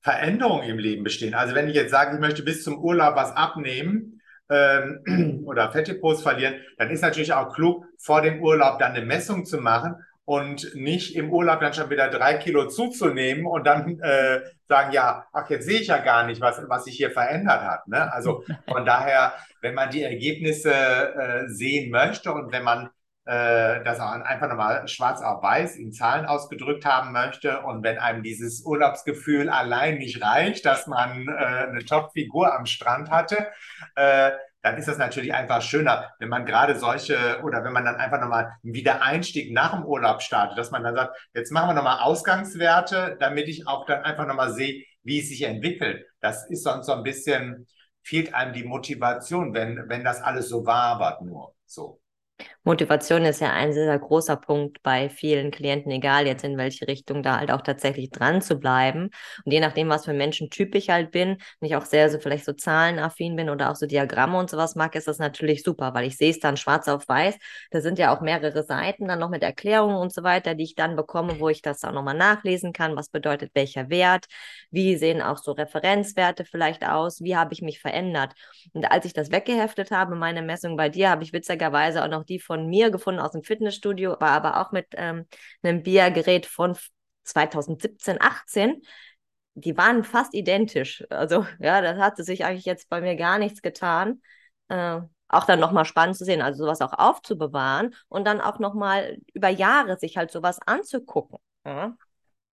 Veränderungen 0.00 0.68
im 0.68 0.78
Leben 0.78 1.04
bestehen. 1.04 1.32
Also 1.34 1.54
wenn 1.54 1.68
ich 1.68 1.76
jetzt 1.76 1.92
sage, 1.92 2.16
ich 2.16 2.20
möchte 2.20 2.42
bis 2.42 2.64
zum 2.64 2.82
Urlaub 2.82 3.14
was 3.14 3.30
abnehmen, 3.30 4.13
ähm, 4.50 5.42
oder 5.46 5.70
Fettdepots 5.70 6.22
verlieren, 6.22 6.54
dann 6.78 6.90
ist 6.90 7.02
natürlich 7.02 7.32
auch 7.32 7.54
klug, 7.54 7.86
vor 7.98 8.22
dem 8.22 8.42
Urlaub 8.42 8.78
dann 8.78 8.92
eine 8.92 9.04
Messung 9.04 9.44
zu 9.44 9.58
machen 9.58 9.96
und 10.24 10.74
nicht 10.74 11.16
im 11.16 11.30
Urlaub 11.30 11.60
dann 11.60 11.74
schon 11.74 11.90
wieder 11.90 12.08
drei 12.08 12.34
Kilo 12.34 12.66
zuzunehmen 12.68 13.46
und 13.46 13.66
dann 13.66 14.00
äh, 14.00 14.40
sagen, 14.68 14.92
ja, 14.92 15.26
ach, 15.32 15.50
jetzt 15.50 15.66
sehe 15.66 15.80
ich 15.80 15.88
ja 15.88 15.98
gar 15.98 16.24
nicht, 16.26 16.40
was, 16.40 16.62
was 16.68 16.84
sich 16.84 16.96
hier 16.96 17.10
verändert 17.10 17.62
hat. 17.62 17.86
Ne? 17.88 18.10
Also 18.12 18.42
von 18.68 18.86
daher, 18.86 19.34
wenn 19.60 19.74
man 19.74 19.90
die 19.90 20.02
Ergebnisse 20.02 20.72
äh, 20.72 21.48
sehen 21.48 21.90
möchte 21.90 22.32
und 22.32 22.52
wenn 22.52 22.64
man 22.64 22.90
äh, 23.26 23.82
das 23.84 24.00
auch 24.00 24.10
einfach 24.10 24.48
nochmal 24.48 24.86
schwarz 24.88 25.22
auf 25.22 25.42
weiß 25.42 25.76
in 25.76 25.92
Zahlen 25.92 26.26
ausgedrückt 26.26 26.84
haben 26.84 27.12
möchte. 27.12 27.60
Und 27.62 27.82
wenn 27.82 27.98
einem 27.98 28.22
dieses 28.22 28.64
Urlaubsgefühl 28.64 29.48
allein 29.48 29.98
nicht 29.98 30.22
reicht, 30.22 30.66
dass 30.66 30.86
man 30.86 31.28
äh, 31.28 31.32
eine 31.32 31.84
Top-Figur 31.84 32.54
am 32.54 32.66
Strand 32.66 33.10
hatte, 33.10 33.48
äh, 33.96 34.32
dann 34.62 34.78
ist 34.78 34.88
das 34.88 34.96
natürlich 34.96 35.34
einfach 35.34 35.60
schöner, 35.60 36.10
wenn 36.18 36.30
man 36.30 36.46
gerade 36.46 36.76
solche 36.76 37.42
oder 37.42 37.64
wenn 37.64 37.74
man 37.74 37.84
dann 37.84 37.96
einfach 37.96 38.18
nochmal 38.18 38.50
einen 38.64 38.72
Wiedereinstieg 38.72 39.52
nach 39.52 39.74
dem 39.74 39.84
Urlaub 39.84 40.22
startet, 40.22 40.56
dass 40.56 40.70
man 40.70 40.82
dann 40.82 40.94
sagt, 40.94 41.16
jetzt 41.34 41.52
machen 41.52 41.68
wir 41.68 41.74
nochmal 41.74 42.00
Ausgangswerte, 42.00 43.18
damit 43.20 43.46
ich 43.48 43.66
auch 43.68 43.84
dann 43.84 44.04
einfach 44.04 44.26
nochmal 44.26 44.52
sehe, 44.54 44.82
wie 45.02 45.20
es 45.20 45.28
sich 45.28 45.42
entwickelt. 45.42 46.06
Das 46.20 46.48
ist 46.48 46.64
sonst 46.64 46.86
so 46.86 46.92
ein 46.92 47.02
bisschen, 47.02 47.66
fehlt 48.02 48.34
einem 48.34 48.54
die 48.54 48.64
Motivation, 48.64 49.52
wenn, 49.52 49.84
wenn 49.88 50.02
das 50.02 50.22
alles 50.22 50.48
so 50.48 50.64
wird 50.64 51.22
nur 51.22 51.54
so. 51.66 52.00
Motivation 52.64 53.24
ist 53.24 53.40
ja 53.40 53.52
ein 53.52 53.72
sehr 53.72 53.96
großer 53.98 54.36
Punkt 54.36 54.82
bei 54.82 55.08
vielen 55.08 55.50
Klienten, 55.50 55.92
egal 55.92 56.26
jetzt 56.26 56.44
in 56.44 56.56
welche 56.56 56.88
Richtung, 56.88 57.22
da 57.22 57.38
halt 57.38 57.50
auch 57.50 57.60
tatsächlich 57.60 58.10
dran 58.10 58.40
zu 58.42 58.58
bleiben. 58.58 59.10
Und 59.44 59.52
je 59.52 59.60
nachdem, 59.60 59.88
was 59.88 60.06
für 60.06 60.14
Menschentyp 60.14 60.74
ich 60.74 60.90
halt 60.90 61.10
bin, 61.10 61.36
wenn 61.60 61.68
ich 61.68 61.76
auch 61.76 61.84
sehr 61.84 62.10
so 62.10 62.18
vielleicht 62.18 62.44
so 62.44 62.52
zahlenaffin 62.52 63.36
bin 63.36 63.50
oder 63.50 63.70
auch 63.70 63.76
so 63.76 63.86
Diagramme 63.86 64.38
und 64.38 64.50
sowas 64.50 64.74
mag, 64.74 64.94
ist 64.96 65.06
das 65.06 65.18
natürlich 65.18 65.62
super, 65.62 65.94
weil 65.94 66.06
ich 66.06 66.16
sehe 66.16 66.30
es 66.30 66.40
dann 66.40 66.56
schwarz 66.56 66.88
auf 66.88 67.06
weiß. 67.06 67.36
Da 67.70 67.80
sind 67.80 67.98
ja 67.98 68.14
auch 68.16 68.20
mehrere 68.20 68.64
Seiten 68.64 69.06
dann 69.08 69.18
noch 69.20 69.30
mit 69.30 69.42
Erklärungen 69.42 69.96
und 69.96 70.12
so 70.12 70.22
weiter, 70.22 70.54
die 70.54 70.64
ich 70.64 70.74
dann 70.74 70.96
bekomme, 70.96 71.38
wo 71.40 71.50
ich 71.50 71.62
das 71.62 71.84
auch 71.84 71.92
nochmal 71.92 72.16
nachlesen 72.16 72.72
kann. 72.72 72.96
Was 72.96 73.10
bedeutet 73.10 73.50
welcher 73.54 73.90
Wert? 73.90 74.26
Wie 74.70 74.96
sehen 74.96 75.22
auch 75.22 75.38
so 75.38 75.52
Referenzwerte 75.52 76.44
vielleicht 76.44 76.84
aus? 76.86 77.22
Wie 77.22 77.36
habe 77.36 77.52
ich 77.52 77.62
mich 77.62 77.80
verändert? 77.80 78.32
Und 78.72 78.90
als 78.90 79.04
ich 79.04 79.12
das 79.12 79.30
weggeheftet 79.30 79.90
habe, 79.90 80.16
meine 80.16 80.42
Messung 80.42 80.76
bei 80.76 80.88
dir, 80.88 81.10
habe 81.10 81.22
ich 81.22 81.32
witzigerweise 81.32 82.02
auch 82.02 82.08
noch 82.08 82.23
die 82.28 82.40
von 82.40 82.66
mir 82.66 82.90
gefunden 82.90 83.20
aus 83.20 83.32
dem 83.32 83.42
Fitnessstudio, 83.42 84.16
war 84.20 84.30
aber 84.30 84.60
auch 84.60 84.72
mit 84.72 84.86
ähm, 84.92 85.26
einem 85.62 85.82
BIA-Gerät 85.82 86.46
von 86.46 86.76
2017, 87.24 88.20
18. 88.20 88.82
Die 89.54 89.76
waren 89.76 90.04
fast 90.04 90.34
identisch. 90.34 91.04
Also 91.10 91.46
ja, 91.60 91.80
das 91.80 91.98
hatte 91.98 92.24
sich 92.24 92.44
eigentlich 92.44 92.64
jetzt 92.64 92.88
bei 92.88 93.00
mir 93.00 93.16
gar 93.16 93.38
nichts 93.38 93.62
getan. 93.62 94.20
Äh, 94.68 95.00
auch 95.28 95.44
dann 95.44 95.60
nochmal 95.60 95.84
spannend 95.84 96.16
zu 96.16 96.24
sehen, 96.24 96.42
also 96.42 96.64
sowas 96.64 96.80
auch 96.80 96.92
aufzubewahren 96.92 97.94
und 98.08 98.26
dann 98.26 98.40
auch 98.40 98.58
nochmal 98.58 99.18
über 99.32 99.48
Jahre 99.48 99.98
sich 99.98 100.16
halt 100.16 100.30
sowas 100.30 100.58
anzugucken. 100.64 101.38
Ja, 101.64 101.96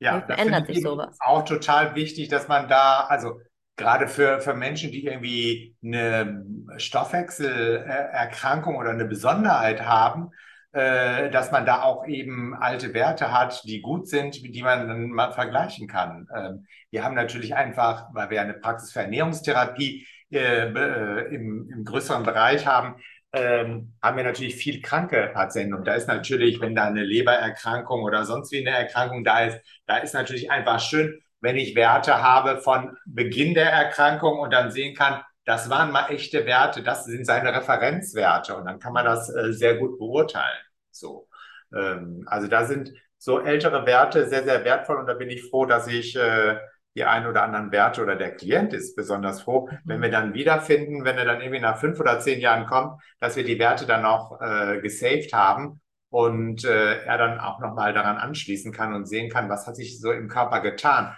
ja 0.01 0.21
das 0.21 0.39
ändert 0.39 0.67
sich 0.67 0.83
sowas. 0.83 1.17
Auch 1.21 1.45
total 1.45 1.95
wichtig, 1.95 2.29
dass 2.29 2.49
man 2.49 2.69
da, 2.69 3.01
also 3.09 3.41
gerade 3.77 4.09
für, 4.09 4.41
für 4.41 4.55
Menschen, 4.55 4.93
die 4.93 5.05
irgendwie 5.05 5.77
eine 5.85 6.45
Stoffwechselerkrankung 6.77 8.77
oder 8.77 8.91
eine 8.91 9.05
Besonderheit 9.05 9.85
haben, 9.85 10.31
äh, 10.73 11.31
dass 11.31 11.53
man 11.53 11.67
da 11.67 11.83
auch 11.83 12.07
eben 12.07 12.55
alte 12.55 12.95
Werte 12.95 13.33
hat, 13.33 13.63
die 13.65 13.81
gut 13.81 14.09
sind, 14.09 14.37
die 14.37 14.63
man 14.63 14.89
dann 14.89 15.11
mal 15.11 15.33
vergleichen 15.33 15.89
kann. 15.89 16.29
Ähm, 16.37 16.67
wir 16.91 17.05
haben 17.05 17.15
natürlich 17.15 17.55
einfach, 17.55 18.09
weil 18.13 18.31
wir 18.31 18.41
eine 18.41 18.55
Praxis 18.55 18.93
für 18.93 19.01
Ernährungstherapie 19.01 20.07
äh, 20.33 20.69
äh, 20.69 21.35
im, 21.35 21.71
im 21.71 21.85
größeren 21.85 22.25
Bereich 22.25 22.67
haben, 22.67 22.97
ähm, 23.33 23.95
haben 24.03 24.17
wir 24.17 24.25
natürlich 24.25 24.57
viel 24.57 24.81
kranke 24.81 25.31
Patienten. 25.33 25.75
Und 25.75 25.87
da 25.87 25.95
ist 25.95 26.09
natürlich, 26.09 26.61
wenn 26.61 26.75
da 26.75 26.85
eine 26.85 27.05
Lebererkrankung 27.05 28.03
oder 28.03 28.25
sonst 28.25 28.53
wie 28.53 28.67
eine 28.67 28.77
Erkrankung 28.77 29.25
da 29.25 29.45
ist, 29.45 29.61
da 29.87 29.99
ist 29.99 30.15
natürlich 30.15 30.51
einfach 30.51 30.81
schön, 30.81 31.21
wenn 31.45 31.57
ich 31.57 31.77
Werte 31.77 32.23
habe 32.23 32.63
von 32.63 32.97
Beginn 33.05 33.53
der 33.53 33.71
Erkrankung 33.71 34.39
und 34.39 34.51
dann 34.51 34.71
sehen 34.71 34.97
kann, 34.97 35.21
das 35.45 35.69
waren 35.69 35.93
mal 35.93 36.09
echte 36.11 36.47
Werte, 36.47 36.83
das 36.83 37.05
sind 37.05 37.27
seine 37.27 37.55
Referenzwerte. 37.55 38.57
Und 38.57 38.65
dann 38.65 38.79
kann 38.79 38.95
man 38.95 39.05
das 39.05 39.29
äh, 39.29 39.53
sehr 39.53 39.77
gut 39.77 39.99
beurteilen. 39.99 40.65
So, 40.91 41.29
ähm, 41.77 42.25
also 42.27 42.49
da 42.49 42.65
sind 42.65 42.93
so 43.19 43.41
ältere 43.41 43.85
Werte 43.85 44.27
sehr, 44.27 44.45
sehr 44.45 44.65
wertvoll 44.65 44.97
und 44.97 45.07
da 45.07 45.13
bin 45.13 45.29
ich 45.29 45.43
froh, 45.51 45.67
dass 45.67 45.87
ich 45.87 46.17
äh, 46.17 46.57
die 46.97 47.05
ein 47.05 47.27
oder 47.27 47.43
anderen 47.43 47.73
Werte 47.73 48.03
oder 48.03 48.17
der 48.17 48.35
Klient 48.35 48.73
ist 48.73 48.97
besonders 48.97 49.43
froh, 49.43 49.69
wenn 49.85 50.01
wir 50.01 50.11
dann 50.11 50.33
wiederfinden, 50.33 51.05
wenn 51.05 51.19
er 51.19 51.27
dann 51.27 51.43
irgendwie 51.43 51.61
nach 51.61 51.79
fünf 51.79 52.01
oder 52.01 52.21
zehn 52.21 52.41
Jahren 52.41 52.67
kommt, 52.67 53.03
dass 53.21 53.37
wir 53.37 53.45
die 53.45 53.59
Werte 53.59 53.85
dann 53.85 54.03
noch 54.03 54.41
äh, 54.41 54.81
gesaved 54.81 55.35
haben 55.35 55.83
und 56.09 56.65
äh, 56.65 57.03
er 57.03 57.19
dann 57.19 57.39
auch 57.41 57.59
nochmal 57.61 57.93
daran 57.93 58.17
anschließen 58.17 58.73
kann 58.73 58.95
und 58.95 59.07
sehen 59.07 59.29
kann, 59.29 59.51
was 59.51 59.67
hat 59.67 59.77
sich 59.77 60.01
so 60.01 60.11
im 60.11 60.29
Körper 60.29 60.61
getan 60.61 61.15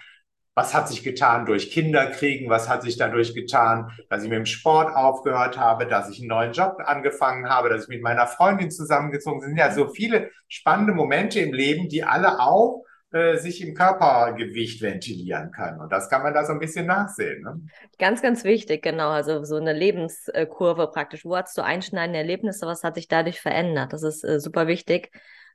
was 0.56 0.72
hat 0.72 0.88
sich 0.88 1.04
getan 1.04 1.44
durch 1.44 1.70
Kinderkriegen, 1.70 2.48
was 2.48 2.68
hat 2.68 2.82
sich 2.82 2.96
dadurch 2.96 3.34
getan, 3.34 3.92
dass 4.08 4.22
ich 4.22 4.30
mit 4.30 4.38
dem 4.38 4.46
Sport 4.46 4.96
aufgehört 4.96 5.58
habe, 5.58 5.86
dass 5.86 6.08
ich 6.08 6.18
einen 6.18 6.28
neuen 6.28 6.52
Job 6.52 6.78
angefangen 6.82 7.48
habe, 7.48 7.68
dass 7.68 7.84
ich 7.84 7.88
mit 7.88 8.02
meiner 8.02 8.26
Freundin 8.26 8.70
zusammengezogen 8.70 9.40
bin. 9.40 9.56
Ja 9.56 9.70
so 9.70 9.88
viele 9.88 10.30
spannende 10.48 10.94
Momente 10.94 11.40
im 11.40 11.52
Leben, 11.52 11.90
die 11.90 12.04
alle 12.04 12.40
auch 12.40 12.84
äh, 13.12 13.36
sich 13.36 13.60
im 13.60 13.74
Körpergewicht 13.74 14.80
ventilieren 14.80 15.50
können. 15.50 15.78
Und 15.78 15.92
das 15.92 16.08
kann 16.08 16.22
man 16.22 16.32
da 16.32 16.46
so 16.46 16.54
ein 16.54 16.58
bisschen 16.58 16.86
nachsehen. 16.86 17.42
Ne? 17.42 17.60
Ganz, 17.98 18.22
ganz 18.22 18.42
wichtig, 18.42 18.82
genau. 18.82 19.10
Also 19.10 19.44
so 19.44 19.56
eine 19.56 19.74
Lebenskurve 19.74 20.86
praktisch. 20.88 21.26
Wo 21.26 21.36
hast 21.36 21.56
du 21.58 21.62
einschneidende 21.62 22.18
Erlebnisse? 22.18 22.66
Was 22.66 22.82
hat 22.82 22.94
sich 22.94 23.08
dadurch 23.08 23.42
verändert? 23.42 23.92
Das 23.92 24.02
ist 24.02 24.24
äh, 24.24 24.40
super 24.40 24.66
wichtig. 24.66 25.10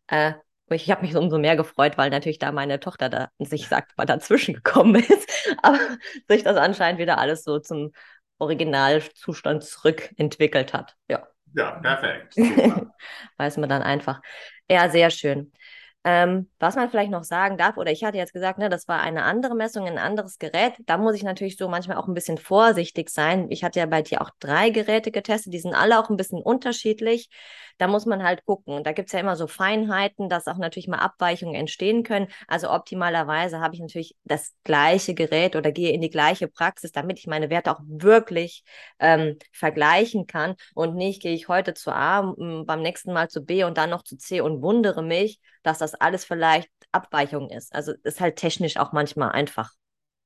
Äh, 0.05 0.33
ich 0.75 0.89
habe 0.91 1.01
mich 1.01 1.15
umso 1.15 1.37
mehr 1.37 1.55
gefreut, 1.55 1.97
weil 1.97 2.09
natürlich 2.09 2.39
da 2.39 2.51
meine 2.51 2.79
Tochter 2.79 3.09
da 3.09 3.29
sich 3.39 3.67
sagt, 3.67 3.97
mal 3.97 4.05
dazwischen 4.05 4.55
gekommen 4.55 4.95
ist, 4.95 5.29
aber 5.61 5.79
sich 6.27 6.43
das 6.43 6.57
anscheinend 6.57 6.99
wieder 6.99 7.17
alles 7.17 7.43
so 7.43 7.59
zum 7.59 7.91
Originalzustand 8.39 9.63
zurückentwickelt 9.63 10.73
hat. 10.73 10.95
Ja. 11.09 11.27
Ja, 11.53 11.71
perfekt. 11.79 12.37
Weiß 13.37 13.57
man 13.57 13.69
dann 13.69 13.81
einfach. 13.81 14.21
Ja, 14.69 14.89
sehr 14.89 15.09
schön. 15.09 15.51
Ähm, 16.03 16.49
was 16.57 16.75
man 16.75 16.89
vielleicht 16.89 17.11
noch 17.11 17.23
sagen 17.23 17.57
darf, 17.57 17.77
oder 17.77 17.91
ich 17.91 18.03
hatte 18.03 18.17
jetzt 18.17 18.33
gesagt, 18.33 18.57
ne, 18.57 18.69
das 18.69 18.87
war 18.87 19.01
eine 19.01 19.23
andere 19.23 19.53
Messung, 19.53 19.85
ein 19.85 19.99
anderes 19.99 20.39
Gerät. 20.39 20.73
Da 20.87 20.97
muss 20.97 21.15
ich 21.15 21.23
natürlich 21.23 21.57
so 21.57 21.69
manchmal 21.69 21.97
auch 21.97 22.07
ein 22.07 22.15
bisschen 22.15 22.39
vorsichtig 22.39 23.09
sein. 23.09 23.47
Ich 23.51 23.63
hatte 23.63 23.79
ja 23.79 23.85
bei 23.85 24.01
dir 24.01 24.21
auch 24.21 24.31
drei 24.39 24.71
Geräte 24.71 25.11
getestet, 25.11 25.53
die 25.53 25.59
sind 25.59 25.75
alle 25.75 25.99
auch 25.99 26.09
ein 26.09 26.17
bisschen 26.17 26.41
unterschiedlich. 26.41 27.29
Da 27.77 27.87
muss 27.87 28.05
man 28.05 28.23
halt 28.23 28.45
gucken. 28.45 28.83
Da 28.83 28.91
gibt 28.91 29.07
es 29.07 29.13
ja 29.13 29.19
immer 29.19 29.35
so 29.35 29.47
Feinheiten, 29.47 30.29
dass 30.29 30.47
auch 30.47 30.57
natürlich 30.57 30.87
mal 30.87 30.99
Abweichungen 30.99 31.55
entstehen 31.55 32.03
können. 32.03 32.27
Also 32.47 32.69
optimalerweise 32.71 33.59
habe 33.59 33.75
ich 33.75 33.81
natürlich 33.81 34.15
das 34.23 34.53
gleiche 34.63 35.13
Gerät 35.13 35.55
oder 35.55 35.71
gehe 35.71 35.91
in 35.91 36.01
die 36.01 36.09
gleiche 36.09 36.47
Praxis, 36.47 36.91
damit 36.91 37.19
ich 37.19 37.27
meine 37.27 37.49
Werte 37.49 37.71
auch 37.71 37.81
wirklich 37.85 38.63
ähm, 38.99 39.37
vergleichen 39.51 40.27
kann 40.27 40.55
und 40.75 40.95
nicht 40.95 41.21
gehe 41.21 41.33
ich 41.33 41.47
heute 41.47 41.73
zu 41.73 41.91
A, 41.91 42.33
beim 42.37 42.81
nächsten 42.81 43.13
Mal 43.13 43.29
zu 43.29 43.43
B 43.43 43.63
und 43.63 43.77
dann 43.77 43.89
noch 43.89 44.03
zu 44.03 44.17
C 44.17 44.41
und 44.41 44.61
wundere 44.61 45.03
mich, 45.03 45.39
dass 45.63 45.79
das 45.79 45.95
alles 45.95 46.25
vielleicht 46.25 46.69
Abweichung 46.91 47.49
ist. 47.49 47.73
Also 47.73 47.93
ist 48.03 48.21
halt 48.21 48.35
technisch 48.35 48.77
auch 48.77 48.91
manchmal 48.91 49.31
einfach 49.31 49.71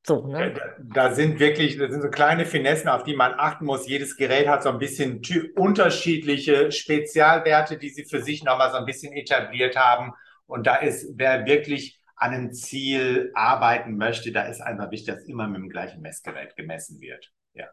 so, 0.06 0.28
ne? 0.28 0.54
Da 0.94 1.14
sind 1.14 1.40
wirklich, 1.40 1.78
das 1.78 1.92
sind 1.92 2.02
so 2.02 2.10
kleine 2.10 2.46
Finessen, 2.46 2.90
auf 2.90 3.04
die 3.04 3.16
man 3.16 3.34
achten 3.38 3.66
muss. 3.66 3.88
Jedes 3.88 4.18
Gerät 4.18 4.48
hat 4.48 4.64
so 4.64 4.70
ein 4.70 4.78
bisschen 4.78 5.22
unterschiedliche 5.56 6.72
Spezialwerte, 6.72 7.78
die 7.78 7.90
sie 7.90 8.06
für 8.06 8.22
sich 8.22 8.44
nochmal 8.44 8.72
so 8.72 8.78
ein 8.78 8.86
bisschen 8.86 9.14
etabliert 9.14 9.76
haben. 9.76 10.14
Und 10.46 10.68
da 10.68 10.76
ist, 10.76 11.08
wer 11.16 11.46
wirklich 11.46 12.00
an 12.16 12.34
einem 12.34 12.54
Ziel 12.54 13.32
arbeiten 13.34 13.98
möchte, 13.98 14.32
da 14.32 14.44
ist 14.44 14.62
einfach 14.62 14.92
wichtig, 14.92 15.16
dass 15.16 15.26
immer 15.26 15.48
mit 15.48 15.62
dem 15.62 15.70
gleichen 15.70 16.02
Messgerät 16.02 16.56
gemessen 16.56 17.02
wird. 17.02 17.32
Ja. 17.54 17.66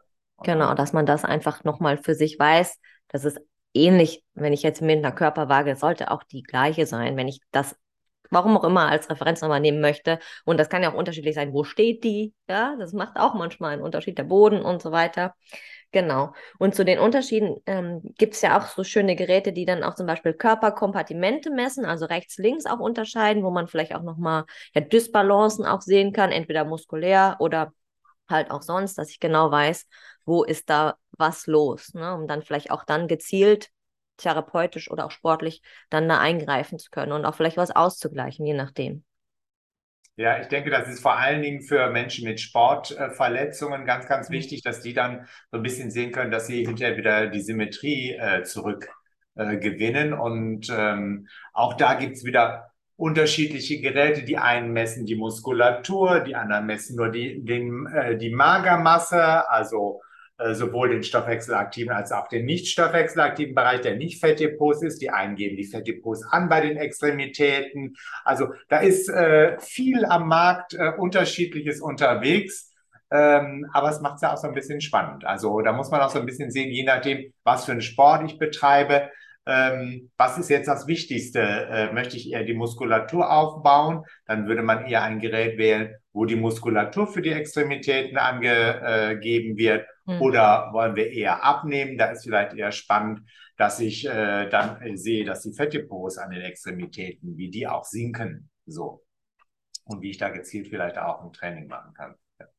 Genau, 0.43 0.74
dass 0.74 0.93
man 0.93 1.07
das 1.07 1.24
einfach 1.24 1.64
nochmal 1.64 1.99
für 1.99 2.14
sich 2.14 2.39
weiß. 2.39 2.78
Das 3.09 3.24
ist 3.24 3.41
ähnlich, 3.74 4.24
wenn 4.35 4.53
ich 4.53 4.62
jetzt 4.62 4.80
mit 4.83 4.99
einer 4.99 5.12
Körperwaage, 5.12 5.76
sollte 5.76 6.11
auch 6.11 6.22
die 6.22 6.43
gleiche 6.43 6.87
sein, 6.87 7.16
wenn 7.16 7.28
ich 7.28 7.41
das 7.53 7.76
warum 8.33 8.57
auch 8.57 8.64
immer 8.64 8.89
als 8.89 9.09
Referenznummer 9.11 9.61
nehmen 9.61 9.80
möchte. 9.80 10.18
Und 10.45 10.59
das 10.59 10.68
kann 10.68 10.83
ja 10.83 10.93
auch 10.93 10.97
unterschiedlich 10.97 11.35
sein, 11.35 11.53
wo 11.53 11.64
steht 11.64 12.03
die? 12.03 12.35
Ja, 12.49 12.74
das 12.78 12.93
macht 12.93 13.16
auch 13.18 13.35
manchmal 13.35 13.74
einen 13.74 13.83
Unterschied, 13.83 14.18
der 14.18 14.24
Boden 14.24 14.62
und 14.62 14.83
so 14.83 14.91
weiter. 14.91 15.35
Genau. 15.93 16.33
Und 16.59 16.74
zu 16.74 16.85
den 16.87 16.99
Unterschieden 16.99 17.57
ähm, 17.66 18.01
gibt 18.16 18.35
es 18.35 18.41
ja 18.41 18.59
auch 18.59 18.66
so 18.66 18.83
schöne 18.83 19.14
Geräte, 19.14 19.53
die 19.53 19.66
dann 19.66 19.83
auch 19.85 19.95
zum 19.95 20.07
Beispiel 20.07 20.33
Körperkompartimente 20.33 21.51
messen, 21.51 21.85
also 21.85 22.07
rechts, 22.07 22.39
links 22.39 22.64
auch 22.64 22.78
unterscheiden, 22.80 23.43
wo 23.43 23.51
man 23.51 23.68
vielleicht 23.68 23.95
auch 23.95 24.03
nochmal 24.03 24.45
ja, 24.74 24.80
Dysbalancen 24.80 25.66
auch 25.66 25.83
sehen 25.83 26.12
kann, 26.14 26.33
entweder 26.33 26.64
muskulär 26.64 27.37
oder 27.41 27.72
halt 28.28 28.51
auch 28.51 28.62
sonst, 28.62 28.97
dass 28.97 29.11
ich 29.11 29.20
genau 29.20 29.51
weiß, 29.51 29.87
wo 30.24 30.43
ist 30.45 30.70
da 30.70 30.95
was 31.18 31.47
los, 31.47 31.93
ne? 31.93 32.14
um 32.14 32.26
dann 32.26 32.43
vielleicht 32.43 32.70
auch 32.70 32.85
dann 32.85 33.07
gezielt 33.07 33.68
therapeutisch 34.17 34.91
oder 34.91 35.07
auch 35.07 35.11
sportlich 35.11 35.63
dann 35.91 36.09
da 36.09 36.19
eingreifen 36.19 36.79
zu 36.79 36.91
können 36.91 37.13
und 37.13 37.25
auch 37.25 37.35
vielleicht 37.35 37.57
was 37.57 37.71
auszugleichen, 37.71 38.47
je 38.47 38.55
nachdem. 38.55 39.05
Ja, 40.17 40.39
ich 40.41 40.49
denke, 40.49 40.69
das 40.69 40.89
ist 40.89 41.01
vor 41.01 41.17
allen 41.17 41.41
Dingen 41.41 41.63
für 41.63 41.91
Menschen 41.91 42.29
mit 42.29 42.39
Sportverletzungen 42.39 43.87
ganz, 43.87 44.07
ganz 44.07 44.29
mhm. 44.29 44.35
wichtig, 44.35 44.63
dass 44.63 44.83
die 44.83 44.93
dann 44.93 45.27
so 45.51 45.57
ein 45.57 45.63
bisschen 45.63 45.91
sehen 45.91 46.13
können, 46.13 46.31
dass 46.31 46.47
sie 46.47 46.67
hinterher 46.67 46.97
wieder 46.99 47.27
die 47.29 47.41
Symmetrie 47.41 48.13
äh, 48.13 48.43
zurückgewinnen. 48.43 50.13
Äh, 50.13 50.17
und 50.17 50.69
ähm, 50.71 51.29
auch 51.55 51.75
da 51.75 51.95
gibt 51.95 52.17
es 52.17 52.25
wieder 52.25 52.73
unterschiedliche 52.97 53.81
Geräte. 53.81 54.23
Die 54.23 54.37
einen 54.37 54.73
messen 54.73 55.07
die 55.07 55.17
Muskulatur, 55.17 56.21
die 56.21 56.37
anderen 56.37 56.67
messen 56.67 56.97
nur 56.97 57.09
die, 57.09 57.43
den, 57.43 57.87
äh, 57.87 58.19
die 58.19 58.31
Magermasse, 58.31 59.49
also 59.49 60.03
sowohl 60.55 60.90
den 60.90 61.03
stoffwechselaktiven 61.03 61.93
als 61.93 62.12
auch 62.12 62.28
den 62.28 62.45
nicht 62.45 62.68
stoffwechselaktiven 62.68 63.55
Bereich, 63.55 63.80
der 63.80 63.97
nicht 63.97 64.20
Fettdepots 64.20 64.82
ist. 64.82 65.01
Die 65.03 65.11
einen 65.11 65.36
geben 65.36 65.57
die 65.57 65.66
Fettdepots 65.66 66.24
an 66.24 66.49
bei 66.49 66.61
den 66.61 66.76
Extremitäten. 66.76 67.95
Also 68.24 68.49
da 68.68 68.78
ist 68.78 69.09
äh, 69.09 69.59
viel 69.61 70.05
am 70.05 70.28
Markt 70.28 70.74
äh, 70.74 70.93
unterschiedliches 70.97 71.80
unterwegs. 71.80 72.70
Ähm, 73.11 73.68
aber 73.72 73.90
es 73.90 74.01
macht 74.01 74.16
es 74.16 74.22
ja 74.22 74.32
auch 74.32 74.38
so 74.38 74.49
ein 74.49 74.55
bisschen 74.55 74.80
spannend. 74.80 75.26
Also 75.26 75.61
da 75.61 75.72
muss 75.72 75.90
man 75.90 76.01
auch 76.01 76.11
so 76.11 76.18
ein 76.18 76.26
bisschen 76.26 76.51
sehen, 76.51 76.70
je 76.70 76.84
nachdem, 76.84 77.32
was 77.45 77.66
für 77.66 77.72
einen 77.72 77.82
Sport 77.82 78.24
ich 78.24 78.38
betreibe, 78.38 79.11
ähm, 79.45 80.11
was 80.16 80.38
ist 80.38 80.51
jetzt 80.51 80.68
das 80.68 80.86
Wichtigste? 80.86 81.40
Äh, 81.40 81.93
möchte 81.93 82.16
ich 82.16 82.32
eher 82.32 82.45
die 82.45 82.55
Muskulatur 82.55 83.30
aufbauen? 83.30 84.05
Dann 84.26 84.47
würde 84.47 84.62
man 84.62 84.86
eher 84.86 85.03
ein 85.03 85.18
Gerät 85.18 85.59
wählen, 85.59 85.95
wo 86.13 86.25
die 86.25 86.37
Muskulatur 86.37 87.07
für 87.07 87.23
die 87.23 87.33
Extremitäten 87.33 88.19
angegeben 88.19 89.57
wird. 89.57 89.87
Mhm. 90.05 90.21
Oder 90.21 90.71
wollen 90.73 90.97
wir 90.97 91.11
eher 91.11 91.45
abnehmen? 91.45 91.97
Da 91.97 92.07
ist 92.07 92.25
vielleicht 92.25 92.55
eher 92.55 92.73
spannend, 92.73 93.21
dass 93.57 93.81
ich 93.81 94.07
äh, 94.07 94.49
dann 94.49 94.81
äh, 94.83 94.97
sehe, 94.97 95.25
dass 95.25 95.43
die 95.43 95.53
Fettdepots 95.53 96.19
an 96.19 96.31
den 96.31 96.43
Extremitäten, 96.43 97.37
wie 97.37 97.51
die 97.51 97.67
auch 97.67 97.85
sinken. 97.85 98.51
So. 98.67 99.05
Und 99.85 100.03
wie 100.03 100.11
ich 100.11 100.19
da 100.19 100.29
gezielt 100.29 100.69
vielleicht 100.69 100.99
auch 100.99 101.23
ein 101.23 101.33
Training 101.33 101.67
machen 101.67 101.93
kann. 101.95 102.15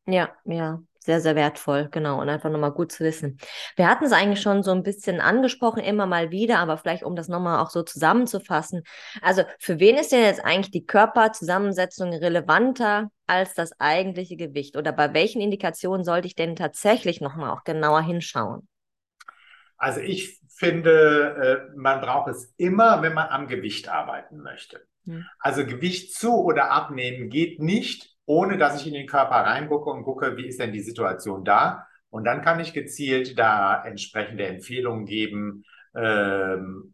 Ja, 0.07 0.35
ja, 0.45 0.81
sehr, 1.03 1.21
sehr 1.21 1.35
wertvoll, 1.35 1.89
genau. 1.91 2.21
Und 2.21 2.29
einfach 2.29 2.49
nochmal 2.49 2.71
gut 2.71 2.91
zu 2.91 3.03
wissen. 3.03 3.37
Wir 3.75 3.89
hatten 3.89 4.05
es 4.05 4.11
eigentlich 4.11 4.41
schon 4.41 4.63
so 4.63 4.71
ein 4.71 4.83
bisschen 4.83 5.19
angesprochen, 5.19 5.83
immer 5.83 6.05
mal 6.05 6.31
wieder, 6.31 6.59
aber 6.59 6.77
vielleicht, 6.77 7.03
um 7.03 7.15
das 7.15 7.27
nochmal 7.27 7.59
auch 7.59 7.69
so 7.69 7.83
zusammenzufassen. 7.83 8.83
Also, 9.21 9.43
für 9.59 9.79
wen 9.79 9.97
ist 9.97 10.11
denn 10.11 10.23
jetzt 10.23 10.43
eigentlich 10.43 10.71
die 10.71 10.85
Körperzusammensetzung 10.85 12.13
relevanter 12.13 13.09
als 13.27 13.53
das 13.53 13.71
eigentliche 13.79 14.37
Gewicht? 14.37 14.77
Oder 14.77 14.91
bei 14.91 15.13
welchen 15.13 15.41
Indikationen 15.41 16.03
sollte 16.03 16.27
ich 16.27 16.35
denn 16.35 16.55
tatsächlich 16.55 17.21
nochmal 17.21 17.51
auch 17.51 17.63
genauer 17.63 18.01
hinschauen? 18.01 18.67
Also, 19.77 19.99
ich 19.99 20.39
finde, 20.55 21.69
äh, 21.71 21.77
man 21.77 21.99
braucht 21.99 22.29
es 22.29 22.53
immer, 22.57 23.01
wenn 23.01 23.13
man 23.13 23.27
am 23.27 23.47
Gewicht 23.47 23.89
arbeiten 23.89 24.41
möchte. 24.41 24.81
Hm. 25.05 25.25
Also, 25.39 25.65
Gewicht 25.65 26.13
zu 26.13 26.43
oder 26.43 26.71
abnehmen 26.71 27.29
geht 27.29 27.59
nicht, 27.59 28.12
ohne 28.25 28.57
dass 28.57 28.79
ich 28.79 28.87
in 28.87 28.93
den 28.93 29.07
Körper 29.07 29.35
reingucke 29.35 29.89
und 29.89 30.03
gucke, 30.03 30.37
wie 30.37 30.47
ist 30.47 30.59
denn 30.59 30.71
die 30.71 30.81
Situation 30.81 31.43
da. 31.43 31.87
Und 32.09 32.25
dann 32.25 32.41
kann 32.41 32.59
ich 32.59 32.73
gezielt 32.73 33.37
da 33.39 33.83
entsprechende 33.83 34.45
Empfehlungen 34.45 35.05
geben. 35.05 35.65
Ähm, 35.95 36.91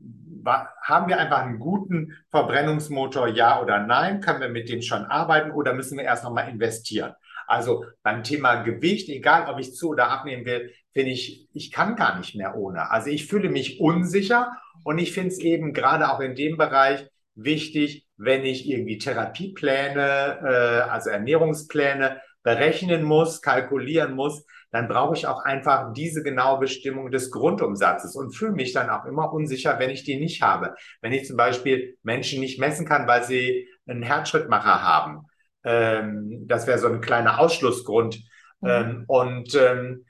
haben 0.82 1.08
wir 1.08 1.20
einfach 1.20 1.40
einen 1.40 1.60
guten 1.60 2.18
Verbrennungsmotor, 2.30 3.28
ja 3.28 3.62
oder 3.62 3.86
nein? 3.86 4.22
Können 4.22 4.42
wir 4.42 4.50
mit 4.50 4.70
dem 4.70 4.82
schon 4.82 5.06
arbeiten 5.06 5.52
oder 5.52 5.74
müssen 5.74 5.98
wir 5.98 6.06
erst 6.06 6.24
nochmal 6.24 6.50
investieren? 6.50 7.14
Also 7.48 7.84
beim 8.04 8.24
Thema 8.24 8.62
Gewicht, 8.62 9.10
egal 9.10 9.52
ob 9.52 9.60
ich 9.60 9.74
zu 9.74 9.90
oder 9.90 10.10
abnehmen 10.10 10.46
will, 10.46 10.72
finde 10.94 11.12
ich, 11.12 11.48
ich 11.54 11.72
kann 11.72 11.96
gar 11.96 12.18
nicht 12.18 12.36
mehr 12.36 12.56
ohne. 12.56 12.92
Also 12.92 13.10
ich 13.10 13.28
fühle 13.28 13.50
mich 13.50 13.80
unsicher 13.80 14.52
und 14.84 15.00
ich 15.00 15.14
finde 15.14 15.30
es 15.30 15.40
eben 15.40 15.74
gerade 15.74 16.12
auch 16.12 16.20
in 16.20 16.36
dem 16.36 16.58
Bereich 16.58 17.10
wichtig, 17.44 18.08
wenn 18.18 18.46
ich 18.46 18.70
irgendwie 18.70 18.98
Therapiepläne, 18.98 20.40
äh, 20.44 20.90
also 20.90 21.10
Ernährungspläne 21.10 22.22
berechnen 22.44 23.04
muss, 23.04 23.42
kalkulieren 23.42 24.16
muss, 24.16 24.46
dann 24.72 24.88
brauche 24.88 25.16
ich 25.16 25.26
auch 25.26 25.44
einfach 25.44 25.94
diese 25.94 26.22
genaue 26.22 26.60
Bestimmung 26.60 27.12
des 27.12 27.32
Grundumsatzes 27.32 28.16
und 28.16 28.36
fühle 28.36 28.52
mich 28.52 28.72
dann 28.72 28.90
auch 28.90 29.06
immer 29.06 29.34
unsicher, 29.34 29.80
wenn 29.80 29.90
ich 29.90 30.04
die 30.04 30.20
nicht 30.20 30.42
habe. 30.42 30.76
Wenn 31.02 31.12
ich 31.12 31.26
zum 31.26 31.38
Beispiel 31.38 31.98
Menschen 32.04 32.40
nicht 32.40 32.60
messen 32.60 32.86
kann, 32.86 33.08
weil 33.08 33.24
sie 33.24 33.68
einen 33.88 34.04
Herzschrittmacher 34.04 34.84
haben. 34.84 35.26
Ähm, 35.64 36.46
das 36.48 36.68
wäre 36.68 36.78
so 36.78 36.88
ein 36.88 37.02
kleiner 37.02 37.40
Ausschlussgrund. 37.40 38.22
Mhm. 38.62 38.70
Ähm, 38.70 39.04
und 39.08 39.56
ähm, 39.56 40.06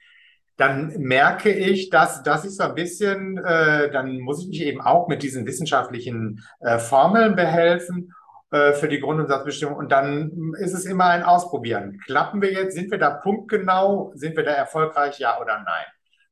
dann 0.59 0.93
merke 0.97 1.51
ich, 1.51 1.89
dass 1.89 2.21
das 2.21 2.43
ist 2.43 2.57
so 2.57 2.63
ein 2.63 2.75
bisschen, 2.75 3.37
äh, 3.37 3.89
dann 3.91 4.19
muss 4.19 4.41
ich 4.41 4.49
mich 4.49 4.61
eben 4.61 4.81
auch 4.81 5.07
mit 5.07 5.23
diesen 5.23 5.45
wissenschaftlichen 5.47 6.43
äh, 6.59 6.77
Formeln 6.79 7.37
behelfen 7.37 8.13
äh, 8.51 8.73
für 8.73 8.89
die 8.89 8.99
Grundumsatzbestimmung. 8.99 9.77
Und 9.77 9.93
dann 9.93 10.53
ist 10.59 10.73
es 10.73 10.83
immer 10.83 11.05
ein 11.05 11.23
Ausprobieren. 11.23 12.01
Klappen 12.05 12.41
wir 12.41 12.51
jetzt? 12.51 12.75
Sind 12.75 12.91
wir 12.91 12.97
da 12.97 13.09
punktgenau? 13.09 14.11
Sind 14.15 14.35
wir 14.35 14.43
da 14.43 14.51
erfolgreich? 14.51 15.17
Ja 15.17 15.39
oder 15.39 15.63
nein? 15.63 15.85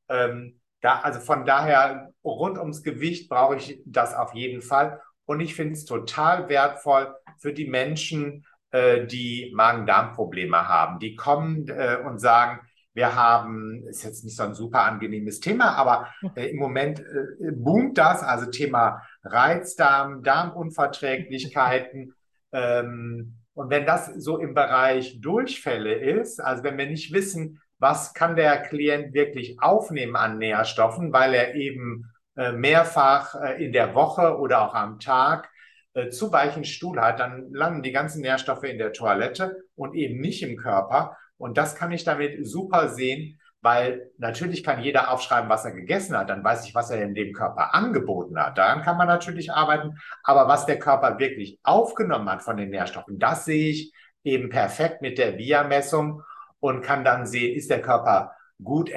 Ähm, 0.09 0.59
da, 0.81 0.99
also 0.99 1.21
von 1.21 1.45
daher, 1.45 2.11
rund 2.21 2.57
ums 2.57 2.83
Gewicht 2.83 3.29
brauche 3.29 3.55
ich 3.55 3.81
das 3.85 4.13
auf 4.13 4.33
jeden 4.33 4.61
Fall. 4.61 4.99
Und 5.23 5.39
ich 5.39 5.55
finde 5.55 5.75
es 5.75 5.85
total 5.85 6.49
wertvoll 6.49 7.15
für 7.39 7.53
die 7.53 7.69
Menschen, 7.69 8.45
äh, 8.71 9.07
die 9.07 9.53
Magen-Darm-Probleme 9.55 10.67
haben. 10.67 10.99
Die 10.99 11.15
kommen 11.15 11.69
äh, 11.69 11.99
und 12.05 12.19
sagen, 12.19 12.66
wir 12.97 13.15
haben, 13.15 13.83
ist 13.87 14.03
jetzt 14.03 14.25
nicht 14.25 14.35
so 14.35 14.43
ein 14.43 14.55
super 14.55 14.81
angenehmes 14.83 15.39
Thema, 15.39 15.75
aber 15.75 16.07
äh, 16.35 16.49
im 16.49 16.57
Moment 16.57 16.99
äh, 16.99 17.51
boomt 17.51 17.97
das, 17.97 18.23
also 18.23 18.49
Thema 18.51 19.01
Reizdarm, 19.23 20.23
Darmunverträglichkeiten. 20.23 22.13
Ähm, 22.53 23.41
Und 23.53 23.69
wenn 23.69 23.85
das 23.85 24.05
so 24.23 24.37
im 24.37 24.53
Bereich 24.53 25.19
Durchfälle 25.19 25.95
ist, 25.95 26.39
also 26.39 26.63
wenn 26.63 26.77
wir 26.77 26.87
nicht 26.87 27.11
wissen, 27.11 27.59
was 27.77 28.13
kann 28.13 28.37
der 28.37 28.61
Klient 28.61 29.13
wirklich 29.13 29.57
aufnehmen 29.59 30.15
an 30.15 30.37
Nährstoffen, 30.37 31.11
weil 31.11 31.33
er 31.33 31.55
eben 31.55 32.05
äh, 32.37 32.53
mehrfach 32.53 33.35
äh, 33.35 33.63
in 33.63 33.73
der 33.73 33.93
Woche 33.95 34.37
oder 34.37 34.61
auch 34.61 34.75
am 34.75 34.99
Tag 34.99 35.49
äh, 35.93 36.09
zu 36.09 36.31
weichen 36.31 36.63
Stuhl 36.63 37.01
hat, 37.01 37.19
dann 37.19 37.51
landen 37.51 37.83
die 37.83 37.91
ganzen 37.91 38.21
Nährstoffe 38.21 38.63
in 38.63 38.77
der 38.77 38.93
Toilette 38.93 39.57
und 39.75 39.93
eben 39.93 40.21
nicht 40.21 40.41
im 40.41 40.55
Körper. 40.55 41.17
Und 41.37 41.57
das 41.57 41.75
kann 41.75 41.91
ich 41.91 42.03
damit 42.03 42.45
super 42.47 42.89
sehen, 42.89 43.39
weil 43.61 44.11
natürlich 44.17 44.63
kann 44.63 44.81
jeder 44.81 45.11
aufschreiben, 45.11 45.49
was 45.49 45.65
er 45.65 45.71
gegessen 45.71 46.17
hat. 46.17 46.29
Dann 46.29 46.43
weiß 46.43 46.65
ich, 46.65 46.75
was 46.75 46.89
er 46.89 47.01
in 47.01 47.15
dem 47.15 47.33
Körper 47.33 47.73
angeboten 47.73 48.39
hat. 48.39 48.57
Daran 48.57 48.81
kann 48.81 48.97
man 48.97 49.07
natürlich 49.07 49.51
arbeiten. 49.51 49.97
Aber 50.23 50.47
was 50.47 50.65
der 50.65 50.79
Körper 50.79 51.19
wirklich 51.19 51.59
aufgenommen 51.63 52.29
hat 52.29 52.43
von 52.43 52.57
den 52.57 52.69
Nährstoffen, 52.69 53.19
das 53.19 53.45
sehe 53.45 53.71
ich 53.71 53.93
eben 54.23 54.49
perfekt 54.49 55.01
mit 55.01 55.17
der 55.17 55.37
VIA-Messung 55.37 56.21
und 56.59 56.81
kann 56.81 57.03
dann 57.03 57.25
sehen, 57.25 57.55
ist 57.55 57.69
der 57.69 57.81
Körper 57.81 58.33
gut, 58.63 58.91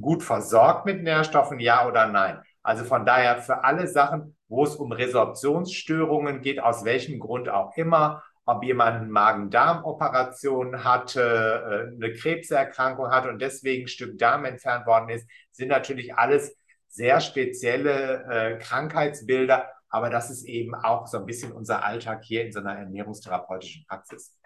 gut 0.00 0.22
versorgt 0.22 0.86
mit 0.86 1.02
Nährstoffen, 1.02 1.58
ja 1.60 1.86
oder 1.88 2.06
nein. 2.06 2.40
Also 2.62 2.84
von 2.84 3.06
daher 3.06 3.38
für 3.38 3.64
alle 3.64 3.86
Sachen, 3.86 4.36
wo 4.48 4.64
es 4.64 4.76
um 4.76 4.92
Resorptionsstörungen 4.92 6.40
geht, 6.40 6.60
aus 6.60 6.84
welchem 6.84 7.18
Grund 7.18 7.48
auch 7.48 7.76
immer, 7.76 8.22
ob 8.46 8.62
jemand 8.62 9.10
Magen-Darm-Operation 9.10 10.84
hatte, 10.84 11.90
äh, 11.90 11.94
eine 11.94 12.12
Krebserkrankung 12.14 13.10
hatte 13.10 13.28
und 13.28 13.40
deswegen 13.42 13.84
ein 13.84 13.88
Stück 13.88 14.18
Darm 14.18 14.44
entfernt 14.44 14.86
worden 14.86 15.10
ist, 15.10 15.28
sind 15.50 15.68
natürlich 15.68 16.14
alles 16.14 16.56
sehr 16.88 17.20
spezielle 17.20 18.24
äh, 18.30 18.58
Krankheitsbilder. 18.58 19.68
Aber 19.88 20.10
das 20.10 20.30
ist 20.30 20.44
eben 20.44 20.74
auch 20.74 21.06
so 21.06 21.18
ein 21.18 21.26
bisschen 21.26 21.52
unser 21.52 21.84
Alltag 21.84 22.24
hier 22.24 22.44
in 22.44 22.52
so 22.52 22.60
einer 22.60 22.76
ernährungstherapeutischen 22.76 23.84
Praxis. 23.86 24.36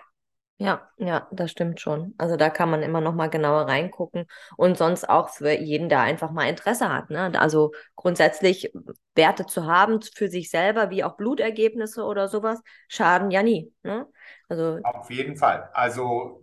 Ja, 0.63 0.91
ja, 0.99 1.27
das 1.33 1.53
stimmt 1.53 1.81
schon. 1.81 2.13
Also 2.19 2.37
da 2.37 2.51
kann 2.51 2.69
man 2.69 2.83
immer 2.83 3.01
noch 3.01 3.15
mal 3.15 3.31
genauer 3.31 3.63
reingucken 3.63 4.27
und 4.59 4.77
sonst 4.77 5.09
auch 5.09 5.31
für 5.31 5.53
jeden, 5.53 5.89
der 5.89 6.01
einfach 6.01 6.33
mal 6.33 6.51
Interesse 6.51 6.93
hat. 6.93 7.09
Ne? 7.09 7.33
Also 7.41 7.73
grundsätzlich 7.97 8.71
Werte 9.15 9.47
zu 9.47 9.65
haben 9.65 10.01
für 10.03 10.29
sich 10.29 10.51
selber, 10.51 10.91
wie 10.91 11.03
auch 11.03 11.17
Blutergebnisse 11.17 12.05
oder 12.05 12.29
sowas, 12.29 12.61
schaden 12.89 13.31
ja 13.31 13.43
nie. 13.43 13.73
Ne? 13.83 14.07
Also 14.51 14.81
auf 14.83 15.11
jeden 15.11 15.37
Fall. 15.37 15.71
Also 15.73 16.43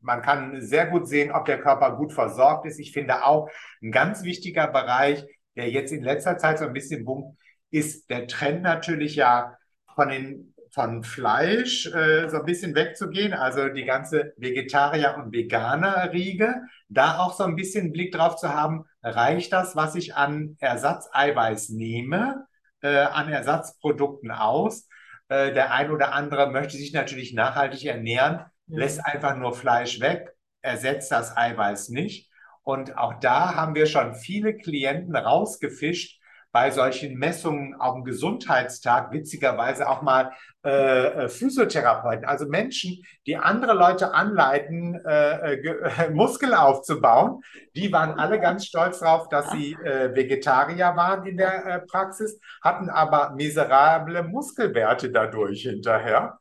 man 0.00 0.22
kann 0.22 0.62
sehr 0.62 0.86
gut 0.86 1.06
sehen, 1.06 1.30
ob 1.30 1.44
der 1.44 1.60
Körper 1.60 1.98
gut 1.98 2.14
versorgt 2.14 2.64
ist. 2.64 2.78
Ich 2.78 2.92
finde 2.92 3.26
auch 3.26 3.50
ein 3.82 3.92
ganz 3.92 4.22
wichtiger 4.22 4.68
Bereich, 4.68 5.22
der 5.54 5.68
jetzt 5.68 5.92
in 5.92 6.02
letzter 6.02 6.38
Zeit 6.38 6.58
so 6.58 6.64
ein 6.64 6.72
bisschen 6.72 7.04
boomt, 7.04 7.36
ist 7.70 8.08
der 8.08 8.26
Trend 8.26 8.62
natürlich 8.62 9.16
ja 9.16 9.58
von 9.94 10.08
den 10.08 10.54
von 10.70 11.02
Fleisch 11.02 11.86
äh, 11.86 12.28
so 12.28 12.38
ein 12.38 12.44
bisschen 12.44 12.74
wegzugehen, 12.74 13.32
also 13.32 13.68
die 13.68 13.84
ganze 13.84 14.32
Vegetarier- 14.36 15.16
und 15.16 15.32
Veganer-Riege, 15.32 16.62
da 16.88 17.18
auch 17.18 17.34
so 17.34 17.44
ein 17.44 17.56
bisschen 17.56 17.92
Blick 17.92 18.12
drauf 18.12 18.36
zu 18.36 18.54
haben, 18.54 18.84
reicht 19.02 19.52
das, 19.52 19.74
was 19.76 19.94
ich 19.94 20.14
an 20.14 20.56
Ersatzeiweiß 20.60 21.70
nehme, 21.70 22.46
äh, 22.82 22.98
an 22.98 23.28
Ersatzprodukten 23.28 24.30
aus? 24.30 24.88
Äh, 25.28 25.52
der 25.52 25.72
ein 25.72 25.90
oder 25.90 26.12
andere 26.12 26.50
möchte 26.50 26.76
sich 26.76 26.92
natürlich 26.92 27.34
nachhaltig 27.34 27.84
ernähren, 27.84 28.44
mhm. 28.66 28.78
lässt 28.78 29.04
einfach 29.04 29.36
nur 29.36 29.54
Fleisch 29.54 30.00
weg, 30.00 30.34
ersetzt 30.62 31.10
das 31.10 31.36
Eiweiß 31.36 31.88
nicht. 31.88 32.30
Und 32.62 32.96
auch 32.96 33.14
da 33.14 33.54
haben 33.54 33.74
wir 33.74 33.86
schon 33.86 34.14
viele 34.14 34.56
Klienten 34.56 35.16
rausgefischt, 35.16 36.19
bei 36.52 36.70
solchen 36.70 37.16
Messungen 37.16 37.74
auf 37.74 37.94
dem 37.94 38.04
Gesundheitstag 38.04 39.12
witzigerweise 39.12 39.88
auch 39.88 40.02
mal 40.02 40.32
äh, 40.64 41.06
äh, 41.24 41.28
Physiotherapeuten, 41.28 42.24
also 42.24 42.46
Menschen, 42.46 43.02
die 43.26 43.36
andere 43.36 43.72
Leute 43.72 44.12
anleiten, 44.12 45.00
äh, 45.06 45.54
äh, 45.54 46.10
Muskel 46.10 46.52
aufzubauen. 46.54 47.40
Die 47.76 47.92
waren 47.92 48.18
alle 48.18 48.40
ganz 48.40 48.66
stolz 48.66 48.98
darauf, 48.98 49.28
dass 49.28 49.50
sie 49.52 49.72
äh, 49.84 50.14
Vegetarier 50.14 50.96
waren 50.96 51.24
in 51.24 51.36
der 51.36 51.64
äh, 51.66 51.80
Praxis, 51.80 52.40
hatten 52.62 52.90
aber 52.90 53.30
miserable 53.30 54.22
Muskelwerte 54.24 55.10
dadurch 55.10 55.62
hinterher. 55.62 56.38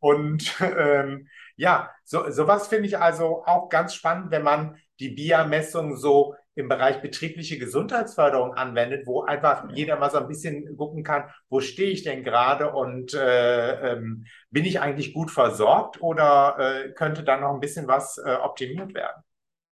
Und 0.00 0.54
ähm, 0.60 1.28
ja, 1.56 1.90
so, 2.04 2.28
sowas 2.30 2.66
finde 2.66 2.88
ich 2.88 2.98
also 2.98 3.44
auch 3.46 3.68
ganz 3.68 3.94
spannend, 3.94 4.32
wenn 4.32 4.42
man 4.42 4.76
die 4.98 5.10
BIA-Messung 5.10 5.96
so 5.96 6.34
im 6.54 6.68
Bereich 6.68 7.00
betriebliche 7.00 7.58
Gesundheitsförderung 7.58 8.54
anwendet, 8.54 9.06
wo 9.06 9.22
einfach 9.22 9.70
jeder 9.70 9.96
mal 9.98 10.10
so 10.10 10.18
ein 10.18 10.28
bisschen 10.28 10.76
gucken 10.76 11.02
kann, 11.02 11.24
wo 11.48 11.60
stehe 11.60 11.90
ich 11.90 12.02
denn 12.02 12.24
gerade 12.24 12.72
und 12.72 13.14
äh, 13.14 13.92
ähm, 13.92 14.26
bin 14.50 14.64
ich 14.64 14.80
eigentlich 14.80 15.14
gut 15.14 15.30
versorgt 15.30 16.02
oder 16.02 16.56
äh, 16.58 16.92
könnte 16.92 17.24
da 17.24 17.38
noch 17.38 17.54
ein 17.54 17.60
bisschen 17.60 17.88
was 17.88 18.18
äh, 18.18 18.34
optimiert 18.34 18.94
werden? 18.94 19.22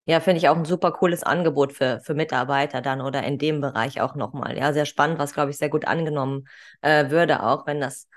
Ja, 0.05 0.19
finde 0.19 0.39
ich 0.39 0.49
auch 0.49 0.57
ein 0.57 0.65
super 0.65 0.91
cooles 0.91 1.23
Angebot 1.23 1.73
für, 1.73 2.01
für 2.03 2.15
Mitarbeiter 2.15 2.81
dann 2.81 3.01
oder 3.01 3.23
in 3.23 3.37
dem 3.37 3.61
Bereich 3.61 4.01
auch 4.01 4.15
nochmal. 4.15 4.57
Ja, 4.57 4.73
sehr 4.73 4.85
spannend, 4.85 5.19
was, 5.19 5.33
glaube 5.33 5.51
ich, 5.51 5.57
sehr 5.57 5.69
gut 5.69 5.85
angenommen 5.85 6.47
äh, 6.81 7.09
würde, 7.11 7.43
auch 7.43 7.67
wenn 7.67 7.79
das 7.79 8.07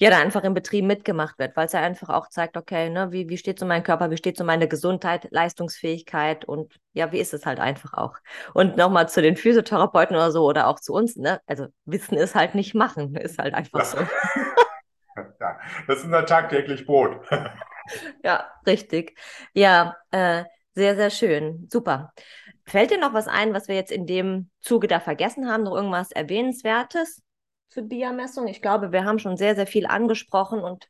ja, 0.00 0.08
da 0.08 0.18
einfach 0.18 0.44
im 0.44 0.54
Betrieb 0.54 0.86
mitgemacht 0.86 1.38
wird, 1.38 1.54
weil 1.56 1.66
es 1.66 1.72
ja 1.72 1.80
einfach 1.80 2.08
auch 2.08 2.28
zeigt, 2.28 2.56
okay, 2.56 2.88
ne, 2.88 3.12
wie, 3.12 3.28
wie 3.28 3.36
steht 3.36 3.58
so 3.58 3.66
mein 3.66 3.82
Körper, 3.82 4.10
wie 4.10 4.16
steht 4.16 4.38
so 4.38 4.44
meine 4.44 4.66
Gesundheit, 4.66 5.28
Leistungsfähigkeit 5.30 6.46
und 6.46 6.74
ja, 6.94 7.12
wie 7.12 7.20
ist 7.20 7.34
es 7.34 7.44
halt 7.44 7.60
einfach 7.60 7.92
auch. 7.92 8.16
Und 8.54 8.78
nochmal 8.78 9.10
zu 9.10 9.20
den 9.20 9.36
Physiotherapeuten 9.36 10.16
oder 10.16 10.32
so 10.32 10.46
oder 10.46 10.68
auch 10.68 10.80
zu 10.80 10.94
uns, 10.94 11.16
ne, 11.16 11.42
also 11.46 11.66
Wissen 11.84 12.16
ist 12.16 12.34
halt 12.34 12.54
nicht 12.54 12.74
machen, 12.74 13.14
ist 13.16 13.38
halt 13.38 13.54
einfach 13.54 13.84
so. 13.84 13.98
Ja, 15.38 15.58
das 15.86 15.98
ist 15.98 16.04
unser 16.04 16.24
tagtäglich 16.24 16.86
Brot. 16.86 17.20
ja, 18.24 18.48
richtig. 18.66 19.18
Ja, 19.52 19.96
äh, 20.12 20.44
sehr, 20.74 20.96
sehr 20.96 21.10
schön. 21.10 21.68
Super. 21.70 22.14
Fällt 22.64 22.90
dir 22.90 22.98
noch 22.98 23.12
was 23.12 23.28
ein, 23.28 23.52
was 23.52 23.68
wir 23.68 23.74
jetzt 23.74 23.92
in 23.92 24.06
dem 24.06 24.50
Zuge 24.62 24.86
da 24.86 24.98
vergessen 24.98 25.50
haben? 25.50 25.64
Noch 25.64 25.74
irgendwas 25.74 26.10
Erwähnenswertes? 26.12 27.22
Für 27.70 27.82
Biermessung? 27.82 28.46
Ich 28.48 28.60
glaube, 28.60 28.92
wir 28.92 29.04
haben 29.04 29.18
schon 29.18 29.36
sehr, 29.36 29.54
sehr 29.54 29.66
viel 29.66 29.86
angesprochen 29.86 30.60
und 30.60 30.88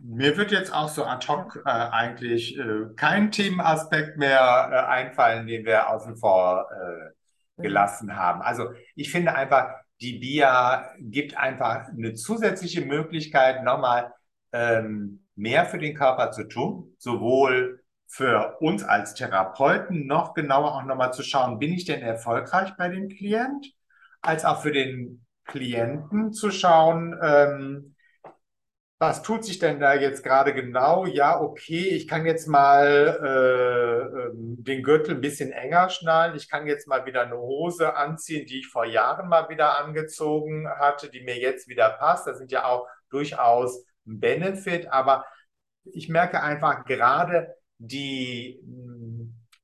mir 0.00 0.36
wird 0.36 0.50
jetzt 0.50 0.74
auch 0.74 0.88
so 0.88 1.04
ad 1.04 1.26
hoc 1.28 1.62
äh, 1.64 1.70
eigentlich 1.70 2.58
äh, 2.58 2.86
kein 2.96 3.30
Themenaspekt 3.30 4.16
mehr 4.18 4.70
äh, 4.72 4.90
einfallen, 4.90 5.46
den 5.46 5.64
wir 5.64 5.88
außen 5.88 6.16
vor 6.16 6.66
äh, 6.70 7.10
mhm. 7.56 7.62
gelassen 7.62 8.16
haben. 8.16 8.42
Also 8.42 8.70
ich 8.96 9.10
finde 9.10 9.34
einfach, 9.34 9.70
die 10.00 10.18
BIA 10.18 10.90
gibt 10.98 11.36
einfach 11.36 11.88
eine 11.88 12.14
zusätzliche 12.14 12.84
Möglichkeit, 12.84 13.62
nochmal 13.62 14.12
ähm, 14.52 15.26
mehr 15.36 15.64
für 15.64 15.78
den 15.78 15.94
Körper 15.94 16.32
zu 16.32 16.44
tun, 16.44 16.94
sowohl 16.98 17.80
für 18.06 18.56
uns 18.60 18.84
als 18.84 19.14
Therapeuten 19.14 20.06
noch 20.06 20.34
genauer 20.34 20.74
auch 20.74 20.84
nochmal 20.84 21.12
zu 21.12 21.22
schauen, 21.22 21.58
bin 21.58 21.72
ich 21.72 21.84
denn 21.84 22.02
erfolgreich 22.02 22.76
bei 22.76 22.88
dem 22.88 23.08
Klient, 23.08 23.72
als 24.20 24.44
auch 24.44 24.62
für 24.62 24.72
den 24.72 25.23
Klienten 25.44 26.32
zu 26.32 26.50
schauen, 26.50 27.18
ähm, 27.22 27.94
was 28.98 29.22
tut 29.22 29.44
sich 29.44 29.58
denn 29.58 29.80
da 29.80 29.94
jetzt 29.94 30.22
gerade 30.22 30.54
genau? 30.54 31.04
Ja, 31.04 31.40
okay, 31.40 31.88
ich 31.88 32.08
kann 32.08 32.24
jetzt 32.24 32.46
mal 32.46 33.18
äh, 33.22 34.26
ähm, 34.28 34.56
den 34.64 34.82
Gürtel 34.82 35.16
ein 35.16 35.20
bisschen 35.20 35.52
enger 35.52 35.90
schnallen. 35.90 36.36
Ich 36.36 36.48
kann 36.48 36.66
jetzt 36.66 36.88
mal 36.88 37.04
wieder 37.04 37.22
eine 37.22 37.36
Hose 37.36 37.96
anziehen, 37.96 38.46
die 38.46 38.60
ich 38.60 38.68
vor 38.68 38.86
Jahren 38.86 39.28
mal 39.28 39.48
wieder 39.48 39.78
angezogen 39.78 40.68
hatte, 40.68 41.10
die 41.10 41.22
mir 41.22 41.38
jetzt 41.38 41.68
wieder 41.68 41.90
passt. 41.90 42.26
Das 42.26 42.38
sind 42.38 42.50
ja 42.52 42.64
auch 42.64 42.86
durchaus 43.10 43.84
ein 44.06 44.20
Benefit. 44.20 44.90
Aber 44.90 45.26
ich 45.84 46.08
merke 46.08 46.42
einfach 46.42 46.84
gerade 46.84 47.54
die 47.78 48.60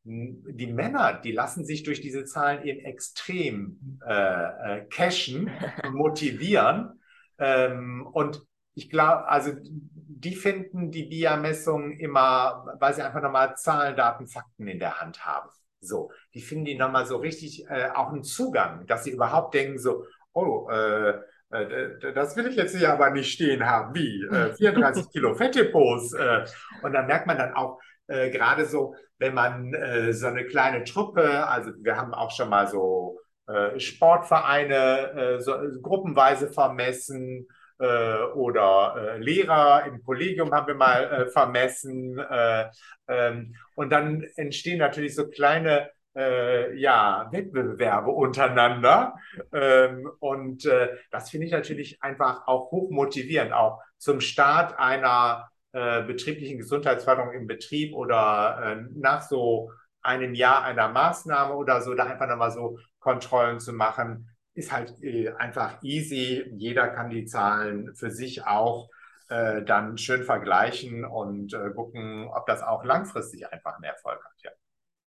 die 0.04 0.72
Männer, 0.72 1.20
die 1.22 1.32
lassen 1.32 1.64
sich 1.64 1.82
durch 1.82 2.00
diese 2.00 2.24
Zahlen 2.24 2.64
eben 2.64 2.80
extrem 2.80 4.00
äh, 4.06 4.78
äh, 4.78 4.84
cashen 4.86 5.50
motivieren. 5.92 7.00
Ähm, 7.38 8.06
und 8.12 8.42
ich 8.74 8.88
glaube, 8.88 9.28
also 9.28 9.52
die 9.62 10.34
finden 10.34 10.90
die 10.90 11.04
BIA-Messungen 11.04 11.92
immer, 11.92 12.76
weil 12.78 12.94
sie 12.94 13.02
einfach 13.02 13.22
nochmal 13.22 13.56
Zahlen, 13.56 13.96
Daten, 13.96 14.26
Fakten 14.26 14.68
in 14.68 14.78
der 14.78 15.00
Hand 15.00 15.24
haben. 15.26 15.50
So, 15.80 16.10
die 16.34 16.40
finden 16.40 16.66
die 16.66 16.76
nochmal 16.76 17.06
so 17.06 17.16
richtig 17.16 17.66
äh, 17.68 17.90
auch 17.94 18.12
einen 18.12 18.22
Zugang, 18.22 18.86
dass 18.86 19.04
sie 19.04 19.12
überhaupt 19.12 19.54
denken 19.54 19.78
so, 19.78 20.04
oh, 20.32 20.68
äh, 20.70 21.10
äh 21.50 22.12
das 22.14 22.36
will 22.36 22.46
ich 22.46 22.56
jetzt 22.56 22.76
hier 22.76 22.92
aber 22.92 23.10
nicht 23.10 23.32
stehen 23.32 23.64
haben. 23.64 23.94
Wie? 23.94 24.26
34 24.56 25.04
äh, 25.04 25.08
Kilo 25.12 25.34
Fettdepots. 25.34 26.12
Äh, 26.12 26.44
und 26.82 26.92
dann 26.92 27.06
merkt 27.06 27.26
man 27.26 27.38
dann 27.38 27.54
auch, 27.54 27.80
äh, 28.10 28.30
gerade 28.30 28.66
so, 28.66 28.94
wenn 29.18 29.34
man 29.34 29.72
äh, 29.74 30.12
so 30.12 30.26
eine 30.26 30.44
kleine 30.44 30.84
Truppe, 30.84 31.46
also 31.46 31.70
wir 31.80 31.96
haben 31.96 32.12
auch 32.14 32.30
schon 32.30 32.48
mal 32.48 32.66
so 32.66 33.20
äh, 33.46 33.78
Sportvereine 33.78 35.12
äh, 35.12 35.40
so, 35.40 35.54
gruppenweise 35.80 36.48
vermessen 36.48 37.46
äh, 37.78 38.22
oder 38.34 38.94
äh, 38.96 39.18
Lehrer 39.18 39.84
im 39.86 40.02
Kollegium 40.02 40.52
haben 40.52 40.66
wir 40.66 40.74
mal 40.74 41.28
vermessen. 41.30 42.20
Ähm, 43.08 43.56
und 43.74 43.90
dann 43.90 44.22
entstehen 44.36 44.78
natürlich 44.78 45.14
so 45.14 45.28
kleine 45.28 45.90
äh, 46.16 46.76
ja, 46.76 47.28
Wettbewerbe 47.30 48.10
untereinander. 48.10 49.16
Ähm, 49.52 50.10
und 50.20 50.64
äh, 50.66 50.96
das 51.10 51.30
finde 51.30 51.46
ich 51.46 51.52
natürlich 51.52 52.02
einfach 52.02 52.46
auch 52.46 52.70
hoch 52.70 52.90
motivierend, 52.90 53.52
auch 53.52 53.80
zum 53.98 54.20
Start 54.20 54.78
einer 54.78 55.48
äh, 55.72 56.02
betrieblichen 56.02 56.58
Gesundheitsförderung 56.58 57.32
im 57.32 57.46
Betrieb 57.46 57.94
oder 57.94 58.60
äh, 58.62 58.84
nach 58.94 59.22
so 59.22 59.70
einem 60.02 60.34
Jahr 60.34 60.64
einer 60.64 60.88
Maßnahme 60.88 61.54
oder 61.54 61.82
so, 61.82 61.94
da 61.94 62.04
einfach 62.04 62.28
nochmal 62.28 62.50
so 62.50 62.78
Kontrollen 62.98 63.60
zu 63.60 63.72
machen, 63.72 64.28
ist 64.54 64.72
halt 64.72 64.94
äh, 65.02 65.30
einfach 65.32 65.82
easy. 65.82 66.44
Jeder 66.56 66.88
kann 66.88 67.10
die 67.10 67.26
Zahlen 67.26 67.94
für 67.94 68.10
sich 68.10 68.46
auch 68.46 68.88
äh, 69.28 69.62
dann 69.62 69.96
schön 69.98 70.24
vergleichen 70.24 71.04
und 71.04 71.54
äh, 71.54 71.70
gucken, 71.70 72.28
ob 72.28 72.46
das 72.46 72.62
auch 72.62 72.84
langfristig 72.84 73.50
einfach 73.52 73.74
einen 73.76 73.84
Erfolg 73.84 74.24
hat. 74.24 74.32
Ja. 74.42 74.50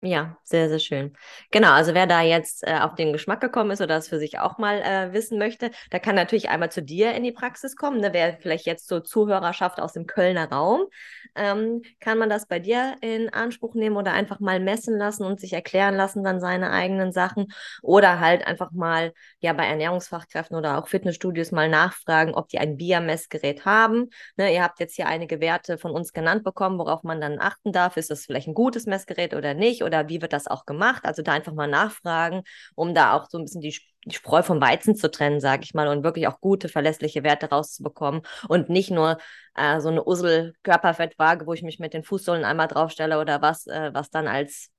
Ja, 0.03 0.35
sehr, 0.43 0.67
sehr 0.67 0.79
schön. 0.79 1.13
Genau, 1.51 1.73
also 1.73 1.93
wer 1.93 2.07
da 2.07 2.23
jetzt 2.23 2.65
äh, 2.67 2.79
auf 2.79 2.95
den 2.95 3.13
Geschmack 3.13 3.39
gekommen 3.39 3.69
ist 3.69 3.81
oder 3.81 3.93
das 3.97 4.07
für 4.07 4.17
sich 4.17 4.39
auch 4.39 4.57
mal 4.57 4.81
äh, 4.81 5.13
wissen 5.13 5.37
möchte, 5.37 5.69
der 5.91 5.99
kann 5.99 6.15
natürlich 6.15 6.49
einmal 6.49 6.71
zu 6.71 6.81
dir 6.81 7.13
in 7.13 7.23
die 7.23 7.31
Praxis 7.31 7.75
kommen. 7.75 7.99
Ne? 8.01 8.11
Wer 8.11 8.39
vielleicht 8.39 8.65
jetzt 8.65 8.87
so 8.87 8.99
Zuhörerschaft 8.99 9.79
aus 9.79 9.93
dem 9.93 10.07
Kölner 10.07 10.49
Raum, 10.49 10.87
ähm, 11.35 11.83
kann 11.99 12.17
man 12.17 12.31
das 12.31 12.47
bei 12.47 12.57
dir 12.57 12.95
in 13.01 13.29
Anspruch 13.31 13.75
nehmen 13.75 13.95
oder 13.95 14.13
einfach 14.13 14.39
mal 14.39 14.59
messen 14.59 14.97
lassen 14.97 15.23
und 15.23 15.39
sich 15.39 15.53
erklären 15.53 15.95
lassen, 15.95 16.23
dann 16.23 16.39
seine 16.39 16.71
eigenen 16.71 17.11
Sachen. 17.11 17.53
Oder 17.83 18.19
halt 18.19 18.47
einfach 18.47 18.71
mal 18.71 19.13
ja 19.39 19.53
bei 19.53 19.67
Ernährungsfachkräften 19.67 20.57
oder 20.57 20.79
auch 20.79 20.87
Fitnessstudios 20.87 21.51
mal 21.51 21.69
nachfragen, 21.69 22.33
ob 22.33 22.47
die 22.47 22.57
ein 22.57 22.75
Bia-Messgerät 22.75 23.65
haben. 23.65 24.09
Ne? 24.35 24.51
Ihr 24.51 24.63
habt 24.63 24.79
jetzt 24.79 24.95
hier 24.95 25.05
einige 25.05 25.39
Werte 25.39 25.77
von 25.77 25.91
uns 25.91 26.11
genannt 26.11 26.43
bekommen, 26.43 26.79
worauf 26.79 27.03
man 27.03 27.21
dann 27.21 27.39
achten 27.39 27.71
darf. 27.71 27.97
Ist 27.97 28.09
das 28.09 28.25
vielleicht 28.25 28.47
ein 28.47 28.55
gutes 28.55 28.87
Messgerät 28.87 29.35
oder 29.35 29.53
nicht? 29.53 29.83
oder 29.90 29.90
wie 30.09 30.21
wird 30.21 30.33
das 30.33 30.47
auch 30.47 30.65
gemacht? 30.65 31.05
Also 31.05 31.21
da 31.21 31.33
einfach 31.33 31.53
mal 31.53 31.67
nachfragen, 31.67 32.43
um 32.75 32.93
da 32.93 33.13
auch 33.13 33.29
so 33.29 33.37
ein 33.37 33.45
bisschen 33.45 33.61
die, 33.61 33.77
die 34.05 34.15
Spreu 34.15 34.43
vom 34.43 34.61
Weizen 34.61 34.95
zu 34.95 35.09
trennen, 35.11 35.39
sage 35.39 35.63
ich 35.63 35.73
mal, 35.73 35.87
und 35.87 36.03
wirklich 36.03 36.27
auch 36.27 36.39
gute, 36.41 36.69
verlässliche 36.69 37.23
Werte 37.23 37.49
rauszubekommen 37.49 38.21
und 38.47 38.69
nicht 38.69 38.91
nur 38.91 39.17
äh, 39.55 39.79
so 39.79 39.89
eine 39.89 40.03
Ussel-Körperfettwaage, 40.03 41.45
wo 41.45 41.53
ich 41.53 41.63
mich 41.63 41.79
mit 41.79 41.93
den 41.93 42.03
Fußsohlen 42.03 42.45
einmal 42.45 42.67
draufstelle 42.67 43.19
oder 43.19 43.41
was, 43.41 43.67
äh, 43.67 43.91
was 43.93 44.09
dann 44.09 44.27
als 44.27 44.69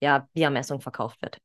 ja, 0.00 0.28
Biermessung 0.34 0.80
verkauft 0.80 1.22
wird. 1.22 1.38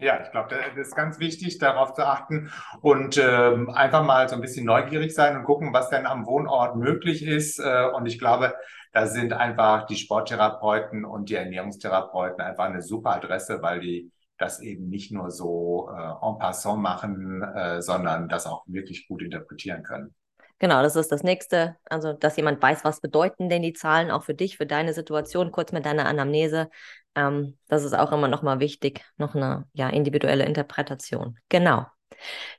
Ja, 0.00 0.22
ich 0.22 0.30
glaube, 0.30 0.48
das 0.50 0.76
ist 0.76 0.94
ganz 0.94 1.18
wichtig, 1.18 1.58
darauf 1.58 1.92
zu 1.92 2.06
achten 2.06 2.52
und 2.82 3.18
ähm, 3.18 3.68
einfach 3.70 4.04
mal 4.04 4.28
so 4.28 4.36
ein 4.36 4.40
bisschen 4.40 4.64
neugierig 4.64 5.12
sein 5.12 5.36
und 5.36 5.42
gucken, 5.42 5.72
was 5.72 5.90
denn 5.90 6.06
am 6.06 6.24
Wohnort 6.24 6.76
möglich 6.76 7.24
ist. 7.26 7.58
Äh, 7.58 7.86
und 7.92 8.06
ich 8.06 8.20
glaube, 8.20 8.54
da 8.92 9.08
sind 9.08 9.32
einfach 9.32 9.86
die 9.86 9.96
Sporttherapeuten 9.96 11.04
und 11.04 11.30
die 11.30 11.34
Ernährungstherapeuten 11.34 12.40
einfach 12.40 12.66
eine 12.66 12.80
super 12.80 13.16
Adresse, 13.16 13.60
weil 13.60 13.80
die 13.80 14.12
das 14.38 14.60
eben 14.60 14.88
nicht 14.88 15.10
nur 15.10 15.32
so 15.32 15.90
äh, 15.90 16.26
en 16.26 16.38
passant 16.38 16.80
machen, 16.80 17.42
äh, 17.42 17.82
sondern 17.82 18.28
das 18.28 18.46
auch 18.46 18.62
wirklich 18.68 19.08
gut 19.08 19.20
interpretieren 19.20 19.82
können. 19.82 20.14
Genau, 20.58 20.82
das 20.82 20.96
ist 20.96 21.12
das 21.12 21.22
nächste. 21.22 21.76
Also, 21.84 22.12
dass 22.12 22.36
jemand 22.36 22.60
weiß, 22.60 22.84
was 22.84 23.00
bedeuten 23.00 23.48
denn 23.48 23.62
die 23.62 23.72
Zahlen 23.72 24.10
auch 24.10 24.24
für 24.24 24.34
dich, 24.34 24.56
für 24.56 24.66
deine 24.66 24.92
Situation, 24.92 25.52
kurz 25.52 25.70
mit 25.72 25.86
deiner 25.86 26.06
Anamnese. 26.06 26.68
Ähm, 27.14 27.56
das 27.68 27.84
ist 27.84 27.94
auch 27.94 28.10
immer 28.10 28.28
nochmal 28.28 28.58
wichtig. 28.58 29.04
Noch 29.16 29.34
eine 29.34 29.66
ja, 29.72 29.88
individuelle 29.88 30.44
Interpretation. 30.44 31.38
Genau. 31.48 31.86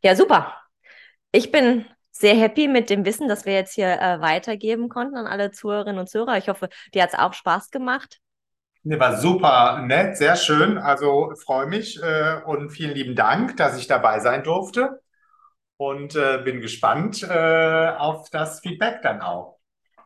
Ja, 0.01 0.15
super. 0.15 0.55
Ich 1.31 1.51
bin 1.51 1.85
sehr 2.11 2.35
happy 2.35 2.67
mit 2.67 2.89
dem 2.89 3.05
Wissen, 3.05 3.27
das 3.27 3.45
wir 3.45 3.53
jetzt 3.53 3.75
hier 3.75 3.99
äh, 3.99 4.21
weitergeben 4.21 4.87
konnten 4.87 5.17
an 5.17 5.27
alle 5.27 5.51
Zuhörerinnen 5.51 5.99
und 5.99 6.09
Zuhörer. 6.09 6.37
Ich 6.37 6.47
hoffe, 6.47 6.69
dir 6.93 7.03
hat 7.03 7.13
es 7.13 7.19
auch 7.19 7.33
Spaß 7.33 7.69
gemacht. 7.69 8.19
Nee, 8.83 8.97
war 8.97 9.17
super 9.17 9.81
nett, 9.85 10.15
sehr 10.15 10.37
schön. 10.37 10.77
Also 10.77 11.33
freue 11.43 11.67
mich 11.67 12.01
äh, 12.01 12.41
und 12.45 12.69
vielen 12.69 12.95
lieben 12.95 13.15
Dank, 13.15 13.57
dass 13.57 13.77
ich 13.77 13.87
dabei 13.87 14.21
sein 14.21 14.43
durfte 14.43 15.01
und 15.79 16.13
äh, 16.15 16.41
bin 16.43 16.59
gespannt 16.59 17.23
äh, 17.23 17.87
auf 17.97 18.29
das 18.29 18.59
Feedback 18.59 19.01
dann 19.01 19.21
auch. 19.21 19.57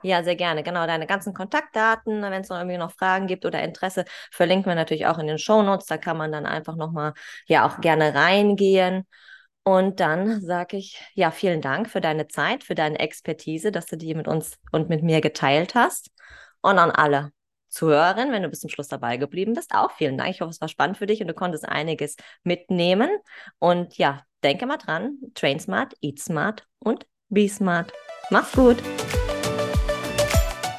Ja, 0.03 0.24
sehr 0.24 0.36
gerne. 0.36 0.61
Genau, 0.63 0.86
deine 0.86 1.07
ganzen 1.07 1.34
Kontaktdaten, 1.34 2.21
wenn 2.21 2.41
es 2.41 2.49
noch 2.49 2.57
irgendwie 2.57 2.78
noch 2.78 2.91
Fragen 2.91 3.26
gibt 3.26 3.45
oder 3.45 3.63
Interesse, 3.63 4.05
verlinken 4.32 4.67
wir 4.67 4.76
natürlich 4.76 5.07
auch 5.07 5.17
in 5.17 5.28
den 5.28 5.39
Show 5.39 5.63
Notes. 5.63 5.88
Da 5.88 5.97
kann 5.97 6.17
man 6.17 6.32
dann 6.32 6.45
einfach 6.45 6.76
nochmal 6.76 7.13
ja 7.47 7.65
auch 7.65 7.82
gerne 7.82 8.13
reingehen. 8.13 9.07
Und 9.63 9.99
dann 9.99 10.41
sage 10.41 10.78
ich 10.78 11.01
ja, 11.15 11.32
vielen 11.32 11.61
Dank 11.61 11.89
für 11.89 12.01
deine 12.01 12.28
Zeit, 12.28 12.63
für 12.63 12.76
deine 12.76 12.99
Expertise, 12.99 13.71
dass 13.71 13.86
du 13.88 13.95
die 13.97 14.13
mit 14.13 14.28
uns 14.28 14.59
und 14.71 14.89
mit 14.89 15.01
mir 15.03 15.21
geteilt 15.21 15.74
hast. 15.74 16.11
Und 16.61 16.78
an 16.78 16.91
alle 16.91 17.32
Zuhörerinnen, 17.74 18.32
wenn 18.32 18.43
du 18.43 18.49
bis 18.49 18.59
zum 18.59 18.69
Schluss 18.69 18.88
dabei 18.88 19.17
geblieben 19.17 19.53
bist, 19.53 19.74
auch 19.74 19.91
vielen 19.91 20.15
Dank. 20.17 20.30
Ich 20.30 20.41
hoffe, 20.41 20.51
es 20.51 20.61
war 20.61 20.67
spannend 20.67 20.97
für 20.97 21.07
dich 21.07 21.21
und 21.21 21.28
du 21.28 21.34
konntest 21.34 21.67
einiges 21.67 22.15
mitnehmen. 22.43 23.09
Und 23.57 23.97
ja, 23.97 24.21
denke 24.43 24.67
mal 24.67 24.78
dran, 24.78 25.17
train 25.34 25.59
smart, 25.59 25.95
eat 26.01 26.19
smart 26.19 26.67
und 26.78 27.07
be 27.30 27.49
smart. 27.49 27.91
Mach's 28.30 28.51
gut. 28.51 28.78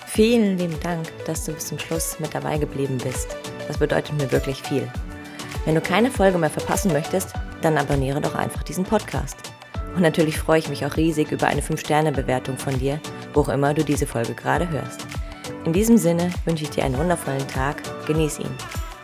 Vielen 0.07 0.57
lieben 0.57 0.78
Dank, 0.80 1.09
dass 1.26 1.45
du 1.45 1.53
bis 1.53 1.66
zum 1.66 1.80
Schluss 1.80 2.20
mit 2.20 2.32
dabei 2.32 2.59
geblieben 2.59 2.99
bist. 3.03 3.36
Das 3.66 3.78
bedeutet 3.78 4.14
mir 4.14 4.30
wirklich 4.30 4.62
viel. 4.62 4.88
Wenn 5.64 5.74
du 5.74 5.80
keine 5.80 6.12
Folge 6.12 6.38
mehr 6.38 6.51
verpassen 6.51 6.92
möchtest, 6.92 7.32
dann 7.62 7.76
abonniere 7.76 8.20
doch 8.20 8.36
einfach 8.36 8.62
diesen 8.62 8.84
Podcast. 8.84 9.36
Und 9.97 10.03
natürlich 10.03 10.38
freue 10.38 10.61
ich 10.61 10.68
mich 10.68 10.86
auch 10.86 10.97
riesig 10.97 11.32
über 11.32 11.49
eine 11.49 11.61
5-Sterne-Bewertung 11.61 12.57
von 12.57 12.78
dir, 12.78 13.01
wo 13.32 13.40
auch 13.40 13.49
immer 13.49 13.74
du 13.74 13.82
diese 13.82 14.07
Folge 14.07 14.34
gerade 14.34 14.68
hörst. 14.70 15.07
In 15.65 15.73
diesem 15.73 15.97
Sinne 15.97 16.31
wünsche 16.45 16.65
ich 16.65 16.71
dir 16.71 16.85
einen 16.85 16.99
wundervollen 16.99 17.47
Tag, 17.49 17.83
genieß 18.07 18.39
ihn. 18.41 18.51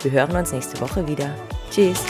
Wir 0.02 0.10
hören 0.12 0.36
uns 0.36 0.52
nächste 0.52 0.80
Woche 0.80 1.06
wieder. 1.06 1.34
Tschüss. 1.70 2.04